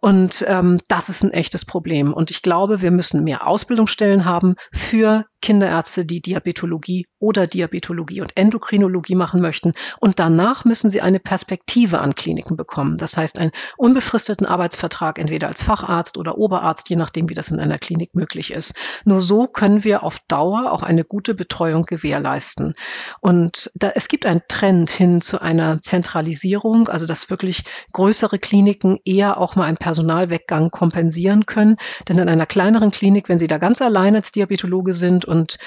Und 0.00 0.44
ähm, 0.48 0.78
das 0.88 1.08
ist 1.08 1.22
ein 1.22 1.32
echtes 1.32 1.64
Problem. 1.64 2.12
Und 2.12 2.30
ich 2.30 2.42
glaube, 2.42 2.82
wir 2.82 2.90
müssen 2.90 3.24
mehr 3.24 3.46
Ausbildungsstellen 3.46 4.24
haben 4.24 4.54
für 4.72 5.26
Kinderärzte, 5.42 6.06
die 6.06 6.22
Diabetologie 6.22 7.06
oder 7.18 7.46
Diabetologie 7.46 8.20
und 8.22 8.36
Endokrinologie 8.36 9.16
machen 9.16 9.42
möchten. 9.42 9.74
Und 9.98 10.18
danach 10.18 10.64
müssen 10.64 10.88
sie 10.88 11.02
eine 11.02 11.18
Perspektive 11.18 11.98
an 11.98 12.14
Kliniken 12.14 12.56
bekommen. 12.56 12.96
Das 12.96 13.16
heißt, 13.16 13.38
einen 13.38 13.50
unbefristeten 13.76 14.46
Arbeitsvertrag 14.46 15.18
entweder 15.18 15.48
als 15.48 15.62
Facharzt 15.62 16.16
oder 16.16 16.38
Oberarzt, 16.38 16.88
je 16.88 16.96
nachdem, 16.96 17.28
wie 17.28 17.34
das 17.34 17.50
in 17.50 17.60
einer 17.60 17.78
Klinik 17.78 18.14
möglich 18.14 18.52
ist. 18.52 18.74
Nur 19.04 19.20
so 19.20 19.46
können 19.46 19.84
wir 19.84 20.04
auf 20.04 20.18
Dauer 20.28 20.72
auch 20.72 20.82
eine 20.82 21.04
gute 21.04 21.34
Betreuung 21.34 21.82
gewährleisten. 21.82 22.74
Und 23.20 23.70
da, 23.74 23.90
es 23.94 24.08
gibt 24.08 24.26
einen 24.26 24.42
Trend 24.48 24.90
hin 24.90 25.20
zu 25.20 25.42
einer 25.42 25.82
Zentralisierung, 25.82 26.88
also 26.88 27.06
dass 27.06 27.30
wirklich 27.30 27.64
größere 27.92 28.38
Kliniken 28.38 28.98
eher 29.04 29.38
auch 29.38 29.56
mal 29.56 29.64
einen 29.72 29.78
Personalweggang 29.78 30.70
kompensieren 30.70 31.46
können. 31.46 31.76
Denn 32.08 32.18
in 32.18 32.28
einer 32.28 32.46
kleineren 32.46 32.90
Klinik, 32.90 33.28
wenn 33.28 33.38
Sie 33.38 33.46
da 33.46 33.58
ganz 33.58 33.82
allein 33.82 34.14
als 34.14 34.32
Diabetologe 34.32 34.94
sind 34.94 35.24
und 35.24 35.58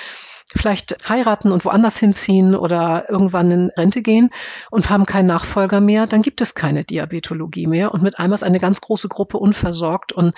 vielleicht 0.48 1.10
heiraten 1.10 1.52
und 1.52 1.66
woanders 1.66 1.98
hinziehen 1.98 2.56
oder 2.56 3.10
irgendwann 3.10 3.50
in 3.50 3.70
Rente 3.72 4.02
gehen 4.02 4.30
und 4.70 4.90
haben 4.90 5.06
keinen 5.06 5.26
Nachfolger 5.26 5.82
mehr, 5.82 6.06
dann 6.06 6.22
gibt 6.22 6.40
es 6.40 6.54
keine 6.54 6.84
Diabetologie 6.84 7.66
mehr 7.66 7.94
und 7.94 8.04
mit 8.04 8.20
einmal 8.20 8.36
ist 8.36 8.44
eine 8.44 8.60
ganz 8.60 8.80
große 8.82 9.08
Gruppe 9.08 9.38
unversorgt 9.38 10.14
und 10.14 10.36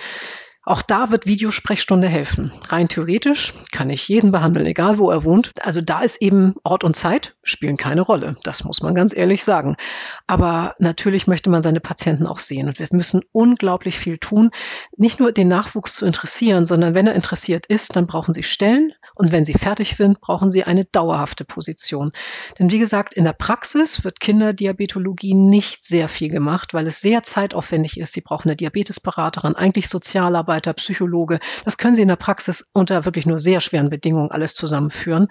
auch 0.68 0.82
da 0.82 1.10
wird 1.10 1.26
Videosprechstunde 1.26 2.08
helfen. 2.08 2.52
Rein 2.68 2.88
theoretisch 2.88 3.54
kann 3.72 3.88
ich 3.88 4.06
jeden 4.08 4.32
behandeln, 4.32 4.66
egal 4.66 4.98
wo 4.98 5.10
er 5.10 5.24
wohnt. 5.24 5.52
Also 5.62 5.80
da 5.80 6.00
ist 6.00 6.20
eben 6.20 6.56
Ort 6.62 6.84
und 6.84 6.94
Zeit 6.94 7.36
spielen 7.42 7.78
keine 7.78 8.02
Rolle. 8.02 8.36
Das 8.42 8.64
muss 8.64 8.82
man 8.82 8.94
ganz 8.94 9.16
ehrlich 9.16 9.42
sagen. 9.42 9.76
Aber 10.26 10.74
natürlich 10.78 11.26
möchte 11.26 11.48
man 11.48 11.62
seine 11.62 11.80
Patienten 11.80 12.26
auch 12.26 12.38
sehen. 12.38 12.68
Und 12.68 12.78
wir 12.78 12.88
müssen 12.90 13.22
unglaublich 13.32 13.98
viel 13.98 14.18
tun, 14.18 14.50
nicht 14.96 15.20
nur 15.20 15.32
den 15.32 15.48
Nachwuchs 15.48 15.96
zu 15.96 16.04
interessieren, 16.04 16.66
sondern 16.66 16.94
wenn 16.94 17.06
er 17.06 17.14
interessiert 17.14 17.64
ist, 17.66 17.96
dann 17.96 18.06
brauchen 18.06 18.34
sie 18.34 18.42
Stellen. 18.42 18.92
Und 19.14 19.32
wenn 19.32 19.44
sie 19.44 19.54
fertig 19.54 19.96
sind, 19.96 20.20
brauchen 20.20 20.50
sie 20.50 20.64
eine 20.64 20.84
dauerhafte 20.84 21.44
Position. 21.44 22.12
Denn 22.58 22.70
wie 22.70 22.78
gesagt, 22.78 23.14
in 23.14 23.24
der 23.24 23.32
Praxis 23.32 24.04
wird 24.04 24.20
Kinderdiabetologie 24.20 25.34
nicht 25.34 25.84
sehr 25.84 26.08
viel 26.08 26.28
gemacht, 26.28 26.74
weil 26.74 26.86
es 26.86 27.00
sehr 27.00 27.22
zeitaufwendig 27.22 27.98
ist. 27.98 28.12
Sie 28.12 28.20
brauchen 28.20 28.48
eine 28.48 28.56
Diabetesberaterin, 28.56 29.56
eigentlich 29.56 29.88
Sozialarbeit 29.88 30.57
Sozialarbeiter, 30.58 30.72
Psychologe. 30.74 31.38
Das 31.64 31.78
können 31.78 31.94
Sie 31.94 32.02
in 32.02 32.08
der 32.08 32.16
Praxis 32.16 32.70
unter 32.74 33.04
wirklich 33.04 33.26
nur 33.26 33.38
sehr 33.38 33.60
schweren 33.60 33.90
Bedingungen 33.90 34.30
alles 34.30 34.54
zusammenführen. 34.54 35.28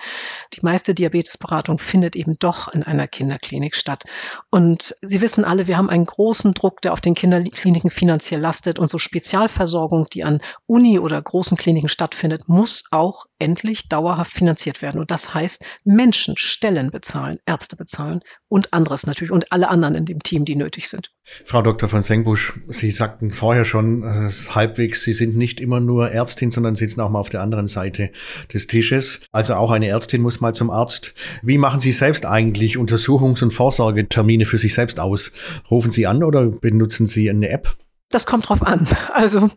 Die 0.54 0.62
meiste 0.62 0.94
Diabetesberatung 0.94 1.80
findet 1.80 2.16
eben 2.16 2.38
doch 2.40 2.68
in 2.74 2.84
einer 2.84 3.08
Kinderklinik 3.08 3.76
statt. 3.76 4.04
Und 4.50 4.96
Sie 5.02 5.22
wissen 5.22 5.46
alle, 5.46 5.68
wir 5.68 5.78
haben 5.78 5.90
einen 5.90 6.06
großen 6.06 6.54
Druck, 6.54 6.82
der 6.82 6.94
auf 6.94 7.02
den 7.02 7.16
Kinderkliniken 7.16 7.90
finanziell 7.90 8.40
lastet. 8.40 8.80
Und 8.80 8.90
so 8.90 8.98
Spezialversorgung, 8.98 10.08
die 10.12 10.24
an 10.24 10.42
Uni 10.66 11.00
oder 11.00 11.22
großen 11.22 11.58
Kliniken 11.58 11.90
stattfindet, 11.90 12.48
muss 12.48 12.86
auch 12.92 13.26
endlich 13.40 13.90
dauerhaft 13.90 14.34
finanziert 14.34 14.82
werden. 14.82 15.00
Und 15.00 15.12
das 15.12 15.34
heißt, 15.34 15.64
Menschen 15.84 16.38
Stellen 16.38 16.92
bezahlen, 16.92 17.40
Ärzte 17.46 17.76
bezahlen 17.76 18.22
und 18.48 18.74
anderes 18.74 19.06
natürlich 19.06 19.32
und 19.32 19.52
alle 19.52 19.70
anderen 19.70 19.96
in 19.96 20.06
dem 20.06 20.24
Team, 20.24 20.46
die 20.46 20.56
nötig 20.56 20.90
sind. 20.90 21.12
Frau 21.44 21.62
Dr. 21.62 21.90
von 21.90 22.02
Sengbusch, 22.02 22.54
Sie 22.70 22.92
sagten 22.92 23.32
vorher 23.32 23.66
schon 23.66 24.04
äh, 24.04 24.32
halbwegs, 24.50 25.04
Sie 25.08 25.14
sind 25.14 25.38
nicht 25.38 25.62
immer 25.62 25.80
nur 25.80 26.12
Ärztin, 26.12 26.52
sondern 26.52 26.76
sitzen 26.76 27.00
auch 27.00 27.10
mal 27.10 27.20
auf 27.20 27.30
der 27.30 27.40
anderen 27.42 27.70
Seite 27.70 28.10
des 28.52 28.68
Tisches. 28.68 29.22
Also 29.32 29.54
auch 29.54 29.72
eine 29.72 29.88
Ärztin 29.88 30.22
muss 30.22 30.42
mal 30.42 30.54
zum 30.54 30.70
Arzt. 30.70 31.14
Wie 31.44 31.58
machen 31.58 31.80
Sie 31.80 31.94
selbst 31.94 32.26
eigentlich 32.26 32.78
Untersuchungs- 32.78 33.42
und 33.42 33.52
Vorsorgetermine 33.52 34.44
für 34.44 34.58
sich 34.58 34.74
selbst 34.74 35.00
aus? 35.00 35.32
Rufen 35.72 35.92
Sie 35.92 36.08
an 36.08 36.26
oder 36.26 36.48
benutzen 36.48 37.08
Sie 37.08 37.30
eine 37.30 37.48
App? 37.48 37.78
Das 38.10 38.26
kommt 38.26 38.50
drauf 38.50 38.62
an. 38.64 38.86
Also 39.14 39.50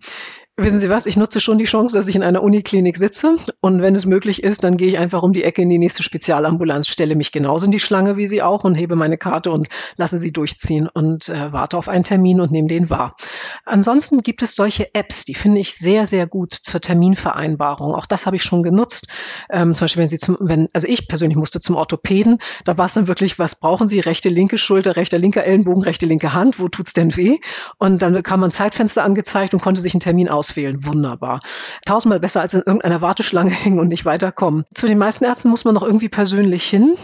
Wissen 0.63 0.79
Sie 0.79 0.91
was, 0.91 1.07
ich 1.07 1.17
nutze 1.17 1.41
schon 1.41 1.57
die 1.57 1.65
Chance, 1.65 1.97
dass 1.97 2.07
ich 2.07 2.17
in 2.17 2.23
einer 2.23 2.43
Uniklinik 2.43 2.99
sitze 2.99 3.35
und 3.61 3.81
wenn 3.81 3.95
es 3.95 4.05
möglich 4.05 4.43
ist, 4.43 4.63
dann 4.63 4.77
gehe 4.77 4.89
ich 4.89 4.99
einfach 4.99 5.23
um 5.23 5.33
die 5.33 5.43
Ecke 5.43 5.63
in 5.63 5.71
die 5.71 5.79
nächste 5.79 6.03
Spezialambulanz, 6.03 6.87
stelle 6.87 7.15
mich 7.15 7.33
genauso 7.33 7.65
in 7.65 7.73
die 7.73 7.79
Schlange 7.79 8.19
wie 8.19 8.27
Sie 8.27 8.43
auch 8.43 8.63
und 8.65 8.75
hebe 8.75 8.95
meine 8.95 9.17
Karte 9.17 9.53
und 9.53 9.69
lasse 9.97 10.19
sie 10.19 10.33
durchziehen 10.33 10.87
und 10.87 11.31
äh, 11.31 11.51
warte 11.55 11.79
auf 11.79 11.89
einen 11.89 12.05
Termin 12.05 12.43
und 12.43 12.51
nehme 12.51 12.69
den 12.69 12.91
wahr. 12.91 13.17
Ansonsten 13.65 14.23
gibt 14.23 14.43
es 14.43 14.55
solche 14.55 14.95
Apps, 14.95 15.25
die 15.25 15.35
finde 15.35 15.63
ich 15.63 15.75
sehr, 15.77 16.07
sehr 16.07 16.27
gut 16.27 16.53
zur 16.53 16.83
Terminvereinbarung. 16.83 17.95
Auch 17.95 18.05
das 18.05 18.27
habe 18.27 18.37
ich 18.37 18.43
schon 18.43 18.63
genutzt. 18.63 19.09
Ähm, 19.49 19.73
zum 19.73 19.87
Beispiel, 19.87 20.03
wenn 20.03 20.11
Sie 20.11 20.19
zum, 20.19 20.37
wenn, 20.41 20.69
also 20.75 20.87
ich 20.87 21.09
persönlich 21.09 21.39
musste 21.39 21.63
zum 21.63 21.77
Orthopäden, 21.77 22.37
da 22.67 22.77
war 22.77 22.85
es 22.85 22.93
dann 22.93 23.09
wirklich, 23.09 23.39
was 23.39 23.59
brauchen 23.59 23.89
Sie? 23.89 24.01
Rechte, 24.01 24.29
linke 24.29 24.59
Schulter, 24.59 24.97
rechter, 24.97 25.17
linker 25.17 25.43
Ellenbogen, 25.43 25.83
rechte, 25.83 26.05
linke 26.05 26.35
Hand, 26.35 26.59
wo 26.59 26.69
tut's 26.69 26.93
denn 26.93 27.17
weh? 27.17 27.39
Und 27.79 28.03
dann 28.03 28.13
bekam 28.13 28.41
man 28.41 28.51
Zeitfenster 28.51 29.05
angezeigt 29.05 29.55
und 29.55 29.63
konnte 29.63 29.81
sich 29.81 29.95
einen 29.95 30.01
Termin 30.01 30.29
aus 30.29 30.50
auswählen. 30.51 30.85
Wunderbar. 30.85 31.41
Tausendmal 31.87 32.21
besser 32.21 32.41
als 32.41 32.55
in 32.55 32.61
irgendeiner 32.61 33.01
Warteschlange 33.01 33.51
hängen 33.51 33.79
und 33.79 33.89
nicht 33.89 34.05
weiterkommen. 34.05 34.65
Zu 34.75 34.87
den 34.87 34.99
meisten 34.99 35.25
Ärzten 35.25 35.49
muss 35.49 35.65
man 35.65 35.75
noch 35.75 35.83
irgendwie 35.83 36.09
persönlich 36.09 36.65
hin. 36.65 36.95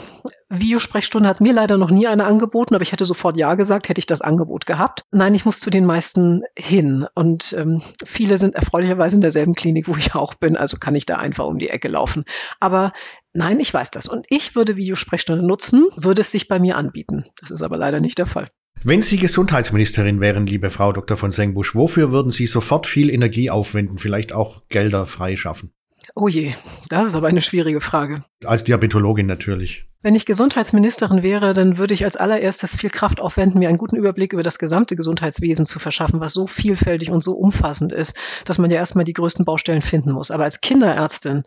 Videosprechstunde 0.49 1.29
hat 1.29 1.41
mir 1.41 1.53
leider 1.53 1.77
noch 1.77 1.91
nie 1.91 2.07
eine 2.07 2.25
angeboten, 2.25 2.75
aber 2.75 2.83
ich 2.83 2.93
hätte 2.93 3.05
sofort 3.05 3.37
Ja 3.37 3.55
gesagt, 3.55 3.89
hätte 3.89 3.99
ich 3.99 4.07
das 4.07 4.21
Angebot 4.21 4.67
gehabt. 4.67 5.03
Nein, 5.11 5.35
ich 5.35 5.45
muss 5.45 5.59
zu 5.59 5.71
den 5.71 5.85
meisten 5.85 6.43
hin. 6.57 7.07
Und 7.15 7.53
ähm, 7.59 7.83
viele 8.05 8.39
sind 8.39 8.55
erfreulicherweise 8.55 9.17
in 9.17 9.23
derselben 9.23 9.55
Klinik, 9.55 9.89
wo 9.89 9.97
ich 9.97 10.15
auch 10.15 10.35
bin, 10.35 10.57
also 10.57 10.77
kann 10.79 10.95
ich 10.95 11.07
da 11.07 11.17
einfach 11.17 11.47
um 11.47 11.59
die 11.59 11.71
Ecke 11.71 11.89
laufen. 11.89 12.25
Aber 12.61 12.93
nein, 13.33 13.61
ich 13.61 13.73
weiß 13.73 13.91
das. 13.91 14.09
Und 14.09 14.27
ich 14.29 14.55
würde 14.55 14.77
Videosprechstunde 14.77 15.45
nutzen, 15.45 15.87
würde 15.97 16.21
es 16.21 16.31
sich 16.31 16.49
bei 16.49 16.59
mir 16.59 16.77
anbieten. 16.77 17.25
Das 17.41 17.51
ist 17.51 17.63
aber 17.63 17.77
leider 17.77 18.01
nicht 18.01 18.19
der 18.19 18.27
Fall. 18.27 18.51
Wenn 18.83 19.03
Sie 19.03 19.17
Gesundheitsministerin 19.17 20.21
wären, 20.21 20.47
liebe 20.47 20.71
Frau 20.71 20.93
Dr. 20.93 21.17
von 21.17 21.33
Sengbusch, 21.33 21.75
wofür 21.75 22.13
würden 22.13 22.31
Sie 22.31 22.47
sofort 22.47 22.87
viel 22.87 23.11
Energie 23.11 23.51
aufwenden, 23.51 23.99
vielleicht 23.99 24.33
auch 24.33 24.63
Gelder 24.69 25.07
freischaffen? 25.07 25.73
Oh 26.15 26.29
je, 26.29 26.53
das 26.89 27.09
ist 27.09 27.17
aber 27.17 27.29
eine 27.29 27.43
schwierige 27.43 27.81
Frage. 27.81 28.23
Als 28.45 28.65
Diabetologin 28.65 29.27
natürlich. 29.27 29.87
Wenn 30.03 30.15
ich 30.15 30.25
Gesundheitsministerin 30.25 31.23
wäre, 31.23 31.53
dann 31.53 31.79
würde 31.79 31.95
ich 31.95 32.05
als 32.05 32.17
allererstes 32.17 32.77
viel 32.77 32.91
Kraft 32.91 33.21
aufwenden, 33.21 33.59
mir 33.59 33.69
einen 33.69 33.79
guten 33.79 33.97
Überblick 33.97 34.33
über 34.33 34.45
das 34.45 34.59
gesamte 34.59 34.95
Gesundheitswesen 34.95 35.67
zu 35.67 35.81
verschaffen, 35.81 36.21
was 36.21 36.33
so 36.33 36.47
vielfältig 36.47 37.11
und 37.11 37.25
so 37.25 37.33
umfassend 37.33 37.93
ist, 37.93 38.17
dass 38.45 38.59
man 38.59 38.71
ja 38.71 38.77
erstmal 38.77 39.05
die 39.05 39.15
größten 39.15 39.45
Baustellen 39.45 39.83
finden 39.83 40.13
muss. 40.13 40.31
Aber 40.31 40.45
als 40.45 40.61
Kinderärztin 40.61 41.43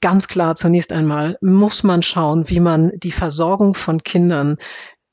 ganz 0.00 0.28
klar 0.28 0.54
zunächst 0.54 0.92
einmal 0.92 1.36
muss 1.40 1.82
man 1.82 2.02
schauen, 2.02 2.48
wie 2.48 2.60
man 2.60 2.92
die 2.96 3.12
Versorgung 3.12 3.74
von 3.74 4.02
Kindern 4.02 4.56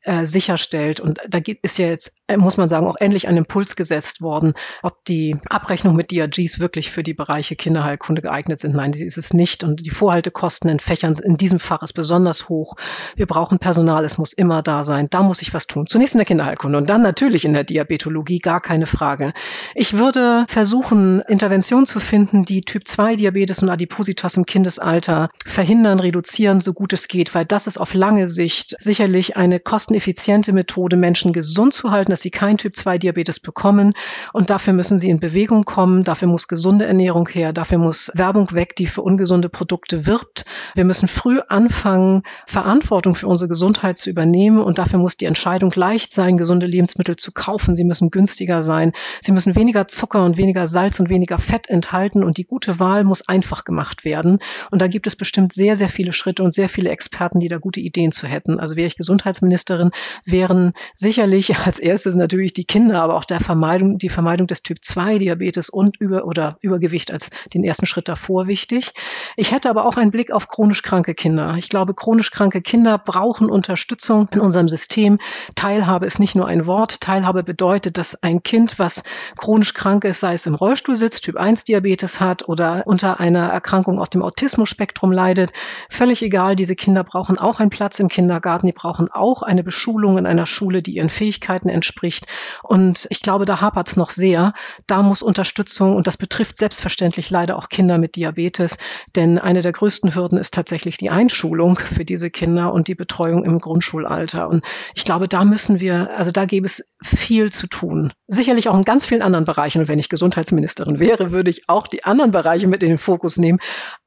äh, 0.08 0.26
sicherstellt. 0.26 1.00
Und 1.00 1.20
da 1.28 1.40
ist 1.62 1.78
ja 1.78 1.88
jetzt, 1.88 2.22
äh, 2.28 2.38
muss 2.38 2.56
man 2.56 2.70
sagen, 2.70 2.88
auch 2.88 2.96
endlich 2.96 3.28
ein 3.28 3.36
Impuls 3.36 3.76
gesetzt 3.76 4.22
worden, 4.22 4.54
ob 4.82 5.04
die 5.06 5.36
Abrechnung 5.50 5.96
mit 5.96 6.12
DRGs 6.12 6.60
wirklich 6.60 6.92
für 6.92 7.04
die 7.04 7.14
Bereiche 7.14 7.58
Kinderheilkunde 7.58 8.22
geeignet 8.22 8.60
sind. 8.60 8.74
Nein, 8.74 8.94
die 8.94 9.04
ist 9.04 9.18
es 9.18 9.34
nicht. 9.34 9.64
Und 9.64 9.86
die 9.86 9.90
Vorhaltekosten 9.90 10.70
in 10.70 10.80
Fächern 10.80 11.16
in 11.22 11.36
diesem 11.36 11.60
Fach 11.60 11.84
ist 11.84 11.92
besonders 11.92 12.48
hoch. 12.48 12.76
Wir 13.18 13.28
brauchen 13.28 13.60
Personal, 13.60 14.06
es 14.06 14.18
muss 14.18 14.32
immer 14.32 14.62
da 14.62 14.86
sein. 14.86 15.08
Da 15.10 15.24
muss 15.24 15.42
ich 15.42 15.54
was 15.54 15.68
tun. 15.68 15.88
Zunächst 15.88 16.16
in 16.16 16.20
der 16.20 16.26
Kinderheilkunde 16.26 16.78
und 16.78 16.90
dann 16.90 17.02
natürlich 17.02 17.44
in 17.44 17.54
der 17.54 17.66
Diabetologie, 17.66 18.40
gar 18.40 18.62
keine 18.62 18.86
Frage. 18.86 19.34
Ich 19.76 19.94
würde 19.94 20.46
versuchen, 20.48 21.22
Interventionen 21.28 21.86
zu 21.86 22.00
finden, 22.00 22.46
die 22.46 22.62
Typ 22.62 22.88
2 22.88 23.18
Diabetes 23.18 23.62
und 23.62 23.70
Adipositas 23.70 24.38
im 24.38 24.46
Kindesalter 24.46 25.30
verhindern, 25.46 26.00
reduzieren, 26.00 26.62
so 26.62 26.74
gut 26.74 26.94
es 26.94 27.10
geht, 27.10 27.36
weil 27.36 27.44
das 27.44 27.68
ist 27.68 27.78
auf 27.78 27.94
lange 27.94 28.30
Sicht 28.30 28.76
sicherlich 28.80 29.36
eine 29.36 29.60
kosten 29.60 29.97
effiziente 29.98 30.54
Methode, 30.54 30.96
Menschen 30.96 31.34
gesund 31.34 31.74
zu 31.74 31.92
halten, 31.92 32.12
dass 32.12 32.22
sie 32.22 32.32
kein 32.32 32.58
Typ-2-Diabetes 32.58 33.40
bekommen. 33.40 33.94
Und 34.34 34.50
dafür 34.50 34.74
müssen 34.74 35.00
sie 35.00 35.10
in 35.10 35.20
Bewegung 35.20 35.66
kommen. 35.66 36.04
Dafür 36.04 36.28
muss 36.28 36.48
gesunde 36.48 36.86
Ernährung 36.86 37.28
her. 37.28 37.54
Dafür 37.54 37.78
muss 37.78 38.12
Werbung 38.16 38.54
weg, 38.54 38.76
die 38.76 38.88
für 38.88 39.02
ungesunde 39.02 39.50
Produkte 39.50 40.06
wirbt. 40.06 40.46
Wir 40.76 40.86
müssen 40.86 41.08
früh 41.08 41.40
anfangen, 41.48 42.24
Verantwortung 42.46 43.16
für 43.16 43.28
unsere 43.28 43.50
Gesundheit 43.50 43.98
zu 43.98 44.10
übernehmen. 44.10 44.60
Und 44.60 44.78
dafür 44.78 45.00
muss 45.00 45.18
die 45.18 45.26
Entscheidung 45.26 45.72
leicht 45.76 46.14
sein, 46.14 46.38
gesunde 46.38 46.66
Lebensmittel 46.66 47.16
zu 47.16 47.32
kaufen. 47.32 47.76
Sie 47.76 47.84
müssen 47.84 48.12
günstiger 48.12 48.64
sein. 48.64 48.94
Sie 49.22 49.32
müssen 49.32 49.56
weniger 49.56 49.88
Zucker 49.88 50.24
und 50.24 50.38
weniger 50.38 50.68
Salz 50.68 51.00
und 51.00 51.10
weniger 51.10 51.38
Fett 51.38 51.70
enthalten. 51.70 52.24
Und 52.24 52.38
die 52.38 52.46
gute 52.46 52.80
Wahl 52.80 53.04
muss 53.04 53.28
einfach 53.28 53.66
gemacht 53.66 54.06
werden. 54.06 54.40
Und 54.72 54.82
da 54.82 54.88
gibt 54.88 55.08
es 55.08 55.16
bestimmt 55.16 55.54
sehr, 55.54 55.76
sehr 55.76 55.90
viele 55.90 56.14
Schritte 56.14 56.44
und 56.44 56.54
sehr 56.54 56.70
viele 56.70 56.90
Experten, 56.90 57.40
die 57.40 57.48
da 57.48 57.58
gute 57.58 57.80
Ideen 57.80 58.12
zu 58.12 58.28
hätten. 58.28 58.60
Also 58.60 58.76
wäre 58.76 58.88
ich 58.88 58.96
Gesundheitsministerin, 58.96 59.77
Bundesministerin, 59.78 59.92
wären 60.26 60.74
sicherlich 60.94 61.56
als 61.66 61.80
erstes 61.80 62.16
natürlich 62.16 62.54
die 62.54 62.66
Kinder, 62.66 63.02
aber 63.02 63.16
auch 63.16 63.26
der 63.26 63.40
Vermeidung, 63.40 63.98
die 63.98 64.10
Vermeidung 64.10 64.48
des 64.48 64.64
Typ 64.64 64.84
2 64.84 65.18
Diabetes 65.20 65.70
und 65.70 65.98
über 65.98 66.26
oder 66.26 66.58
Übergewicht 66.62 67.12
als 67.12 67.30
den 67.54 67.64
ersten 67.64 67.86
Schritt 67.86 68.08
davor 68.08 68.48
wichtig. 68.48 68.92
Ich 69.36 69.52
hätte 69.52 69.70
aber 69.70 69.86
auch 69.86 69.98
einen 69.98 70.12
Blick 70.12 70.32
auf 70.32 70.48
chronisch 70.48 70.82
kranke 70.82 71.14
Kinder. 71.14 71.56
Ich 71.58 71.70
glaube, 71.70 71.94
chronisch 71.94 72.32
kranke 72.32 72.62
Kinder 72.62 72.98
brauchen 72.98 73.50
Unterstützung 73.50 74.28
in 74.32 74.40
unserem 74.40 74.68
System. 74.68 75.20
Teilhabe 75.56 76.06
ist 76.06 76.20
nicht 76.20 76.36
nur 76.36 76.48
ein 76.48 76.66
Wort. 76.66 77.02
Teilhabe 77.02 77.44
bedeutet, 77.44 77.98
dass 77.98 78.22
ein 78.24 78.44
Kind, 78.44 78.80
was 78.80 79.04
chronisch 79.38 79.74
krank 79.74 80.04
ist, 80.04 80.20
sei 80.20 80.34
es 80.34 80.46
im 80.46 80.56
Rollstuhl 80.56 80.96
sitzt, 80.96 81.24
Typ 81.24 81.38
1 81.38 81.64
Diabetes 81.66 82.20
hat 82.20 82.48
oder 82.48 82.84
unter 82.86 83.20
einer 83.20 83.48
Erkrankung 83.48 84.00
aus 84.00 84.10
dem 84.10 84.22
Autismus-Spektrum 84.22 85.12
leidet, 85.12 85.52
völlig 85.90 86.22
egal, 86.22 86.56
diese 86.56 86.76
Kinder 86.76 87.04
brauchen 87.04 87.38
auch 87.38 87.60
einen 87.60 87.70
Platz 87.70 88.00
im 88.00 88.08
Kindergarten, 88.08 88.68
die 88.68 88.74
brauchen 88.74 89.10
auch 89.12 89.42
eine 89.42 89.64
Beschulung 89.68 90.18
in 90.18 90.26
einer 90.26 90.46
Schule, 90.46 90.82
die 90.82 90.96
ihren 90.96 91.10
Fähigkeiten 91.10 91.68
entspricht. 91.68 92.26
Und 92.64 93.06
ich 93.10 93.22
glaube, 93.22 93.44
da 93.44 93.60
hapert 93.60 93.90
es 93.90 93.98
noch 93.98 94.10
sehr. 94.10 94.54
Da 94.88 95.04
muss 95.04 95.22
Unterstützung, 95.22 95.96
und 95.96 96.08
das 96.08 96.16
betrifft 96.16 96.56
selbstverständlich 96.56 97.30
leider 97.30 97.58
auch 97.58 97.68
Kinder 97.68 97.98
mit 97.98 98.16
Diabetes, 98.16 98.78
denn 99.16 99.38
eine 99.38 99.62
der 99.62 99.74
größten 99.74 100.16
Hürden 100.16 100.38
ist 100.38 100.54
tatsächlich 100.54 100.98
die 100.98 101.10
Einschulung 101.10 101.76
für 101.76 102.06
diese 102.06 102.32
Kinder 102.32 102.72
und 102.72 102.88
die 102.88 102.96
Betreuung 102.96 103.44
im 103.44 103.60
Grundschulalter. 103.60 104.48
Und 104.48 104.64
ich 104.96 105.04
glaube, 105.04 105.28
da 105.28 105.44
müssen 105.44 105.82
wir, 105.82 106.18
also 106.18 106.32
da 106.32 106.46
gäbe 106.46 106.66
es 106.66 106.96
viel 107.04 107.52
zu 107.52 107.68
tun. 107.68 108.14
Sicherlich 108.28 108.70
auch 108.70 108.76
in 108.76 108.84
ganz 108.84 109.06
vielen 109.06 109.22
anderen 109.22 109.46
Bereichen. 109.46 109.82
Und 109.82 109.90
wenn 109.90 110.00
ich 110.00 110.10
Gesundheitsministerin 110.10 111.00
wäre, 111.00 111.32
würde 111.32 111.50
ich 111.50 111.68
auch 111.68 111.88
die 111.88 112.06
anderen 112.06 112.32
Bereiche 112.32 112.68
mit 112.68 112.84
in 112.84 112.90
den 112.90 112.98
Fokus 112.98 113.38
nehmen. 113.38 113.60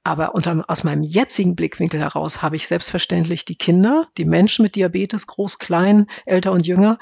Aber 0.03 0.35
unter, 0.35 0.65
aus 0.67 0.83
meinem 0.83 1.03
jetzigen 1.03 1.55
Blickwinkel 1.57 2.01
heraus 2.01 2.41
habe 2.41 2.57
ich 2.57 2.67
selbstverständlich 2.67 3.45
die 3.45 3.57
Kinder, 3.57 4.09
die 4.17 4.25
Menschen 4.25 4.63
mit 4.63 4.75
Diabetes, 4.75 5.27
groß, 5.51 5.59
klein, 5.59 6.07
älter 6.27 6.53
und 6.53 6.67
jünger 6.67 6.99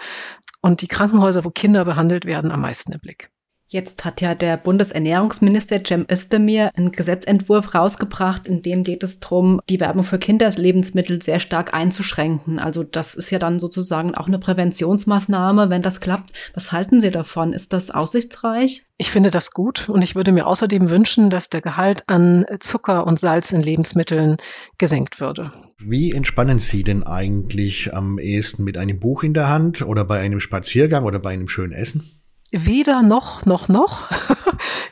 und 0.61 0.81
die 0.81 0.89
Krankenhäuser, 0.89 1.45
wo 1.45 1.51
Kinder 1.51 1.85
behandelt 1.85 2.25
werden, 2.25 2.51
am 2.51 2.61
meisten 2.61 2.93
im 2.93 3.01
Blick. 3.01 3.31
Jetzt 3.71 4.07
hat 4.07 4.23
ja 4.23 4.35
der 4.35 4.57
Bundesernährungsminister 4.57 5.85
Cem 5.85 6.07
Özdemir 6.11 6.71
einen 6.75 6.91
Gesetzentwurf 6.91 7.75
rausgebracht, 7.75 8.47
in 8.47 8.63
dem 8.63 8.83
geht 8.83 9.03
es 9.03 9.21
darum, 9.21 9.61
die 9.69 9.79
Werbung 9.79 10.05
für 10.05 10.19
Kinderlebensmittel 10.19 11.21
sehr 11.21 11.39
stark 11.39 11.75
einzuschränken. 11.75 12.59
Also 12.59 12.83
das 12.83 13.15
ist 13.15 13.29
ja 13.31 13.39
dann 13.39 13.59
sozusagen 13.59 14.15
auch 14.15 14.27
eine 14.27 14.39
Präventionsmaßnahme, 14.39 15.69
wenn 15.69 15.83
das 15.83 16.01
klappt. 16.01 16.33
Was 16.55 16.73
halten 16.73 17.03
Sie 17.03 17.11
davon? 17.11 17.53
Ist 17.53 17.75
das 17.75 17.91
aussichtsreich? 17.91 18.87
Ich 18.97 19.11
finde 19.11 19.31
das 19.31 19.51
gut 19.51 19.91
und 19.91 20.01
ich 20.01 20.17
würde 20.17 20.33
mir 20.33 20.47
außerdem 20.47 20.89
wünschen, 20.89 21.29
dass 21.29 21.51
der 21.51 21.61
Gehalt 21.61 22.05
an 22.07 22.47
Zucker 22.61 23.07
und 23.07 23.21
Salz 23.21 23.53
in 23.53 23.63
Lebensmitteln 23.63 24.39
gesenkt 24.79 25.21
würde. 25.21 25.53
Wie 25.79 26.13
entspannen 26.13 26.59
Sie 26.59 26.85
denn 26.85 27.03
eigentlich 27.03 27.93
am 27.93 28.19
ehesten 28.19 28.65
mit 28.65 28.79
einem 28.79 28.99
Buch 28.99 29.25
in 29.25 29.35
der 29.35 29.51
Hand 29.51 29.83
oder 29.83 30.07
bei 30.07 30.21
einem 30.21 30.41
Spaziergang 30.41 31.05
oder 31.05 31.19
bei 31.19 31.31
einem 31.31 31.49
schönen 31.49 31.73
Essen? 31.73 32.18
Weder 32.51 33.03
noch, 33.03 33.45
noch, 33.45 33.69
noch. 33.69 34.09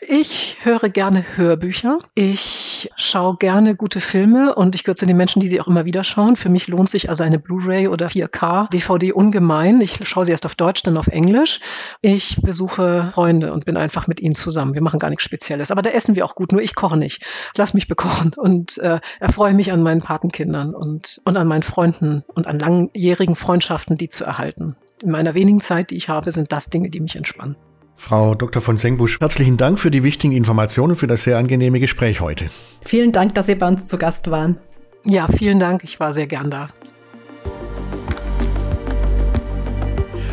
Ich 0.08 0.58
höre 0.62 0.88
gerne 0.88 1.24
Hörbücher. 1.36 1.98
Ich 2.14 2.92
schaue 2.96 3.36
gerne 3.38 3.74
gute 3.74 4.00
Filme 4.00 4.54
und 4.54 4.76
ich 4.76 4.84
gehöre 4.84 4.94
zu 4.94 5.04
den 5.04 5.16
Menschen, 5.16 5.40
die 5.40 5.48
sie 5.48 5.60
auch 5.60 5.66
immer 5.66 5.84
wieder 5.84 6.04
schauen. 6.04 6.36
Für 6.36 6.48
mich 6.48 6.68
lohnt 6.68 6.88
sich 6.88 7.08
also 7.08 7.24
eine 7.24 7.40
Blu-ray 7.40 7.88
oder 7.88 8.06
4K 8.06 8.70
DVD 8.70 9.12
ungemein. 9.12 9.80
Ich 9.80 10.08
schaue 10.08 10.24
sie 10.24 10.30
erst 10.30 10.46
auf 10.46 10.54
Deutsch, 10.54 10.84
dann 10.84 10.96
auf 10.96 11.08
Englisch. 11.08 11.58
Ich 12.02 12.40
besuche 12.40 13.10
Freunde 13.14 13.52
und 13.52 13.64
bin 13.64 13.76
einfach 13.76 14.06
mit 14.06 14.20
ihnen 14.20 14.36
zusammen. 14.36 14.74
Wir 14.74 14.82
machen 14.82 15.00
gar 15.00 15.10
nichts 15.10 15.24
Spezielles. 15.24 15.72
Aber 15.72 15.82
da 15.82 15.90
essen 15.90 16.14
wir 16.14 16.24
auch 16.24 16.36
gut, 16.36 16.52
nur 16.52 16.62
ich 16.62 16.76
koche 16.76 16.96
nicht. 16.96 17.26
Lass 17.56 17.74
mich 17.74 17.88
bekochen 17.88 18.32
und 18.36 18.78
äh, 18.78 19.00
erfreue 19.18 19.54
mich 19.54 19.72
an 19.72 19.82
meinen 19.82 20.02
Patenkindern 20.02 20.72
und, 20.72 21.18
und 21.24 21.36
an 21.36 21.48
meinen 21.48 21.62
Freunden 21.62 22.22
und 22.32 22.46
an 22.46 22.60
langjährigen 22.60 23.34
Freundschaften, 23.34 23.96
die 23.96 24.08
zu 24.08 24.24
erhalten 24.24 24.76
in 25.02 25.10
meiner 25.10 25.34
wenigen 25.34 25.60
Zeit, 25.60 25.90
die 25.90 25.96
ich 25.96 26.08
habe, 26.08 26.32
sind 26.32 26.52
das 26.52 26.70
Dinge, 26.70 26.90
die 26.90 27.00
mich 27.00 27.16
entspannen. 27.16 27.56
Frau 27.96 28.34
Dr. 28.34 28.60
von 28.60 28.76
Sengbusch, 28.76 29.18
herzlichen 29.20 29.56
Dank 29.56 29.80
für 29.80 29.90
die 29.90 30.02
wichtigen 30.02 30.34
Informationen 30.34 30.96
für 30.96 31.06
das 31.06 31.22
sehr 31.22 31.38
angenehme 31.38 31.80
Gespräch 31.80 32.20
heute. 32.20 32.50
Vielen 32.84 33.12
Dank, 33.12 33.34
dass 33.34 33.46
Sie 33.46 33.54
bei 33.54 33.66
uns 33.66 33.86
zu 33.86 33.96
Gast 33.96 34.30
waren. 34.30 34.58
Ja, 35.04 35.26
vielen 35.28 35.58
Dank. 35.58 35.82
Ich 35.82 35.98
war 35.98 36.12
sehr 36.12 36.26
gern 36.26 36.50
da. 36.50 36.68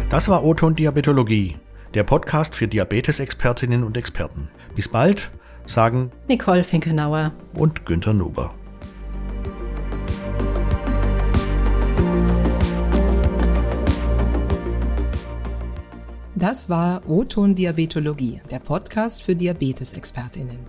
Das 0.10 0.28
war 0.28 0.44
Oton 0.44 0.76
Diabetologie, 0.76 1.58
der 1.94 2.04
Podcast 2.04 2.54
für 2.54 2.68
Diabetesexpertinnen 2.68 3.84
und 3.84 3.98
Experten. 3.98 4.50
Bis 4.76 4.90
bald, 4.90 5.32
sagen 5.66 6.12
Nicole 6.28 6.64
Finkenauer 6.64 7.32
und 7.56 7.86
Günter 7.86 8.14
Nuber. 8.14 8.54
Das 16.44 16.68
war 16.68 17.02
O-Ton 17.08 17.56
Diabetologie, 17.56 18.42
der 18.52 18.60
Podcast 18.60 19.24
für 19.24 19.34
Diabetesexpertinnen. 19.34 20.60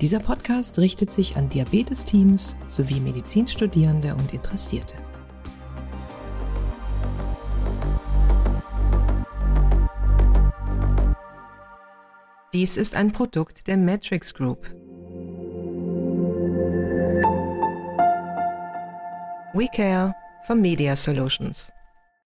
Dieser 0.00 0.20
Podcast 0.20 0.78
richtet 0.78 1.10
sich 1.10 1.36
an 1.36 1.48
Diabetesteams 1.48 2.54
sowie 2.68 3.00
Medizinstudierende 3.00 4.14
und 4.14 4.32
Interessierte. 4.32 4.94
Dies 12.52 12.76
ist 12.76 12.94
ein 12.94 13.10
Produkt 13.10 13.66
der 13.66 13.76
Matrix 13.76 14.32
Group. 14.34 14.72
We 19.52 19.66
Care 19.74 20.14
for 20.46 20.54
Media 20.54 20.94
Solutions. 20.94 21.73